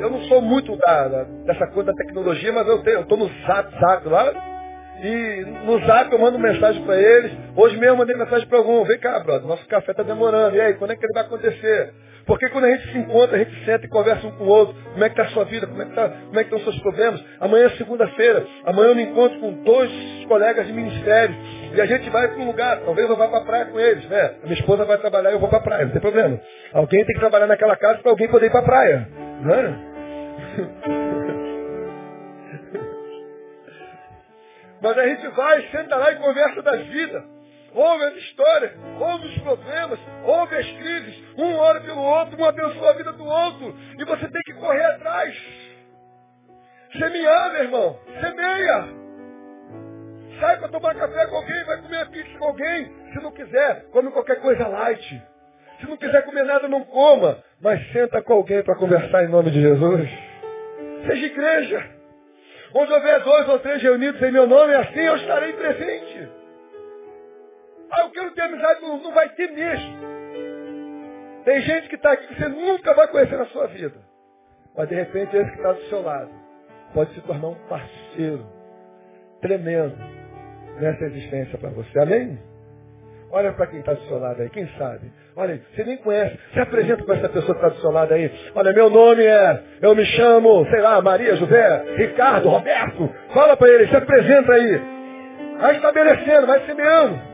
eu 0.00 0.10
não 0.10 0.22
sou 0.22 0.40
muito 0.40 0.74
da, 0.78 1.08
da, 1.08 1.22
dessa 1.24 1.66
coisa 1.68 1.92
da 1.92 1.96
tecnologia, 1.98 2.52
mas 2.54 2.66
eu 2.66 3.00
estou 3.00 3.18
no 3.18 3.30
zap, 3.46 3.70
zap 3.78 4.08
lá. 4.08 4.32
E 5.02 5.44
no 5.66 5.78
zap 5.86 6.10
eu 6.10 6.18
mando 6.18 6.38
mensagem 6.38 6.82
para 6.84 6.96
eles. 6.96 7.32
Hoje 7.54 7.76
mesmo 7.76 7.94
eu 7.94 7.96
mandei 7.98 8.16
mensagem 8.16 8.48
para 8.48 8.58
algum. 8.58 8.82
Vem 8.84 8.98
cá, 8.98 9.20
brother, 9.20 9.46
nosso 9.46 9.66
café 9.66 9.90
está 9.90 10.02
demorando. 10.02 10.56
E 10.56 10.60
aí, 10.60 10.74
quando 10.74 10.92
é 10.92 10.96
que 10.96 11.04
ele 11.04 11.12
vai 11.12 11.24
acontecer? 11.24 11.92
Porque 12.26 12.48
quando 12.50 12.64
a 12.64 12.70
gente 12.70 12.92
se 12.92 12.98
encontra, 12.98 13.36
a 13.36 13.38
gente 13.38 13.64
senta 13.64 13.84
e 13.84 13.88
conversa 13.88 14.26
um 14.26 14.30
com 14.32 14.44
o 14.44 14.48
outro. 14.48 14.74
Como 14.92 15.04
é 15.04 15.08
que 15.08 15.20
está 15.20 15.30
a 15.30 15.34
sua 15.34 15.44
vida? 15.44 15.66
Como 15.66 15.82
é 15.82 15.84
que, 15.86 15.94
tá, 15.94 16.08
como 16.08 16.38
é 16.38 16.44
que 16.44 16.54
estão 16.54 16.58
os 16.58 16.64
seus 16.64 16.78
problemas? 16.80 17.22
Amanhã 17.40 17.66
é 17.66 17.70
segunda-feira. 17.70 18.46
Amanhã 18.64 18.88
eu 18.90 18.94
me 18.94 19.02
encontro 19.02 19.38
com 19.40 19.52
dois 19.64 19.90
colegas 20.28 20.66
de 20.66 20.72
ministério. 20.72 21.34
E 21.74 21.80
a 21.80 21.86
gente 21.86 22.10
vai 22.10 22.28
para 22.28 22.38
um 22.38 22.46
lugar. 22.46 22.80
Talvez 22.80 23.08
eu 23.08 23.16
vá 23.16 23.28
para 23.28 23.38
a 23.38 23.44
praia 23.44 23.64
com 23.66 23.80
eles. 23.80 24.08
Né? 24.08 24.34
A 24.42 24.46
minha 24.46 24.54
esposa 24.54 24.84
vai 24.84 24.98
trabalhar 24.98 25.30
e 25.30 25.34
eu 25.34 25.40
vou 25.40 25.48
para 25.48 25.58
a 25.58 25.62
praia. 25.62 25.84
Não 25.86 25.92
tem 25.92 26.00
problema. 26.00 26.40
Alguém 26.72 27.04
tem 27.04 27.14
que 27.14 27.20
trabalhar 27.20 27.46
naquela 27.46 27.76
casa 27.76 28.00
para 28.00 28.10
alguém 28.10 28.28
poder 28.28 28.46
ir 28.46 28.50
para 28.50 28.60
a 28.60 28.64
praia. 28.64 29.08
Né? 29.42 29.78
Mas 34.82 34.98
a 34.98 35.06
gente 35.06 35.28
vai, 35.28 35.62
senta 35.70 35.96
lá 35.96 36.10
e 36.12 36.16
conversa 36.16 36.60
das 36.60 36.84
vidas. 36.86 37.22
Ouve 37.74 38.04
as 38.04 38.16
histórias, 38.16 38.72
ouve 39.00 39.28
os 39.28 39.38
problemas, 39.38 39.98
ouve 40.24 40.56
as 40.56 40.66
crises. 40.72 41.24
Um 41.38 41.56
ora 41.56 41.80
pelo 41.80 42.02
outro, 42.02 42.38
um 42.38 42.44
abençoa 42.44 42.90
a 42.90 42.94
vida 42.94 43.12
do 43.12 43.24
outro. 43.24 43.74
E 43.98 44.04
você 44.04 44.28
tem 44.28 44.42
que 44.44 44.52
correr 44.54 44.84
atrás. 44.84 45.34
Semear, 46.98 47.52
meu 47.52 47.62
irmão. 47.62 47.98
Semeia. 48.20 49.01
Sai 50.42 50.58
para 50.58 50.68
tomar 50.70 50.92
café 50.96 51.24
com 51.28 51.36
alguém, 51.36 51.64
vai 51.64 51.82
comer 51.82 52.10
pizza 52.10 52.36
com 52.36 52.46
alguém. 52.46 52.92
Se 53.12 53.22
não 53.22 53.30
quiser, 53.30 53.84
come 53.92 54.10
qualquer 54.10 54.40
coisa 54.40 54.66
light. 54.66 55.22
Se 55.78 55.86
não 55.88 55.96
quiser 55.96 56.24
comer 56.24 56.42
nada, 56.42 56.66
não 56.66 56.82
coma. 56.82 57.38
Mas 57.60 57.92
senta 57.92 58.20
com 58.20 58.32
alguém 58.32 58.60
para 58.64 58.74
conversar 58.74 59.22
em 59.22 59.28
nome 59.28 59.52
de 59.52 59.62
Jesus. 59.62 60.10
Seja 61.06 61.26
igreja. 61.26 61.90
Onde 62.74 62.92
houver 62.92 63.22
dois 63.22 63.48
ou 63.50 63.58
três 63.60 63.80
reunidos 63.84 64.20
em 64.20 64.32
meu 64.32 64.48
nome, 64.48 64.74
assim 64.74 64.98
eu 64.98 65.14
estarei 65.14 65.52
presente. 65.52 66.28
Ah, 67.92 68.00
eu 68.00 68.10
quero 68.10 68.32
ter 68.32 68.40
amizade, 68.40 68.82
não, 68.82 68.98
não 69.00 69.12
vai 69.12 69.28
ter 69.28 69.48
mesmo. 69.52 69.96
Tem 71.44 71.60
gente 71.60 71.88
que 71.88 71.94
está 71.94 72.14
aqui 72.14 72.26
que 72.26 72.34
você 72.34 72.48
nunca 72.48 72.94
vai 72.94 73.06
conhecer 73.06 73.36
na 73.36 73.46
sua 73.46 73.68
vida. 73.68 74.00
Mas 74.76 74.88
de 74.88 74.96
repente 74.96 75.36
esse 75.36 75.50
que 75.52 75.56
está 75.58 75.72
do 75.72 75.82
seu 75.82 76.02
lado 76.02 76.30
pode 76.92 77.14
se 77.14 77.20
tornar 77.20 77.46
um 77.46 77.68
parceiro 77.68 78.44
tremendo 79.40 80.21
nessa 80.80 81.04
existência 81.04 81.58
para 81.58 81.70
você. 81.70 81.98
Amém? 81.98 82.38
Olha 83.30 83.50
para 83.52 83.66
quem 83.66 83.80
está 83.80 83.94
do 83.94 84.02
seu 84.02 84.18
lado 84.18 84.42
aí, 84.42 84.50
quem 84.50 84.68
sabe? 84.76 85.10
Olha 85.34 85.54
aí, 85.54 85.62
você 85.74 85.84
nem 85.84 85.96
conhece. 85.96 86.38
Se 86.52 86.60
apresenta 86.60 87.02
para 87.02 87.16
essa 87.16 87.28
pessoa 87.30 87.54
que 87.54 87.64
está 87.64 87.68
do 87.70 87.80
seu 87.80 87.90
lado 87.90 88.12
aí. 88.12 88.30
Olha, 88.54 88.72
meu 88.74 88.90
nome 88.90 89.24
é, 89.24 89.62
eu 89.80 89.94
me 89.94 90.04
chamo, 90.04 90.66
sei 90.66 90.82
lá, 90.82 91.00
Maria, 91.00 91.34
José, 91.36 91.94
Ricardo, 91.96 92.50
Roberto. 92.50 93.08
Fala 93.32 93.56
para 93.56 93.70
ele, 93.70 93.88
se 93.88 93.96
apresenta 93.96 94.52
aí. 94.52 94.80
Vai 95.58 95.76
estabelecendo, 95.76 96.46
vai 96.46 96.66
semeando. 96.66 97.32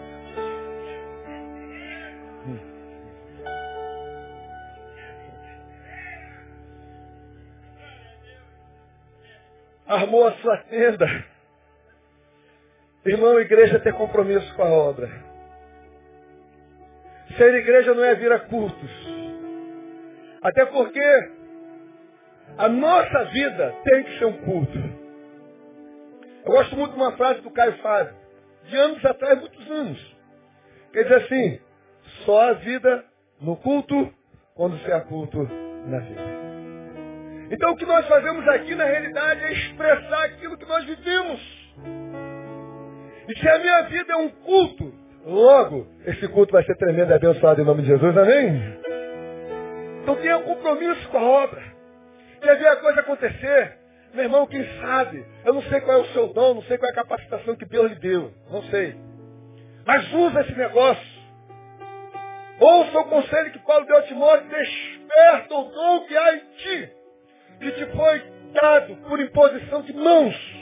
Armou 9.89 10.28
a 10.28 10.32
sua 10.32 10.59
tenda. 10.59 11.07
Irmão, 13.09 13.40
igreja 13.40 13.80
tem 13.80 13.92
compromisso 13.92 14.54
com 14.54 14.62
a 14.62 14.70
obra. 14.70 15.09
Ser 17.36 17.54
igreja 17.54 17.94
não 17.94 18.04
é 18.04 18.14
vir 18.14 18.30
a 18.32 18.40
cultos. 18.40 18.90
Até 20.42 20.66
porque 20.66 21.30
a 22.59 22.68
nossa 22.68 23.24
vida 23.26 23.74
tem 23.84 24.04
que 24.04 24.18
ser 24.18 24.24
um 24.26 24.38
culto. 24.44 24.78
Eu 26.44 26.52
gosto 26.52 26.76
muito 26.76 26.92
de 26.92 26.98
uma 26.98 27.16
frase 27.16 27.40
do 27.40 27.50
Caio 27.50 27.76
Fábio, 27.78 28.14
de 28.64 28.76
anos 28.76 29.04
atrás, 29.04 29.38
muitos 29.40 29.70
anos. 29.70 30.16
Quer 30.92 31.02
dizer 31.04 31.16
assim, 31.16 31.61
só 32.24 32.50
a 32.50 32.52
vida 32.54 33.04
no 33.40 33.56
culto 33.56 34.12
quando 34.54 34.78
se 34.80 34.92
há 34.92 35.00
culto 35.00 35.48
na 35.86 35.98
vida. 36.00 36.38
Então 37.50 37.72
o 37.72 37.76
que 37.76 37.86
nós 37.86 38.06
fazemos 38.06 38.46
aqui 38.48 38.74
na 38.74 38.84
realidade 38.84 39.44
é 39.44 39.52
expressar 39.52 40.24
aquilo 40.24 40.59
que 40.59 40.66
nós 40.66 40.84
vivemos. 40.84 41.59
E 43.29 43.39
se 43.39 43.49
a 43.49 43.59
minha 43.59 43.83
vida 43.83 44.12
é 44.12 44.16
um 44.16 44.29
culto, 44.31 44.95
logo 45.26 45.87
esse 46.07 46.26
culto 46.29 46.53
vai 46.53 46.64
ser 46.64 46.76
tremendo 46.76 47.11
e 47.11 47.14
abençoado 47.14 47.61
em 47.61 47.64
nome 47.64 47.83
de 47.83 47.89
Jesus, 47.89 48.16
amém? 48.16 48.79
Então 50.03 50.16
tenha 50.16 50.39
compromisso 50.39 51.07
com 51.11 51.18
a 51.18 51.22
obra. 51.22 51.62
Quer 52.41 52.57
ver 52.57 52.68
a 52.68 52.76
coisa 52.76 53.01
acontecer? 53.01 53.79
Meu 54.14 54.24
irmão, 54.24 54.47
quem 54.47 54.64
sabe? 54.81 55.22
Eu 55.45 55.53
não 55.53 55.62
sei 55.62 55.81
qual 55.83 55.99
é 55.99 56.01
o 56.01 56.07
seu 56.07 56.29
dom, 56.29 56.55
não 56.55 56.62
sei 56.62 56.79
qual 56.79 56.89
é 56.89 56.93
a 56.93 56.97
capacitação 56.97 57.55
que 57.57 57.66
Deus 57.66 57.91
lhe 57.91 57.99
deu. 57.99 58.33
Não 58.51 58.62
sei. 58.64 58.97
Mas 59.87 60.11
usa 60.14 60.41
esse 60.41 60.57
negócio. 60.57 61.18
Ouça 62.61 62.99
o 62.99 63.05
conselho 63.05 63.53
que 63.53 63.59
Paulo 63.61 63.87
deu 63.87 63.99
a 63.99 64.03
Timóteo, 64.03 64.49
desperta 64.49 65.55
o 65.55 65.64
dom 65.64 66.07
que 66.07 66.16
há 66.16 66.35
em 66.35 66.39
ti, 66.39 66.93
que 67.61 67.70
te 67.72 67.87
foi 67.95 68.22
dado 68.61 68.97
por 69.09 69.20
imposição 69.20 69.83
de 69.83 69.93
mãos. 69.93 70.57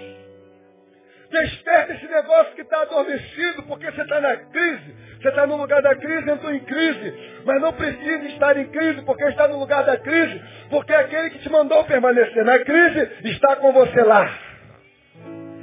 Desperta 1.30 1.92
esse 1.94 2.06
negócio 2.06 2.54
que 2.54 2.62
está 2.62 2.82
adormecido, 2.82 3.62
porque 3.64 3.90
você 3.90 4.02
está 4.02 4.20
na 4.20 4.36
crise. 4.36 4.94
Você 5.20 5.28
está 5.28 5.46
no 5.46 5.56
lugar 5.56 5.82
da 5.82 5.94
crise, 5.96 6.30
entrou 6.30 6.54
em 6.54 6.60
crise. 6.60 7.14
Mas 7.44 7.60
não 7.60 7.72
precisa 7.72 8.24
estar 8.26 8.56
em 8.56 8.66
crise, 8.68 9.02
porque 9.02 9.24
está 9.24 9.48
no 9.48 9.58
lugar 9.58 9.84
da 9.84 9.96
crise. 9.96 10.40
Porque 10.70 10.92
aquele 10.92 11.30
que 11.30 11.40
te 11.40 11.50
mandou 11.50 11.84
permanecer 11.84 12.44
na 12.44 12.58
crise 12.60 13.10
está 13.24 13.56
com 13.56 13.72
você 13.72 14.02
lá. 14.02 14.30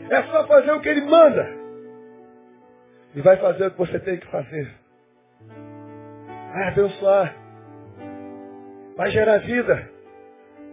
É 0.10 0.24
só 0.24 0.46
fazer 0.48 0.72
o 0.74 0.82
que 0.82 0.90
ele 0.90 1.02
manda. 1.02 1.50
E 3.16 3.22
vai 3.22 3.38
fazer 3.38 3.68
o 3.68 3.72
que 3.72 3.78
você 3.78 4.00
tem 4.00 4.18
que 4.18 4.28
fazer. 4.28 4.70
Vai 6.54 6.68
abençoar. 6.68 7.36
Vai 8.98 9.12
gerar 9.12 9.38
vida. 9.40 9.90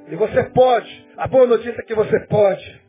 E 0.09 0.17
você 0.17 0.45
pode. 0.45 1.09
A 1.17 1.29
boa 1.29 1.47
notícia 1.47 1.81
é 1.81 1.85
que 1.85 1.95
você 1.95 2.19
pode. 2.27 2.80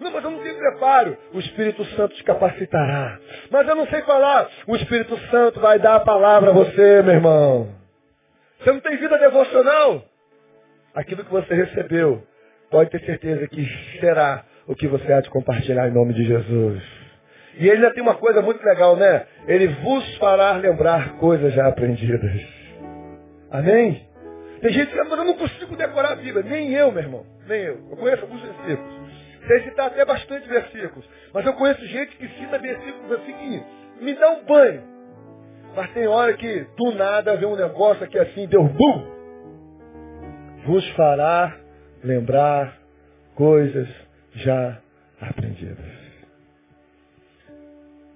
Não, 0.00 0.10
mas 0.10 0.24
eu 0.24 0.30
não 0.30 0.38
tenho 0.40 0.56
preparo. 0.56 1.16
O 1.32 1.38
Espírito 1.38 1.84
Santo 1.96 2.14
te 2.14 2.24
capacitará. 2.24 3.18
Mas 3.50 3.68
eu 3.68 3.74
não 3.74 3.86
sei 3.86 4.02
falar. 4.02 4.48
O 4.66 4.76
Espírito 4.76 5.16
Santo 5.30 5.60
vai 5.60 5.78
dar 5.78 5.96
a 5.96 6.00
palavra 6.00 6.50
a 6.50 6.54
você, 6.54 7.02
meu 7.02 7.14
irmão. 7.14 7.68
Você 8.60 8.72
não 8.72 8.80
tem 8.80 8.96
vida 8.96 9.18
devocional? 9.18 10.04
Aquilo 10.94 11.24
que 11.24 11.30
você 11.30 11.54
recebeu, 11.54 12.22
pode 12.70 12.90
ter 12.90 13.00
certeza 13.04 13.46
que 13.48 13.64
será 14.00 14.44
o 14.66 14.74
que 14.74 14.88
você 14.88 15.12
há 15.12 15.20
de 15.20 15.30
compartilhar 15.30 15.88
em 15.88 15.92
nome 15.92 16.14
de 16.14 16.24
Jesus. 16.24 16.82
E 17.58 17.68
ele 17.68 17.76
ainda 17.76 17.92
tem 17.92 18.02
uma 18.02 18.16
coisa 18.16 18.42
muito 18.42 18.62
legal, 18.64 18.96
né? 18.96 19.26
Ele 19.46 19.68
vos 19.68 20.16
fará 20.18 20.52
lembrar 20.52 21.16
coisas 21.16 21.52
já 21.54 21.66
aprendidas. 21.66 22.42
Amém? 23.50 24.06
Tem 24.60 24.72
gente 24.72 24.90
que 24.90 24.98
diz, 24.98 25.08
mas 25.08 25.18
eu 25.18 25.24
não 25.24 25.34
consigo 25.34 25.76
decorar 25.76 26.12
a 26.12 26.16
Bíblia. 26.16 26.42
Nem 26.42 26.72
eu, 26.72 26.90
meu 26.90 27.02
irmão. 27.02 27.26
Nem 27.46 27.62
eu. 27.62 27.78
Eu 27.90 27.96
conheço 27.96 28.22
alguns 28.22 28.42
versículos. 28.42 28.95
Sei 29.46 29.62
citar 29.62 29.86
até 29.86 30.04
bastante 30.04 30.48
versículos. 30.48 31.08
Mas 31.32 31.46
eu 31.46 31.54
conheço 31.54 31.84
gente 31.86 32.16
que 32.16 32.28
cita 32.28 32.58
versículos 32.58 33.12
assim 33.12 33.32
que 33.32 34.04
me 34.04 34.14
dá 34.14 34.30
um 34.30 34.44
banho. 34.44 34.82
Mas 35.74 35.92
tem 35.92 36.06
hora 36.06 36.34
que 36.34 36.66
do 36.76 36.92
nada 36.92 37.36
vem 37.36 37.48
um 37.48 37.56
negócio 37.56 38.02
aqui 38.02 38.18
assim, 38.18 38.46
deu 38.46 38.64
bum! 38.64 39.16
Vos 40.64 40.88
fará 40.92 41.56
lembrar 42.02 42.76
coisas 43.34 43.88
já 44.34 44.80
aprendidas. 45.20 46.06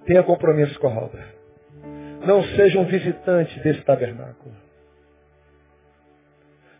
Tenha 0.05 0.23
compromisso 0.23 0.77
com 0.79 0.87
a 0.87 1.03
obra. 1.03 1.25
Não 2.25 2.43
seja 2.43 2.79
um 2.79 2.85
visitante 2.85 3.59
desse 3.61 3.81
tabernáculo. 3.81 4.53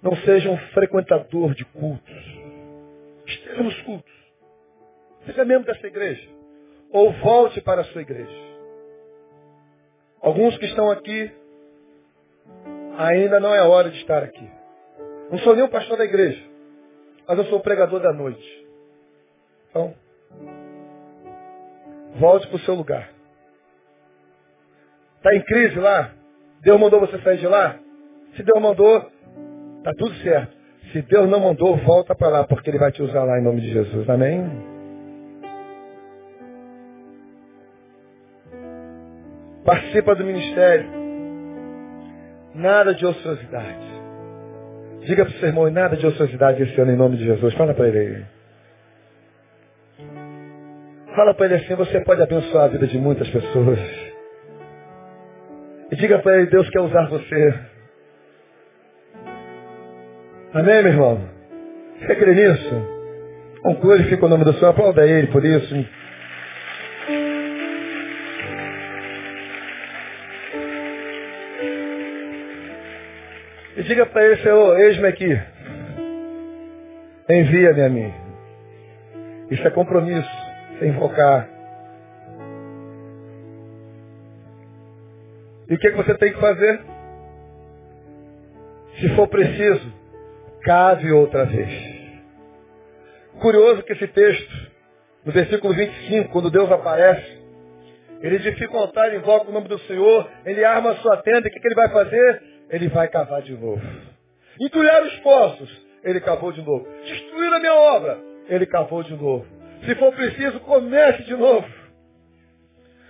Não 0.01 0.15
seja 0.17 0.49
um 0.49 0.57
frequentador 0.73 1.53
de 1.53 1.63
cultos. 1.65 2.39
Esteja 3.25 3.63
nos 3.63 3.79
cultos. 3.81 4.10
Seja 5.25 5.45
membro 5.45 5.71
dessa 5.71 5.85
igreja. 5.87 6.27
Ou 6.91 7.11
volte 7.13 7.61
para 7.61 7.81
a 7.81 7.85
sua 7.85 8.01
igreja. 8.01 8.51
Alguns 10.21 10.57
que 10.57 10.65
estão 10.65 10.91
aqui, 10.91 11.31
ainda 12.97 13.39
não 13.39 13.53
é 13.53 13.61
hora 13.63 13.89
de 13.89 13.97
estar 13.97 14.23
aqui. 14.23 14.49
Não 15.31 15.39
sou 15.39 15.55
nem 15.55 15.63
o 15.63 15.69
pastor 15.69 15.97
da 15.97 16.05
igreja, 16.05 16.43
mas 17.27 17.37
eu 17.37 17.45
sou 17.45 17.59
o 17.59 17.61
pregador 17.61 17.99
da 18.01 18.13
noite. 18.13 18.67
Então, 19.69 19.95
volte 22.19 22.47
para 22.47 22.57
o 22.57 22.59
seu 22.59 22.75
lugar. 22.75 23.09
Está 25.17 25.33
em 25.33 25.41
crise 25.41 25.79
lá? 25.79 26.11
Deus 26.61 26.79
mandou 26.79 26.99
você 26.99 27.17
sair 27.19 27.37
de 27.37 27.47
lá? 27.47 27.79
Se 28.35 28.43
Deus 28.43 28.61
mandou, 28.61 29.09
está 29.77 29.91
tudo 29.97 30.13
certo. 30.17 30.55
Se 30.91 31.01
Deus 31.03 31.29
não 31.29 31.39
mandou, 31.39 31.77
volta 31.77 32.13
para 32.13 32.27
lá, 32.27 32.43
porque 32.43 32.69
Ele 32.69 32.77
vai 32.77 32.91
te 32.91 33.01
usar 33.01 33.23
lá 33.23 33.39
em 33.39 33.43
nome 33.43 33.61
de 33.61 33.71
Jesus. 33.71 34.09
Amém? 34.09 34.70
Participa 39.71 40.15
do 40.15 40.25
ministério. 40.25 40.85
Nada 42.53 42.93
de 42.93 43.05
ociosidade. 43.05 43.85
Diga 45.05 45.23
para 45.23 45.33
o 45.33 45.39
seu 45.39 45.47
irmão, 45.47 45.71
nada 45.71 45.95
de 45.95 46.05
ociosidade 46.05 46.61
esse 46.61 46.81
ano 46.81 46.91
em 46.91 46.97
nome 46.97 47.15
de 47.15 47.23
Jesus. 47.23 47.53
Fala 47.53 47.73
para 47.73 47.87
ele 47.87 47.97
aí. 47.97 48.25
Fala 51.15 51.33
para 51.33 51.45
ele 51.45 51.55
assim, 51.55 51.73
você 51.75 52.01
pode 52.01 52.21
abençoar 52.21 52.65
a 52.65 52.67
vida 52.67 52.85
de 52.85 52.97
muitas 52.97 53.29
pessoas. 53.29 53.79
E 55.89 55.95
diga 55.95 56.19
para 56.19 56.35
ele, 56.35 56.47
Deus 56.47 56.69
quer 56.69 56.81
usar 56.81 57.07
você. 57.07 57.53
Amém, 60.53 60.83
meu 60.83 60.91
irmão? 60.91 61.29
Você 61.97 62.15
crê 62.15 62.33
nisso? 62.33 62.75
Um 63.63 63.75
glorifica 63.75 64.25
o 64.25 64.29
nome 64.29 64.43
do 64.43 64.51
Senhor. 64.51 64.71
Aplauda 64.71 65.07
ele 65.07 65.27
por 65.27 65.45
isso. 65.45 66.00
Diga 73.91 74.05
para 74.05 74.23
ele, 74.23 74.37
Senhor, 74.37 74.79
eis-me 74.79 75.07
aqui. 75.07 75.41
Envia-me 77.29 77.81
a 77.81 77.89
mim. 77.89 78.13
Isso 79.49 79.67
é 79.67 79.69
compromisso, 79.69 80.29
sem 80.79 80.89
invocar. 80.89 81.49
E 85.69 85.73
o 85.73 85.77
que, 85.77 85.87
é 85.87 85.91
que 85.91 85.97
você 85.97 86.17
tem 86.17 86.31
que 86.33 86.39
fazer? 86.39 86.81
Se 88.99 89.09
for 89.15 89.27
preciso, 89.27 89.93
cave 90.63 91.11
outra 91.11 91.45
vez. 91.45 91.69
Curioso 93.41 93.83
que 93.83 93.93
esse 93.93 94.07
texto, 94.07 94.71
no 95.25 95.33
versículo 95.33 95.73
25, 95.73 96.29
quando 96.29 96.49
Deus 96.49 96.71
aparece, 96.71 97.41
ele 98.21 98.35
edifica 98.35 98.73
um 98.73 98.79
altar, 98.79 99.13
invoca 99.13 99.49
o 99.49 99.53
nome 99.53 99.67
do 99.67 99.79
Senhor, 99.79 100.29
ele 100.45 100.63
arma 100.63 100.91
a 100.91 100.95
sua 100.97 101.17
tenda, 101.17 101.47
o 101.47 101.51
que, 101.51 101.59
que 101.59 101.67
ele 101.67 101.75
vai 101.75 101.89
fazer? 101.89 102.50
Ele 102.71 102.87
vai 102.87 103.07
cavar 103.09 103.41
de 103.41 103.53
novo. 103.53 103.81
Entulhar 104.59 105.03
os 105.03 105.19
poços, 105.19 105.81
ele 106.03 106.21
cavou 106.21 106.51
de 106.51 106.61
novo. 106.61 106.87
Destruir 107.03 107.53
a 107.53 107.59
minha 107.59 107.75
obra, 107.75 108.17
ele 108.47 108.65
cavou 108.65 109.03
de 109.03 109.13
novo. 109.13 109.45
Se 109.85 109.93
for 109.95 110.13
preciso, 110.13 110.59
comece 110.61 111.23
de 111.23 111.35
novo. 111.35 111.67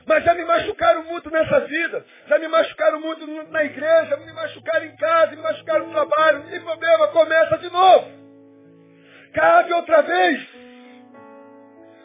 Mas 0.08 0.24
já 0.24 0.34
me 0.34 0.44
machucaram 0.44 1.04
muito 1.04 1.30
nessa 1.30 1.60
vida. 1.62 2.04
Já 2.28 2.40
me 2.40 2.48
machucaram 2.48 3.00
muito 3.00 3.26
na 3.52 3.64
igreja, 3.64 4.18
me 4.18 4.34
machucaram 4.34 4.86
em 4.86 4.96
casa, 4.96 5.36
me 5.36 5.42
machucaram 5.42 5.88
no 5.88 5.94
trabalho. 5.94 6.40
Não 6.40 6.50
tem 6.50 6.60
problema, 6.60 7.08
começa 7.10 7.58
de 7.60 7.72
novo. 7.72 8.08
Cabe 9.34 9.74
outra 9.74 10.02
vez. 10.02 10.48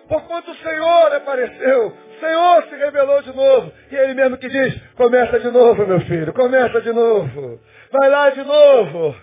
Por 0.09 0.23
quanto 0.29 0.51
o 0.51 0.57
Senhor 0.57 1.15
apareceu, 1.15 1.97
Senhor 2.21 2.63
se 2.65 2.77
revelou 2.77 3.23
de 3.23 3.35
novo. 3.35 3.73
E 3.91 3.97
ele 3.97 4.15
mesmo 4.15 4.37
que 4.37 4.49
diz, 4.49 4.81
começa 4.97 5.39
de 5.41 5.51
novo, 5.51 5.87
meu 5.87 6.01
filho, 6.01 6.33
começa 6.33 6.81
de 6.81 6.93
novo. 6.93 7.61
Vai 7.93 8.11
lá 8.11 8.31
de 8.31 8.45
novo. 8.45 9.15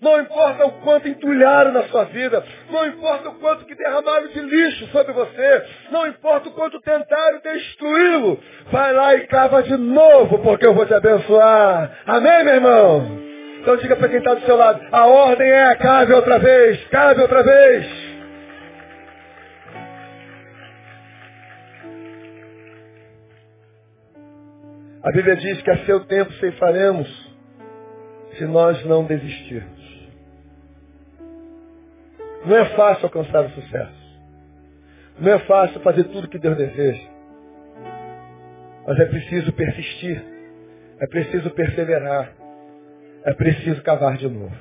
Não 0.00 0.20
importa 0.20 0.66
o 0.66 0.72
quanto 0.80 1.08
entulharam 1.08 1.70
na 1.70 1.84
sua 1.84 2.04
vida. 2.06 2.44
Não 2.68 2.86
importa 2.88 3.28
o 3.28 3.34
quanto 3.34 3.64
que 3.64 3.74
derramaram 3.76 4.26
de 4.26 4.40
lixo 4.40 4.86
sobre 4.88 5.12
você. 5.12 5.64
Não 5.92 6.08
importa 6.08 6.48
o 6.48 6.52
quanto 6.52 6.80
tentaram 6.80 7.38
destruí-lo. 7.40 8.40
Vai 8.72 8.92
lá 8.92 9.14
e 9.14 9.26
cava 9.28 9.62
de 9.62 9.76
novo, 9.76 10.40
porque 10.40 10.66
eu 10.66 10.74
vou 10.74 10.86
te 10.86 10.94
abençoar. 10.94 11.98
Amém, 12.04 12.44
meu 12.44 12.54
irmão? 12.54 13.22
Então 13.60 13.76
diga 13.76 13.94
para 13.94 14.08
quem 14.08 14.18
está 14.18 14.34
do 14.34 14.44
seu 14.44 14.56
lado, 14.56 14.80
a 14.90 15.06
ordem 15.06 15.48
é 15.48 15.76
cave 15.76 16.12
outra 16.12 16.36
vez, 16.40 16.84
cave 16.88 17.22
outra 17.22 17.44
vez. 17.44 18.01
A 25.02 25.10
Bíblia 25.10 25.34
diz 25.34 25.60
que 25.62 25.70
a 25.70 25.84
seu 25.84 26.04
tempo 26.04 26.32
ceifaremos 26.34 27.08
se 28.38 28.44
nós 28.46 28.84
não 28.84 29.04
desistirmos. 29.04 29.82
Não 32.46 32.56
é 32.56 32.64
fácil 32.76 33.06
alcançar 33.06 33.44
o 33.44 33.50
sucesso. 33.50 34.02
Não 35.18 35.32
é 35.32 35.38
fácil 35.40 35.80
fazer 35.80 36.04
tudo 36.04 36.28
que 36.28 36.38
Deus 36.38 36.56
deseja. 36.56 37.08
Mas 38.86 38.98
é 39.00 39.04
preciso 39.06 39.52
persistir. 39.52 40.22
É 41.00 41.06
preciso 41.08 41.50
perseverar. 41.50 42.32
É 43.24 43.34
preciso 43.34 43.82
cavar 43.82 44.16
de 44.16 44.28
novo. 44.28 44.56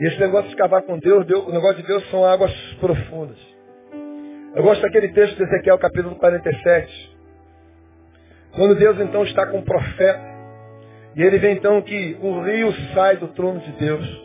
E 0.00 0.06
esse 0.06 0.18
negócio 0.18 0.48
de 0.48 0.56
cavar 0.56 0.82
com 0.82 0.98
Deus, 0.98 1.26
Deus, 1.26 1.46
o 1.46 1.52
negócio 1.52 1.76
de 1.76 1.86
Deus 1.86 2.08
são 2.10 2.24
águas 2.24 2.52
profundas. 2.80 3.38
Eu 4.54 4.62
gosto 4.62 4.80
daquele 4.80 5.08
texto 5.08 5.36
de 5.36 5.42
Ezequiel, 5.44 5.78
capítulo 5.78 6.16
47. 6.16 7.03
Quando 8.56 8.76
Deus 8.76 9.00
então 9.00 9.24
está 9.24 9.46
com 9.46 9.58
o 9.58 9.64
profeta. 9.64 10.34
E 11.16 11.22
ele 11.22 11.38
vê 11.38 11.52
então 11.52 11.80
que 11.82 12.16
o 12.20 12.40
rio 12.40 12.72
sai 12.94 13.16
do 13.16 13.28
trono 13.28 13.60
de 13.60 13.72
Deus. 13.72 14.24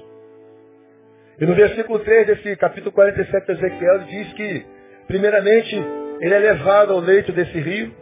E 1.39 1.45
no 1.45 1.55
versículo 1.55 1.99
3 1.99 2.27
desse 2.27 2.55
capítulo 2.57 2.91
47 2.91 3.45
de 3.45 3.51
Ezequiel, 3.53 3.99
diz 3.99 4.33
que, 4.33 4.65
primeiramente, 5.07 5.75
ele 6.19 6.33
é 6.33 6.39
levado 6.39 6.93
ao 6.93 6.99
leito 6.99 7.31
desse 7.31 7.59
rio. 7.59 7.93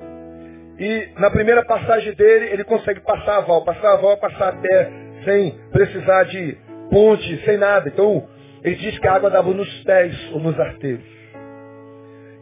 E 0.80 1.10
na 1.20 1.30
primeira 1.30 1.64
passagem 1.66 2.14
dele, 2.14 2.46
ele 2.52 2.64
consegue 2.64 3.00
passar 3.02 3.38
a 3.38 3.42
val. 3.42 3.64
Passar 3.64 3.94
a 3.94 3.96
val 3.98 4.18
passar 4.18 4.50
a 4.50 4.54
pé, 4.54 4.90
sem 5.24 5.52
precisar 5.72 6.24
de 6.24 6.58
ponte, 6.90 7.46
sem 7.46 7.58
nada. 7.58 7.90
Então, 7.90 8.28
ele 8.64 8.76
diz 8.76 8.98
que 9.00 9.08
a 9.08 9.14
água 9.14 9.30
dava 9.30 9.54
nos 9.54 9.84
pés 9.84 10.16
ou 10.34 10.40
nos 10.40 10.60
arteiros. 10.60 11.06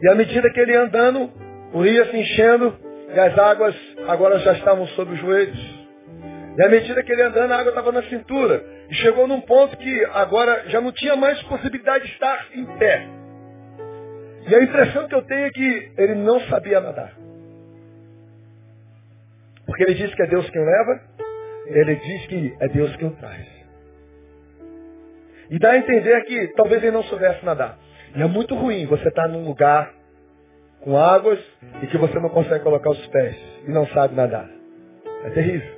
E 0.00 0.08
à 0.08 0.14
medida 0.14 0.50
que 0.50 0.60
ele 0.60 0.72
ia 0.72 0.82
andando, 0.82 1.30
o 1.72 1.82
rio 1.82 2.04
se 2.06 2.16
enchendo 2.16 2.85
e 3.14 3.18
as 3.18 3.38
águas 3.38 3.74
agora 4.08 4.38
já 4.40 4.52
estavam 4.52 4.86
sobre 4.88 5.14
os 5.14 5.20
joelhos. 5.20 5.86
E 6.56 6.62
à 6.62 6.68
medida 6.68 7.02
que 7.02 7.12
ele 7.12 7.22
andando, 7.22 7.52
a 7.52 7.58
água 7.58 7.70
estava 7.70 7.92
na 7.92 8.02
cintura. 8.04 8.64
E 8.88 8.94
chegou 8.94 9.26
num 9.28 9.40
ponto 9.40 9.76
que 9.76 10.04
agora 10.06 10.64
já 10.68 10.80
não 10.80 10.90
tinha 10.92 11.14
mais 11.14 11.40
possibilidade 11.44 12.06
de 12.06 12.12
estar 12.12 12.46
em 12.54 12.64
pé. 12.78 13.06
E 14.48 14.54
a 14.54 14.62
impressão 14.62 15.06
que 15.08 15.14
eu 15.14 15.22
tenho 15.22 15.46
é 15.46 15.50
que 15.50 15.92
ele 15.98 16.14
não 16.14 16.40
sabia 16.42 16.80
nadar. 16.80 17.12
Porque 19.66 19.82
ele 19.82 19.94
diz 19.94 20.14
que 20.14 20.22
é 20.22 20.26
Deus 20.26 20.48
quem 20.48 20.64
leva, 20.64 21.00
ele 21.66 21.96
diz 21.96 22.26
que 22.26 22.56
é 22.60 22.68
Deus 22.68 22.96
quem 22.96 23.10
traz. 23.10 23.46
E 25.50 25.58
dá 25.58 25.72
a 25.72 25.78
entender 25.78 26.24
que 26.24 26.48
talvez 26.56 26.82
ele 26.82 26.92
não 26.92 27.02
soubesse 27.04 27.44
nadar. 27.44 27.78
E 28.14 28.22
é 28.22 28.26
muito 28.26 28.54
ruim 28.54 28.86
você 28.86 29.08
estar 29.08 29.28
num 29.28 29.44
lugar 29.44 29.92
com 30.80 30.96
águas 30.96 31.38
e 31.82 31.86
que 31.86 31.98
você 31.98 32.18
não 32.20 32.28
consegue 32.28 32.62
colocar 32.62 32.90
os 32.90 33.06
pés 33.08 33.36
e 33.66 33.70
não 33.70 33.86
sabe 33.88 34.14
nadar. 34.14 34.48
É 35.24 35.30
terrível. 35.30 35.76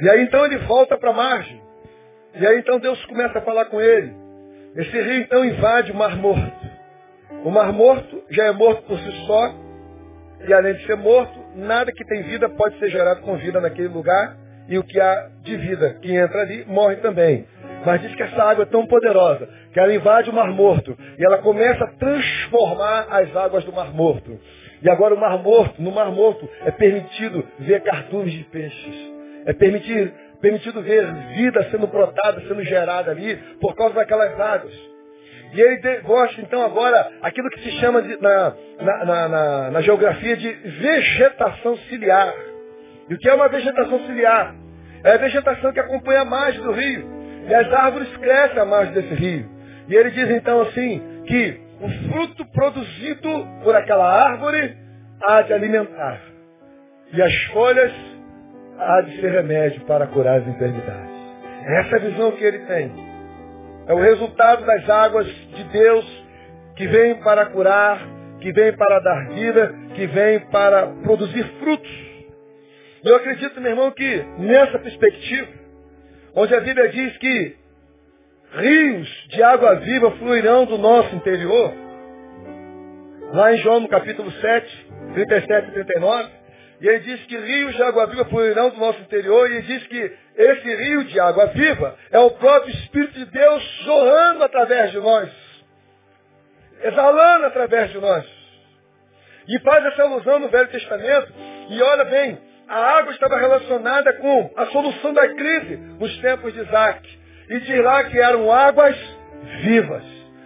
E 0.00 0.08
aí 0.08 0.22
então 0.22 0.44
ele 0.44 0.58
volta 0.58 0.96
para 0.96 1.10
a 1.10 1.14
margem. 1.14 1.60
E 2.34 2.46
aí 2.46 2.58
então 2.58 2.78
Deus 2.78 3.04
começa 3.06 3.38
a 3.38 3.42
falar 3.42 3.66
com 3.66 3.80
ele. 3.80 4.14
Esse 4.76 5.00
rio 5.00 5.22
então 5.22 5.44
invade 5.44 5.90
o 5.90 5.94
Mar 5.94 6.16
Morto. 6.16 6.70
O 7.44 7.50
Mar 7.50 7.72
Morto 7.72 8.22
já 8.30 8.44
é 8.44 8.52
morto 8.52 8.82
por 8.82 8.98
si 8.98 9.26
só. 9.26 9.54
E 10.46 10.54
além 10.54 10.74
de 10.74 10.86
ser 10.86 10.96
morto, 10.96 11.38
nada 11.56 11.92
que 11.92 12.04
tem 12.04 12.22
vida 12.22 12.48
pode 12.48 12.78
ser 12.78 12.88
gerado 12.88 13.20
com 13.22 13.36
vida 13.36 13.60
naquele 13.60 13.88
lugar. 13.88 14.36
E 14.68 14.78
o 14.78 14.84
que 14.84 15.00
há 15.00 15.28
de 15.42 15.56
vida 15.56 15.94
que 16.00 16.14
entra 16.14 16.42
ali 16.42 16.64
morre 16.66 16.96
também. 16.96 17.46
Mas 17.84 18.00
diz 18.02 18.14
que 18.14 18.22
essa 18.22 18.42
água 18.42 18.64
é 18.64 18.66
tão 18.66 18.86
poderosa 18.86 19.48
que 19.72 19.80
ela 19.80 19.94
invade 19.94 20.28
o 20.28 20.32
Mar 20.32 20.50
Morto 20.50 20.96
e 21.18 21.24
ela 21.24 21.38
começa 21.38 21.84
a 21.84 21.88
transformar 21.88 23.06
as 23.10 23.34
águas 23.34 23.64
do 23.64 23.72
Mar 23.72 23.92
Morto. 23.92 24.38
E 24.82 24.90
agora 24.90 25.14
o 25.14 25.20
Mar 25.20 25.38
Morto, 25.38 25.80
no 25.80 25.90
Mar 25.90 26.10
Morto, 26.10 26.48
é 26.64 26.70
permitido 26.70 27.46
ver 27.58 27.82
cardumes 27.82 28.32
de 28.32 28.44
peixes. 28.44 29.12
É 29.46 29.52
permitir, 29.52 30.12
permitido 30.40 30.82
ver 30.82 31.06
vida 31.36 31.62
sendo 31.70 31.86
brotada, 31.86 32.40
sendo 32.42 32.62
gerada 32.64 33.10
ali, 33.10 33.36
por 33.60 33.74
causa 33.74 33.94
daquelas 33.94 34.38
águas. 34.38 34.90
E 35.52 35.60
ele 35.60 36.00
gosta, 36.02 36.40
então, 36.40 36.62
agora, 36.62 37.10
aquilo 37.22 37.50
que 37.50 37.60
se 37.60 37.72
chama 37.72 38.02
de, 38.02 38.16
na, 38.20 38.54
na, 38.80 39.28
na, 39.28 39.70
na, 39.70 39.80
geografia 39.80 40.36
de 40.36 40.48
vegetação 40.52 41.76
ciliar. 41.88 42.32
E 43.08 43.14
o 43.14 43.18
que 43.18 43.28
é 43.28 43.34
uma 43.34 43.48
vegetação 43.48 43.98
ciliar? 44.06 44.54
É 45.02 45.12
a 45.12 45.16
vegetação 45.16 45.72
que 45.72 45.80
acompanha 45.80 46.20
a 46.20 46.24
margem 46.24 46.62
do 46.62 46.70
rio. 46.70 47.19
E 47.48 47.54
as 47.54 47.72
árvores 47.72 48.16
crescem 48.16 48.58
à 48.58 48.64
margem 48.64 48.94
desse 48.94 49.14
rio. 49.14 49.48
E 49.88 49.94
ele 49.94 50.10
diz, 50.10 50.30
então, 50.30 50.60
assim, 50.62 51.02
que 51.26 51.60
o 51.80 51.88
fruto 52.10 52.44
produzido 52.52 53.46
por 53.64 53.74
aquela 53.74 54.06
árvore 54.06 54.76
há 55.22 55.42
de 55.42 55.52
alimentar. 55.52 56.20
E 57.12 57.20
as 57.20 57.34
folhas 57.46 57.92
há 58.78 59.00
de 59.02 59.20
ser 59.20 59.30
remédio 59.32 59.80
para 59.82 60.06
curar 60.06 60.40
as 60.40 60.46
enfermidades. 60.46 61.10
Essa 61.66 61.96
é 61.96 61.98
a 61.98 62.02
visão 62.02 62.32
que 62.32 62.44
ele 62.44 62.60
tem. 62.60 62.92
É 63.86 63.94
o 63.94 64.00
resultado 64.00 64.64
das 64.64 64.88
águas 64.88 65.26
de 65.26 65.64
Deus 65.64 66.24
que 66.76 66.86
vem 66.86 67.16
para 67.16 67.46
curar, 67.46 68.00
que 68.40 68.52
vem 68.52 68.72
para 68.74 69.00
dar 69.00 69.28
vida, 69.30 69.74
que 69.94 70.06
vem 70.06 70.40
para 70.50 70.86
produzir 71.02 71.44
frutos. 71.58 72.10
Eu 73.04 73.16
acredito, 73.16 73.60
meu 73.60 73.70
irmão, 73.70 73.90
que 73.90 74.24
nessa 74.38 74.78
perspectiva, 74.78 75.48
onde 76.34 76.54
a 76.54 76.60
Bíblia 76.60 76.88
diz 76.88 77.16
que 77.18 77.56
rios 78.52 79.08
de 79.28 79.42
água 79.42 79.76
viva 79.76 80.10
fluirão 80.12 80.64
do 80.64 80.78
nosso 80.78 81.14
interior, 81.14 81.72
lá 83.32 83.52
em 83.54 83.58
João 83.58 83.80
no 83.80 83.88
capítulo 83.88 84.30
7, 84.30 84.86
37 85.14 85.68
e 85.68 85.72
39, 85.72 86.40
e 86.80 86.88
ele 86.88 87.00
diz 87.00 87.26
que 87.26 87.36
rios 87.36 87.76
de 87.76 87.82
água 87.82 88.06
viva 88.06 88.24
fluirão 88.24 88.70
do 88.70 88.78
nosso 88.78 89.00
interior. 89.02 89.50
E 89.50 89.56
ele 89.56 89.62
diz 89.62 89.86
que 89.86 90.16
esse 90.36 90.76
rio 90.76 91.04
de 91.04 91.20
água 91.20 91.46
viva 91.46 91.94
é 92.10 92.18
o 92.18 92.30
próprio 92.30 92.74
Espírito 92.74 93.12
de 93.18 93.26
Deus 93.26 93.62
jorrando 93.84 94.44
através 94.44 94.90
de 94.90 94.98
nós. 94.98 95.30
Exalando 96.82 97.46
através 97.46 97.90
de 97.90 97.98
nós. 97.98 98.24
E 99.46 99.58
faz 99.60 99.84
essa 99.84 100.02
alusão 100.04 100.38
no 100.38 100.48
Velho 100.48 100.68
Testamento. 100.68 101.32
E 101.68 101.82
olha 101.82 102.04
bem, 102.06 102.38
a 102.70 102.98
água 102.98 103.12
estava 103.12 103.36
relacionada 103.36 104.12
com 104.12 104.50
a 104.56 104.66
solução 104.66 105.12
da 105.12 105.28
crise 105.34 105.76
nos 105.98 106.16
tempos 106.20 106.52
de 106.54 106.60
Isaac. 106.60 107.18
E 107.48 107.58
diz 107.58 107.82
lá 107.82 108.04
que 108.04 108.16
eram 108.16 108.50
águas 108.52 108.96
vivas, 109.62 110.04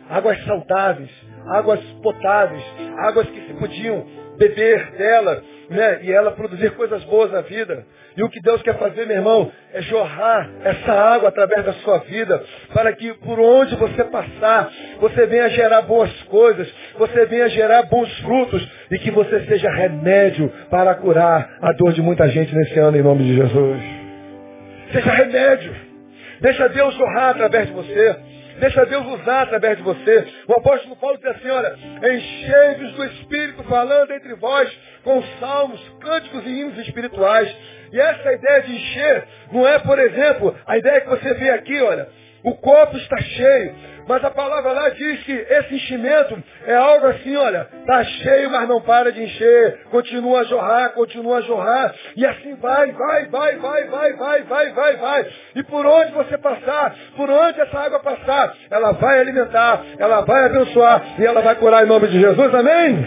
águas 0.08 0.42
saudáveis, 0.44 1.10
águas 1.48 1.80
potáveis, 2.02 2.64
águas 2.96 3.28
que 3.28 3.46
se 3.46 3.52
podiam 3.54 4.06
beber 4.38 4.92
dela, 4.92 5.42
né? 5.70 6.00
E 6.02 6.12
ela 6.12 6.32
produzir 6.32 6.70
coisas 6.72 7.02
boas 7.04 7.30
na 7.32 7.40
vida. 7.40 7.84
E 8.16 8.22
o 8.22 8.28
que 8.28 8.40
Deus 8.40 8.62
quer 8.62 8.78
fazer, 8.78 9.06
meu 9.06 9.16
irmão, 9.16 9.50
é 9.72 9.82
jorrar 9.82 10.48
essa 10.62 10.92
água 10.92 11.28
através 11.28 11.64
da 11.64 11.72
sua 11.74 11.98
vida, 11.98 12.42
para 12.72 12.92
que 12.92 13.12
por 13.14 13.40
onde 13.40 13.74
você 13.76 14.04
passar, 14.04 14.70
você 15.00 15.26
venha 15.26 15.48
gerar 15.50 15.82
boas 15.82 16.10
coisas, 16.24 16.72
você 16.96 17.26
venha 17.26 17.48
gerar 17.48 17.82
bons 17.82 18.12
frutos 18.20 18.66
e 18.90 18.98
que 18.98 19.10
você 19.10 19.40
seja 19.46 19.68
remédio 19.70 20.50
para 20.70 20.94
curar 20.94 21.58
a 21.60 21.72
dor 21.72 21.92
de 21.92 22.02
muita 22.02 22.28
gente 22.28 22.54
nesse 22.54 22.78
ano, 22.78 22.96
em 22.96 23.02
nome 23.02 23.24
de 23.24 23.34
Jesus. 23.34 23.82
Seja 24.92 25.10
remédio. 25.10 25.74
Deixa 26.40 26.68
Deus 26.68 26.94
jorrar 26.94 27.30
através 27.30 27.66
de 27.66 27.72
você. 27.72 28.33
Deixa 28.58 28.86
Deus 28.86 29.06
usar 29.06 29.42
através 29.42 29.76
de 29.76 29.82
você. 29.82 30.26
O 30.48 30.52
apóstolo 30.52 30.96
Paulo 30.96 31.18
diz 31.18 31.26
assim, 31.26 31.50
olha, 31.50 31.76
enchei-vos 32.02 32.92
do 32.92 33.04
Espírito 33.04 33.62
falando 33.64 34.12
entre 34.12 34.34
vós 34.34 34.70
com 35.02 35.22
salmos, 35.40 35.80
cânticos 36.00 36.46
e 36.46 36.50
hinos 36.60 36.78
espirituais. 36.78 37.54
E 37.92 38.00
essa 38.00 38.32
ideia 38.32 38.62
de 38.62 38.74
encher 38.74 39.28
não 39.52 39.66
é, 39.66 39.78
por 39.78 39.98
exemplo, 39.98 40.56
a 40.66 40.78
ideia 40.78 41.00
que 41.00 41.10
você 41.10 41.34
vê 41.34 41.50
aqui, 41.50 41.80
olha, 41.80 42.08
o 42.42 42.54
copo 42.56 42.96
está 42.96 43.16
cheio, 43.18 43.74
mas 44.06 44.24
a 44.24 44.30
palavra 44.30 44.72
lá 44.72 44.88
diz 44.90 45.22
que 45.22 45.32
esse 45.32 45.74
enchimento 45.74 46.42
é 46.66 46.74
algo 46.74 47.06
assim, 47.06 47.36
olha, 47.36 47.68
está 47.80 48.04
cheio, 48.04 48.50
mas 48.50 48.68
não 48.68 48.80
para 48.80 49.10
de 49.12 49.22
encher, 49.22 49.84
continua 49.90 50.40
a 50.40 50.44
jorrar, 50.44 50.90
continua 50.90 51.38
a 51.38 51.40
jorrar, 51.40 51.94
e 52.16 52.26
assim 52.26 52.54
vai, 52.56 52.92
vai, 52.92 53.26
vai, 53.26 53.56
vai, 53.56 53.84
vai, 53.84 54.12
vai, 54.12 54.42
vai, 54.42 54.72
vai, 54.72 54.96
vai. 54.96 55.32
E 55.56 55.62
por 55.62 55.86
onde 55.86 56.12
você 56.12 56.36
passar, 56.38 56.94
por 57.16 57.30
onde 57.30 57.60
essa 57.60 57.78
água 57.78 58.00
passar, 58.00 58.54
ela 58.70 58.92
vai 58.92 59.20
alimentar, 59.20 59.82
ela 59.98 60.20
vai 60.20 60.46
abençoar 60.46 61.02
e 61.18 61.24
ela 61.24 61.40
vai 61.40 61.54
curar 61.56 61.84
em 61.84 61.88
nome 61.88 62.08
de 62.08 62.20
Jesus, 62.20 62.54
amém? 62.54 63.06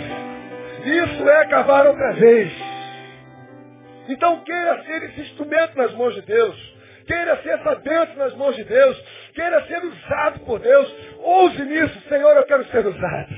Isso 0.85 1.29
é 1.29 1.45
cavar 1.47 1.85
outra 1.85 2.13
vez. 2.13 2.51
Então 4.09 4.39
queira 4.43 4.83
ser 4.83 5.03
esse 5.03 5.21
instrumento 5.21 5.77
nas 5.77 5.93
mãos 5.93 6.15
de 6.15 6.21
Deus. 6.21 6.77
Queira 7.05 7.37
ser 7.41 7.49
essa 7.49 7.75
bênção 7.75 8.15
nas 8.17 8.33
mãos 8.35 8.55
de 8.55 8.63
Deus. 8.63 9.03
Queira 9.37 9.67
ser 9.67 9.85
usado 9.85 10.39
por 10.39 10.59
Deus. 10.59 10.95
Ouse 11.19 11.63
nisso, 11.63 12.09
Senhor, 12.09 12.35
eu 12.37 12.45
quero 12.45 12.65
ser 12.71 12.87
usado. 12.87 13.35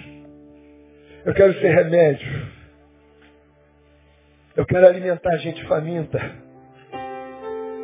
Eu 1.26 1.34
quero 1.34 1.54
ser 1.56 1.76
remédio. 1.76 2.48
Eu 4.56 4.66
quero 4.66 4.88
alimentar 4.88 5.36
gente 5.40 5.62
faminta. 5.68 6.18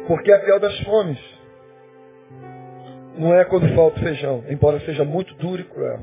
Porque 0.08 0.32
é 0.32 0.36
a 0.36 0.40
pior 0.40 0.60
das 0.62 0.80
fomes 0.86 1.20
não 3.18 3.34
é 3.34 3.44
quando 3.44 3.68
falta 3.76 4.00
feijão, 4.00 4.46
embora 4.48 4.80
seja 4.82 5.04
muito 5.04 5.34
duro 5.36 5.62
e 5.62 5.66
cruel. 5.66 6.00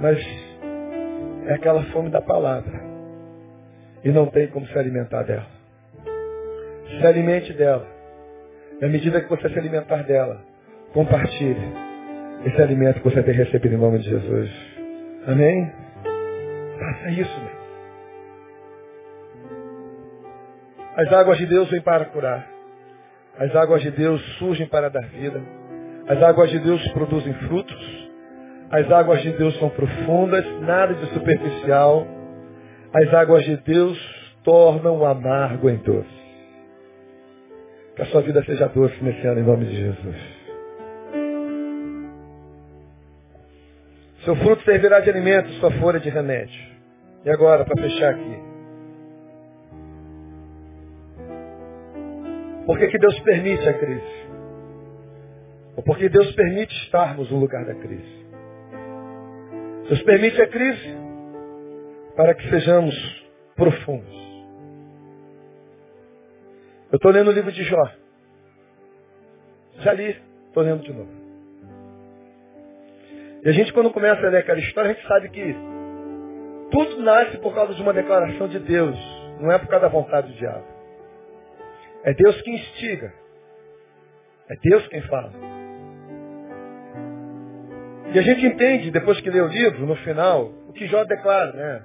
Mas 0.00 0.18
é 1.48 1.52
aquela 1.52 1.82
fome 1.92 2.08
da 2.08 2.22
palavra. 2.22 2.80
E 4.02 4.08
não 4.10 4.26
tem 4.28 4.48
como 4.48 4.66
se 4.66 4.78
alimentar 4.78 5.22
dela. 5.24 5.46
Se 6.98 7.06
alimente 7.06 7.52
dela. 7.52 8.01
À 8.82 8.88
medida 8.88 9.20
que 9.20 9.30
você 9.30 9.48
se 9.48 9.56
alimentar 9.56 10.02
dela, 10.02 10.42
compartilhe 10.92 11.72
esse 12.44 12.60
alimento 12.60 13.00
que 13.00 13.04
você 13.08 13.22
tem 13.22 13.32
recebido 13.32 13.76
em 13.76 13.78
nome 13.78 14.00
de 14.00 14.10
Jesus. 14.10 14.50
Amém? 15.28 15.72
Faça 16.80 17.10
isso, 17.10 17.40
meu. 17.40 17.62
As 20.96 21.12
águas 21.12 21.38
de 21.38 21.46
Deus 21.46 21.70
vêm 21.70 21.80
para 21.80 22.06
curar. 22.06 22.44
As 23.38 23.54
águas 23.54 23.82
de 23.82 23.92
Deus 23.92 24.20
surgem 24.38 24.66
para 24.66 24.90
dar 24.90 25.06
vida. 25.06 25.40
As 26.08 26.20
águas 26.20 26.50
de 26.50 26.58
Deus 26.58 26.86
produzem 26.88 27.32
frutos. 27.34 28.10
As 28.68 28.90
águas 28.90 29.22
de 29.22 29.30
Deus 29.30 29.56
são 29.60 29.70
profundas, 29.70 30.44
nada 30.60 30.92
de 30.94 31.06
superficial. 31.14 32.04
As 32.92 33.14
águas 33.14 33.44
de 33.44 33.56
Deus 33.58 33.96
tornam 34.42 34.98
o 34.98 35.06
amargo 35.06 35.70
em 35.70 35.76
doce. 35.76 36.21
Que 37.94 38.02
a 38.02 38.06
sua 38.06 38.22
vida 38.22 38.42
seja 38.44 38.68
doce 38.68 39.02
nesse 39.02 39.26
ano, 39.26 39.40
em 39.40 39.44
nome 39.44 39.66
de 39.66 39.76
Jesus. 39.76 40.16
Seu 44.24 44.36
fruto 44.36 44.62
servirá 44.62 45.00
de 45.00 45.10
alimento, 45.10 45.50
sua 45.54 45.70
folha 45.72 45.98
de 45.98 46.08
remédio. 46.08 46.72
E 47.24 47.30
agora, 47.30 47.64
para 47.64 47.82
fechar 47.82 48.14
aqui. 48.14 48.52
Por 52.64 52.78
que, 52.78 52.88
que 52.88 52.98
Deus 52.98 53.18
permite 53.20 53.68
a 53.68 53.74
crise? 53.74 54.22
Ou 55.76 55.82
porque 55.82 56.08
Deus 56.08 56.32
permite 56.34 56.72
estarmos 56.84 57.30
no 57.30 57.38
lugar 57.38 57.64
da 57.64 57.74
crise? 57.74 58.26
Deus 59.88 60.02
permite 60.02 60.40
a 60.40 60.46
crise 60.46 60.96
para 62.16 62.34
que 62.34 62.48
sejamos 62.48 62.94
profundos. 63.56 64.31
Eu 66.92 66.96
estou 66.96 67.10
lendo 67.10 67.28
o 67.28 67.32
livro 67.32 67.50
de 67.50 67.64
Jó. 67.64 67.90
Já 69.78 69.94
li, 69.94 70.14
estou 70.48 70.62
lendo 70.62 70.82
de 70.82 70.92
novo. 70.92 71.10
E 73.42 73.48
a 73.48 73.52
gente, 73.52 73.72
quando 73.72 73.90
começa 73.90 74.26
a 74.26 74.28
ler 74.28 74.40
aquela 74.40 74.58
história, 74.58 74.90
a 74.90 74.94
gente 74.94 75.08
sabe 75.08 75.30
que 75.30 75.56
tudo 76.70 77.02
nasce 77.02 77.38
por 77.38 77.54
causa 77.54 77.74
de 77.74 77.80
uma 77.80 77.94
declaração 77.94 78.46
de 78.46 78.58
Deus, 78.58 78.94
não 79.40 79.50
é 79.50 79.58
por 79.58 79.68
causa 79.68 79.86
da 79.86 79.92
vontade 79.92 80.30
do 80.30 80.38
diabo. 80.38 80.66
É 82.04 82.12
Deus 82.12 82.42
que 82.42 82.50
instiga. 82.50 83.10
É 84.50 84.54
Deus 84.62 84.86
quem 84.88 85.00
fala. 85.02 85.32
E 88.12 88.18
a 88.18 88.22
gente 88.22 88.44
entende, 88.44 88.90
depois 88.90 89.18
que 89.22 89.30
lê 89.30 89.40
o 89.40 89.48
livro, 89.48 89.86
no 89.86 89.96
final, 89.96 90.52
o 90.68 90.74
que 90.74 90.86
Jó 90.86 91.04
declara, 91.04 91.52
né? 91.54 91.82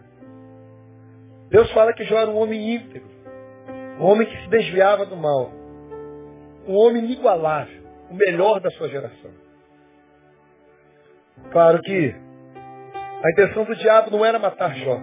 Deus 1.49 1.72
fala 1.72 1.93
que 1.93 2.03
Jó 2.03 2.20
era 2.20 2.30
um 2.30 2.36
homem 2.36 2.76
íntegro. 2.76 3.16
Um 3.99 4.05
homem 4.05 4.27
que 4.27 4.37
se 4.43 4.49
desviava 4.49 5.05
do 5.05 5.15
mal. 5.15 5.51
Um 6.67 6.75
homem 6.75 7.03
inigualável. 7.03 7.83
O 8.09 8.13
melhor 8.13 8.59
da 8.59 8.69
sua 8.71 8.89
geração. 8.89 9.31
Claro 11.51 11.81
que 11.81 12.15
a 13.23 13.31
intenção 13.31 13.63
do 13.65 13.75
diabo 13.75 14.11
não 14.11 14.25
era 14.25 14.39
matar 14.39 14.75
Jó. 14.75 14.99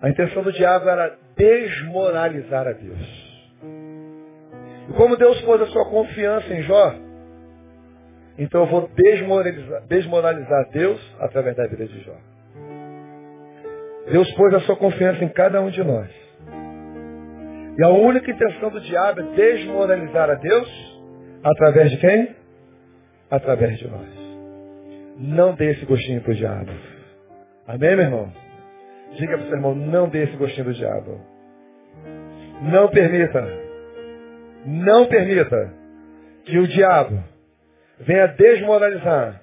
A 0.00 0.08
intenção 0.08 0.42
do 0.42 0.52
diabo 0.52 0.88
era 0.88 1.18
desmoralizar 1.36 2.66
a 2.66 2.72
Deus. 2.72 3.28
E 4.88 4.92
como 4.92 5.16
Deus 5.16 5.40
pôs 5.42 5.60
a 5.60 5.66
sua 5.66 5.84
confiança 5.90 6.52
em 6.54 6.62
Jó, 6.62 6.94
então 8.38 8.62
eu 8.62 8.66
vou 8.68 8.88
desmoralizar, 8.94 9.82
desmoralizar 9.88 10.70
Deus 10.70 11.00
através 11.18 11.56
da 11.56 11.66
vida 11.66 11.86
de 11.86 12.00
Jó. 12.04 12.14
Deus 14.10 14.32
pôs 14.34 14.54
a 14.54 14.60
sua 14.60 14.76
confiança 14.76 15.24
em 15.24 15.28
cada 15.28 15.60
um 15.60 15.70
de 15.70 15.82
nós. 15.82 16.27
E 17.78 17.84
a 17.84 17.88
única 17.90 18.30
intenção 18.30 18.70
do 18.70 18.80
diabo 18.80 19.20
é 19.20 19.22
desmoralizar 19.34 20.28
a 20.30 20.34
Deus 20.34 21.00
através 21.44 21.90
de 21.92 21.96
quem? 21.98 22.36
Através 23.30 23.78
de 23.78 23.88
nós. 23.88 24.08
Não 25.18 25.54
dê 25.54 25.72
esse 25.72 25.86
gostinho 25.86 26.20
para 26.20 26.32
o 26.32 26.34
diabo. 26.34 26.72
Amém, 27.66 27.96
meu 27.96 28.04
irmão? 28.04 28.32
Diga 29.16 29.36
para 29.36 29.44
o 29.44 29.48
seu 29.48 29.56
irmão, 29.56 29.74
não 29.74 30.08
dê 30.08 30.24
esse 30.24 30.36
gostinho 30.36 30.66
do 30.66 30.74
diabo. 30.74 31.20
Não 32.62 32.88
permita 32.88 33.68
não 34.64 35.06
permita 35.06 35.72
que 36.44 36.58
o 36.58 36.66
diabo 36.66 37.22
venha 38.00 38.26
desmoralizar 38.26 39.40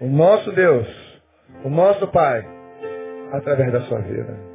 o 0.00 0.06
nosso 0.06 0.52
Deus, 0.52 0.86
o 1.64 1.68
nosso 1.68 2.06
Pai, 2.08 2.44
através 3.32 3.72
da 3.72 3.80
sua 3.82 4.00
vida. 4.00 4.47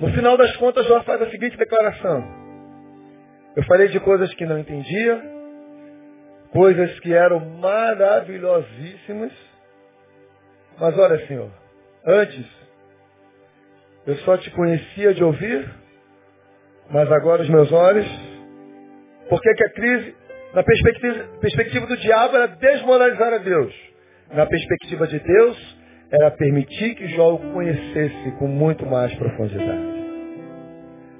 No 0.00 0.10
final 0.14 0.36
das 0.38 0.56
contas, 0.56 0.86
Jó 0.86 1.02
faz 1.02 1.20
a 1.20 1.30
seguinte 1.30 1.58
declaração. 1.58 2.24
Eu 3.54 3.62
falei 3.64 3.88
de 3.88 4.00
coisas 4.00 4.32
que 4.34 4.46
não 4.46 4.58
entendia, 4.58 5.22
coisas 6.52 6.98
que 7.00 7.12
eram 7.12 7.40
maravilhosíssimas, 7.58 9.32
mas 10.78 10.98
olha, 10.98 11.26
Senhor, 11.26 11.50
antes 12.06 12.46
eu 14.06 14.16
só 14.18 14.38
te 14.38 14.50
conhecia 14.52 15.12
de 15.12 15.22
ouvir, 15.22 15.68
mas 16.88 17.12
agora 17.12 17.42
os 17.42 17.48
meus 17.50 17.70
olhos, 17.70 18.06
porque 19.28 19.54
que 19.54 19.64
a 19.64 19.70
crise, 19.70 20.14
na 20.54 20.62
perspectiva, 20.62 21.28
perspectiva 21.40 21.86
do 21.86 21.96
diabo, 21.98 22.36
era 22.36 22.46
desmoralizar 22.46 23.34
a 23.34 23.38
Deus. 23.38 23.74
Na 24.32 24.46
perspectiva 24.46 25.06
de 25.06 25.18
Deus, 25.18 25.79
era 26.12 26.30
permitir 26.32 26.94
que 26.94 27.08
Jó 27.08 27.34
o 27.34 27.52
conhecesse 27.52 28.30
com 28.38 28.46
muito 28.46 28.84
mais 28.86 29.14
profundidade. 29.14 29.90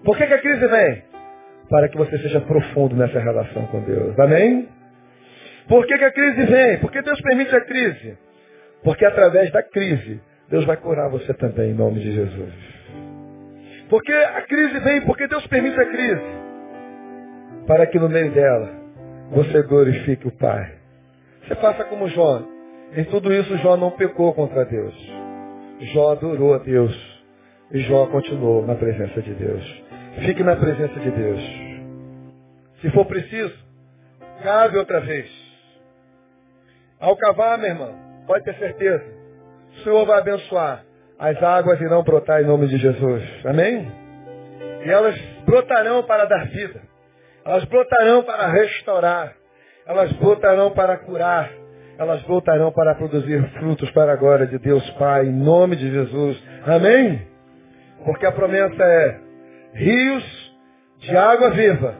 Por 0.05 0.16
que, 0.16 0.26
que 0.26 0.34
a 0.34 0.38
crise 0.38 0.66
vem? 0.66 1.05
Para 1.68 1.88
que 1.88 1.97
você 1.97 2.18
seja 2.18 2.41
profundo 2.41 2.97
nessa 2.97 3.20
relação 3.20 3.66
com 3.66 3.80
Deus. 3.82 4.18
Amém? 4.18 4.68
Por 5.68 5.86
que, 5.86 5.97
que 5.97 6.05
a 6.05 6.11
crise 6.11 6.47
vem? 6.47 6.78
Porque 6.78 7.01
Deus 7.03 7.20
permite 7.20 7.55
a 7.55 7.61
crise. 7.61 8.18
Porque 8.82 9.05
através 9.05 9.53
da 9.53 9.62
crise, 9.62 10.20
Deus 10.49 10.64
vai 10.64 10.76
curar 10.76 11.09
você 11.11 11.32
também, 11.34 11.70
em 11.70 11.74
nome 11.74 12.01
de 12.01 12.12
Jesus. 12.12 12.53
Porque 13.88 14.12
a 14.12 14.43
crise 14.43 14.78
vem, 14.80 15.01
porque 15.03 15.28
Deus 15.28 15.47
permite 15.47 15.78
a 15.78 15.86
crise. 15.86 16.22
Para 17.66 17.86
que 17.86 17.99
no 17.99 18.09
meio 18.09 18.32
dela 18.32 18.68
você 19.30 19.62
glorifique 19.62 20.26
o 20.26 20.32
Pai. 20.32 20.72
Você 21.47 21.55
faça 21.57 21.84
como 21.84 22.09
Jó. 22.09 22.43
Em 22.93 23.05
tudo 23.05 23.32
isso 23.32 23.57
Jó 23.59 23.76
não 23.76 23.91
pecou 23.93 24.34
contra 24.34 24.64
Deus. 24.64 24.95
Jó 25.93 26.12
adorou 26.12 26.55
a 26.55 26.59
Deus. 26.59 26.95
E 27.72 27.80
Jó 27.80 28.07
continuou 28.07 28.66
na 28.66 28.74
presença 28.74 29.22
de 29.22 29.32
Deus. 29.34 29.82
Fique 30.26 30.43
na 30.43 30.57
presença 30.57 30.99
de 30.99 31.11
Deus. 31.11 31.41
Se 32.80 32.91
for 32.91 33.07
preciso, 33.07 33.55
cave 34.43 34.78
outra 34.78 35.01
vez. 35.01 35.30
Ao 36.99 37.16
cavar, 37.16 37.59
meu 37.59 37.68
irmão, 37.68 37.95
pode 38.26 38.45
ter 38.45 38.55
certeza. 38.57 39.05
O 39.72 39.84
Senhor 39.84 40.05
vai 40.05 40.18
abençoar 40.18 40.84
as 41.20 41.36
águas 41.43 41.78
irão 41.82 42.03
brotar 42.03 42.41
em 42.41 42.47
nome 42.47 42.66
de 42.66 42.78
Jesus. 42.78 43.22
Amém? 43.45 43.93
E 44.86 44.91
elas 44.91 45.14
brotarão 45.45 46.03
para 46.05 46.24
dar 46.24 46.47
vida. 46.47 46.80
Elas 47.45 47.62
brotarão 47.66 48.22
para 48.22 48.47
restaurar. 48.47 49.34
Elas 49.86 50.11
brotarão 50.14 50.70
para 50.70 50.97
curar. 50.97 51.51
Elas 52.01 52.22
voltarão 52.22 52.72
para 52.72 52.94
produzir 52.94 53.46
frutos 53.59 53.90
para 53.90 54.14
a 54.14 54.16
glória 54.16 54.46
de 54.46 54.59
Deus 54.59 54.88
Pai, 54.92 55.26
em 55.26 55.32
nome 55.32 55.76
de 55.76 55.92
Jesus. 55.92 56.42
Amém? 56.64 57.20
Porque 58.07 58.24
a 58.24 58.32
promessa 58.32 58.82
é 58.82 59.20
rios 59.74 60.55
de 61.01 61.14
água 61.14 61.51
viva 61.51 61.94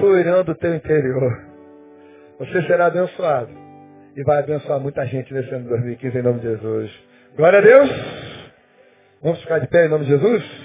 fluirão 0.00 0.44
do 0.44 0.54
teu 0.54 0.74
interior. 0.74 1.44
Você 2.38 2.62
será 2.62 2.86
abençoado. 2.86 3.50
E 4.16 4.22
vai 4.22 4.38
abençoar 4.38 4.80
muita 4.80 5.04
gente 5.04 5.34
nesse 5.34 5.50
ano 5.50 5.64
de 5.64 5.68
2015 5.68 6.18
em 6.18 6.22
nome 6.22 6.40
de 6.40 6.48
Jesus. 6.48 6.90
Glória 7.36 7.58
a 7.58 7.62
Deus. 7.62 7.90
Vamos 9.22 9.42
ficar 9.42 9.58
de 9.58 9.66
pé 9.66 9.84
em 9.84 9.90
nome 9.90 10.06
de 10.06 10.10
Jesus? 10.12 10.63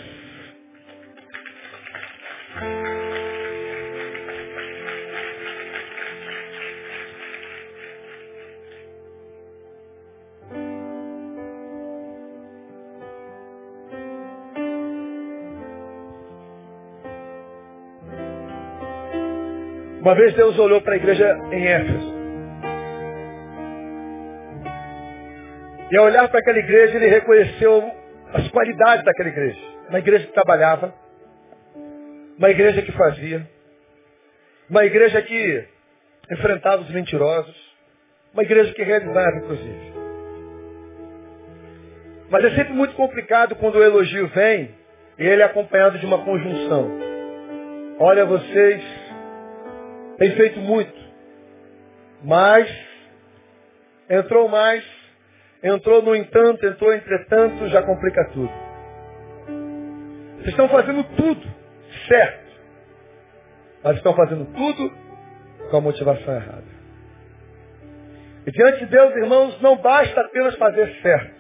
Uma 20.09 20.15
vez 20.15 20.33
Deus 20.33 20.57
olhou 20.57 20.81
para 20.81 20.93
a 20.93 20.97
igreja 20.97 21.39
em 21.51 21.67
Éfeso. 21.67 22.13
E 25.91 25.97
ao 25.97 26.05
olhar 26.05 26.27
para 26.29 26.39
aquela 26.39 26.57
igreja, 26.57 26.95
ele 26.95 27.05
reconheceu 27.09 27.91
as 28.33 28.47
qualidades 28.49 29.05
daquela 29.05 29.29
igreja. 29.29 29.59
Uma 29.87 29.99
igreja 29.99 30.25
que 30.25 30.33
trabalhava, 30.33 30.95
uma 32.39 32.49
igreja 32.49 32.81
que 32.81 32.91
fazia, 32.93 33.47
uma 34.67 34.83
igreja 34.83 35.21
que 35.21 35.67
enfrentava 36.31 36.81
os 36.81 36.89
mentirosos, 36.89 37.55
uma 38.33 38.41
igreja 38.41 38.73
que 38.73 38.81
realizava, 38.81 39.37
inclusive. 39.43 39.93
Mas 42.31 42.45
é 42.45 42.49
sempre 42.55 42.73
muito 42.73 42.95
complicado 42.95 43.55
quando 43.57 43.75
o 43.75 43.83
elogio 43.83 44.27
vem 44.29 44.71
e 45.19 45.23
ele 45.23 45.43
é 45.43 45.45
acompanhado 45.45 45.99
de 45.99 46.05
uma 46.07 46.25
conjunção. 46.25 46.97
Olha, 47.99 48.25
vocês 48.25 48.98
têm 50.19 50.35
feito 50.35 50.59
muito, 50.59 50.93
mas 52.21 52.69
entrou 54.09 54.49
mais, 54.49 54.83
entrou 55.63 56.01
no 56.01 56.15
entanto, 56.15 56.65
entrou 56.65 56.93
entretanto, 56.93 57.67
já 57.69 57.81
complica 57.81 58.25
tudo. 58.33 58.51
Vocês 60.35 60.49
estão 60.49 60.69
fazendo 60.69 61.03
tudo 61.15 61.47
certo, 62.07 62.51
mas 63.83 63.95
estão 63.95 64.13
fazendo 64.13 64.45
tudo 64.53 64.91
com 65.71 65.77
a 65.77 65.81
motivação 65.81 66.35
errada. 66.35 66.79
E 68.45 68.51
diante 68.51 68.79
de 68.79 68.85
Deus, 68.87 69.15
irmãos, 69.15 69.61
não 69.61 69.77
basta 69.77 70.21
apenas 70.21 70.55
fazer 70.55 70.93
certo. 71.01 71.39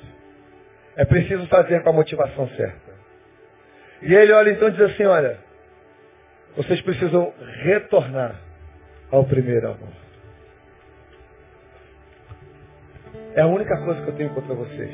É 0.95 1.05
preciso 1.05 1.47
fazer 1.47 1.81
com 1.81 1.89
a 1.89 1.93
motivação 1.93 2.47
certa. 2.49 2.89
E 4.01 4.13
ele 4.13 4.31
olha 4.31 4.51
então 4.51 4.69
e 4.69 4.71
diz 4.71 4.81
assim, 4.81 5.05
olha, 5.05 5.37
vocês 6.55 6.81
precisam 6.81 7.33
retornar 7.63 8.48
ao 9.11 9.23
primeiro 9.25 9.67
amor. 9.67 10.09
É 13.35 13.41
a 13.41 13.47
única 13.47 13.77
coisa 13.77 14.01
que 14.01 14.09
eu 14.09 14.15
tenho 14.15 14.29
contra 14.31 14.53
vocês. 14.53 14.91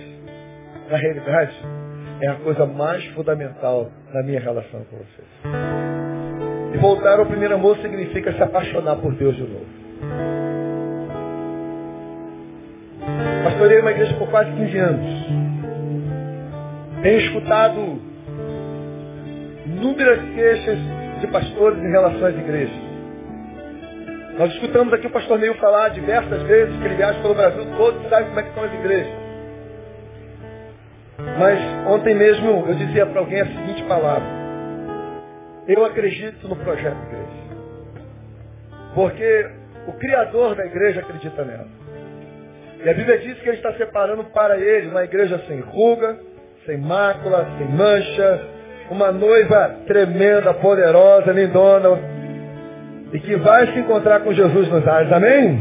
Na 0.89 0.97
realidade, 0.97 1.55
é 2.21 2.27
a 2.27 2.35
coisa 2.35 2.65
mais 2.65 3.03
fundamental 3.07 3.89
na 4.13 4.23
minha 4.23 4.39
relação 4.39 4.83
com 4.85 4.97
vocês. 4.97 5.27
E 6.73 6.77
voltar 6.77 7.19
ao 7.19 7.25
primeiro 7.25 7.55
amor 7.55 7.77
significa 7.77 8.33
se 8.33 8.43
apaixonar 8.43 8.97
por 8.97 9.13
Deus 9.15 9.35
de 9.35 9.43
novo. 9.43 9.65
Pastorei 13.43 13.79
uma 13.79 13.91
igreja 13.91 14.13
por 14.15 14.29
quase 14.29 14.51
15 14.51 14.77
anos. 14.77 15.25
Tenho 17.01 17.19
escutado 17.19 18.01
inúmeras 19.65 20.19
queixas 20.33 20.77
de 21.21 21.27
pastores 21.27 21.79
em 21.79 21.91
relação 21.91 22.27
às 22.27 22.35
igrejas. 22.35 22.84
Nós 24.37 24.51
escutamos 24.53 24.93
aqui 24.93 25.07
o 25.07 25.11
pastor 25.11 25.39
Neil 25.39 25.55
falar 25.55 25.89
diversas 25.89 26.41
vezes 26.43 26.77
que 26.77 26.83
ele 26.83 26.95
viaja 26.95 27.21
pelo 27.21 27.33
Brasil 27.33 27.65
todo 27.77 28.05
e 28.05 28.09
sabe 28.09 28.25
como 28.27 28.39
é 28.39 28.43
que 28.43 28.49
estão 28.49 28.63
as 28.65 28.73
igrejas. 28.73 29.13
Mas 31.39 31.87
ontem 31.87 32.13
mesmo 32.15 32.65
eu 32.67 32.75
dizia 32.75 33.05
para 33.05 33.21
alguém 33.21 33.39
a 33.39 33.45
seguinte 33.45 33.83
palavra. 33.83 34.27
Eu 35.67 35.85
acredito 35.85 36.49
no 36.49 36.55
projeto 36.57 36.97
igreja. 37.07 37.45
Porque 38.93 39.49
o 39.87 39.93
Criador 39.93 40.55
da 40.55 40.65
igreja 40.65 40.99
acredita 40.99 41.45
nela. 41.45 41.67
E 42.83 42.89
a 42.89 42.93
Bíblia 42.93 43.17
diz 43.19 43.39
que 43.39 43.47
ele 43.47 43.57
está 43.57 43.71
separando 43.73 44.25
para 44.25 44.57
ele 44.57 44.89
uma 44.89 45.05
igreja 45.05 45.41
sem 45.47 45.61
ruga, 45.61 46.19
sem 46.65 46.77
mácula, 46.77 47.47
sem 47.57 47.69
mancha, 47.69 48.41
uma 48.91 49.13
noiva 49.13 49.77
tremenda, 49.87 50.53
poderosa, 50.55 51.31
lindona, 51.31 52.14
e 53.13 53.19
que 53.19 53.35
vai 53.37 53.67
se 53.67 53.79
encontrar 53.79 54.21
com 54.21 54.33
Jesus 54.33 54.69
nos 54.69 54.87
ares. 54.87 55.11
Amém? 55.11 55.59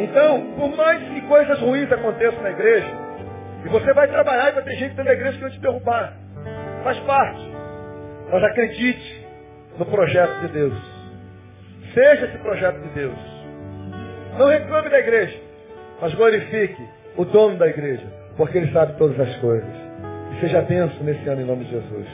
Então, 0.00 0.52
por 0.56 0.76
mais 0.76 1.02
que 1.02 1.20
coisas 1.22 1.58
ruins 1.60 1.90
aconteçam 1.90 2.42
na 2.42 2.50
igreja, 2.50 3.08
e 3.64 3.68
você 3.68 3.92
vai 3.92 4.06
trabalhar 4.08 4.50
e 4.50 4.52
vai 4.52 4.64
ter 4.64 4.76
gente 4.76 4.90
dentro 4.90 5.04
da 5.04 5.12
igreja 5.12 5.36
que 5.36 5.42
vai 5.42 5.50
te 5.50 5.60
derrubar. 5.60 6.12
Faz 6.84 6.98
parte. 7.00 7.52
Mas 8.30 8.44
acredite 8.44 9.26
no 9.78 9.86
projeto 9.86 10.40
de 10.42 10.48
Deus. 10.48 10.74
Seja 11.92 12.26
esse 12.26 12.38
projeto 12.38 12.78
de 12.80 12.88
Deus. 12.90 13.18
Não 14.38 14.46
reclame 14.46 14.88
da 14.88 14.98
igreja, 15.00 15.36
mas 16.00 16.14
glorifique 16.14 16.86
o 17.16 17.24
dono 17.24 17.56
da 17.56 17.66
igreja, 17.66 18.06
porque 18.36 18.58
ele 18.58 18.72
sabe 18.72 18.96
todas 18.96 19.18
as 19.18 19.34
coisas. 19.36 19.88
Seja 20.40 20.62
benção 20.62 21.02
nesse 21.02 21.28
ano 21.28 21.42
em 21.42 21.44
nome 21.44 21.64
de 21.64 21.72
Jesus. 21.72 22.06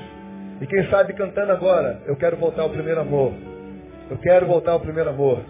E 0.62 0.66
quem 0.66 0.88
sabe 0.88 1.12
cantando 1.12 1.52
agora, 1.52 2.00
eu 2.06 2.16
quero 2.16 2.36
voltar 2.38 2.62
ao 2.62 2.70
primeiro 2.70 3.00
amor. 3.00 3.34
Eu 4.11 4.18
quero 4.18 4.46
voltar 4.46 4.72
ao 4.72 4.80
primeiro 4.80 5.11
amor. 5.11 5.40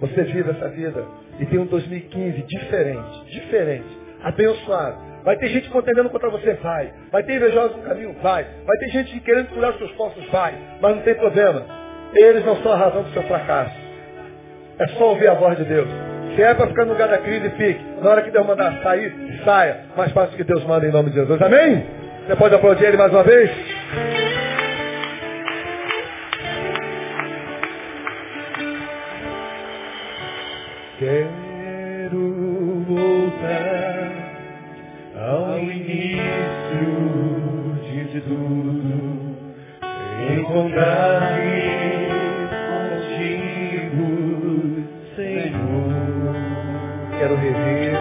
Você 0.00 0.22
vive 0.22 0.50
essa 0.50 0.68
vida 0.68 1.04
e 1.40 1.46
tem 1.46 1.58
um 1.58 1.66
2015 1.66 2.42
diferente, 2.42 3.24
diferente, 3.32 3.98
abençoado. 4.22 5.08
Vai 5.24 5.36
ter 5.36 5.48
gente 5.48 5.68
contendendo 5.70 6.08
contra 6.10 6.30
você, 6.30 6.54
vai. 6.54 6.92
Vai 7.10 7.22
ter 7.24 7.36
invejosos 7.36 7.76
no 7.76 7.82
caminho, 7.82 8.14
vai. 8.22 8.46
Vai 8.64 8.78
ter 8.78 8.88
gente 8.90 9.20
querendo 9.20 9.48
curar 9.48 9.72
os 9.72 9.78
seus 9.78 9.90
postos, 9.92 10.24
vai. 10.30 10.54
Mas 10.80 10.96
não 10.96 11.02
tem 11.02 11.14
problema. 11.14 11.64
Eles 12.14 12.44
não 12.44 12.56
são 12.62 12.72
a 12.72 12.76
razão 12.76 13.02
do 13.02 13.10
seu 13.10 13.22
fracasso. 13.24 13.74
É 14.78 14.86
só 14.88 15.10
ouvir 15.10 15.28
a 15.28 15.34
voz 15.34 15.58
de 15.58 15.64
Deus. 15.64 15.88
Se 16.34 16.42
é 16.42 16.54
para 16.54 16.68
ficar 16.68 16.84
no 16.84 16.92
lugar 16.92 17.08
da 17.08 17.18
crise, 17.18 17.50
fique. 17.50 17.84
Na 18.00 18.10
hora 18.10 18.22
que 18.22 18.30
Deus 18.30 18.46
mandar 18.46 18.80
sair, 18.82 19.12
saia. 19.44 19.80
Mais 19.96 20.12
fácil 20.12 20.36
que 20.36 20.44
Deus 20.44 20.64
manda 20.64 20.86
em 20.86 20.92
nome 20.92 21.10
de 21.10 21.16
Jesus. 21.16 21.42
Amém? 21.42 21.84
Você 22.26 22.36
pode 22.36 22.54
aplaudir 22.54 22.84
ele 22.84 22.96
mais 22.96 23.12
uma 23.12 23.24
vez? 23.24 23.50
Quero 30.98 32.82
voltar 32.88 34.10
ao 35.14 35.58
início 35.60 36.88
de 38.12 38.20
tudo, 38.22 39.36
encontrar-me 40.40 41.62
contigo, 43.14 44.06
Senhor. 45.14 46.34
Quero 47.16 47.36
rever. 47.36 47.96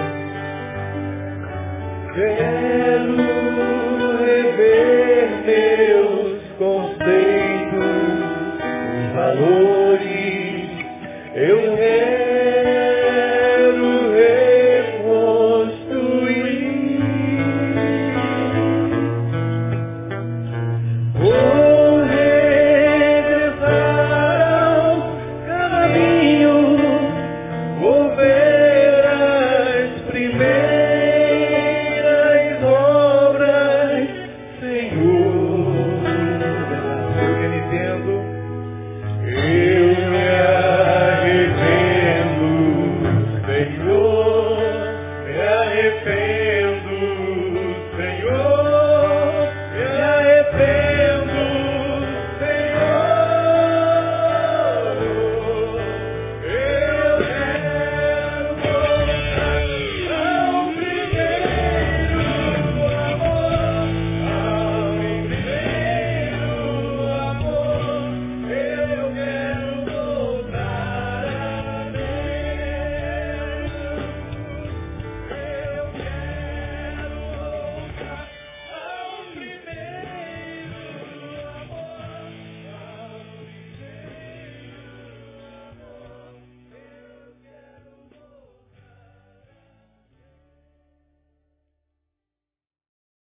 Quero 2.16 2.57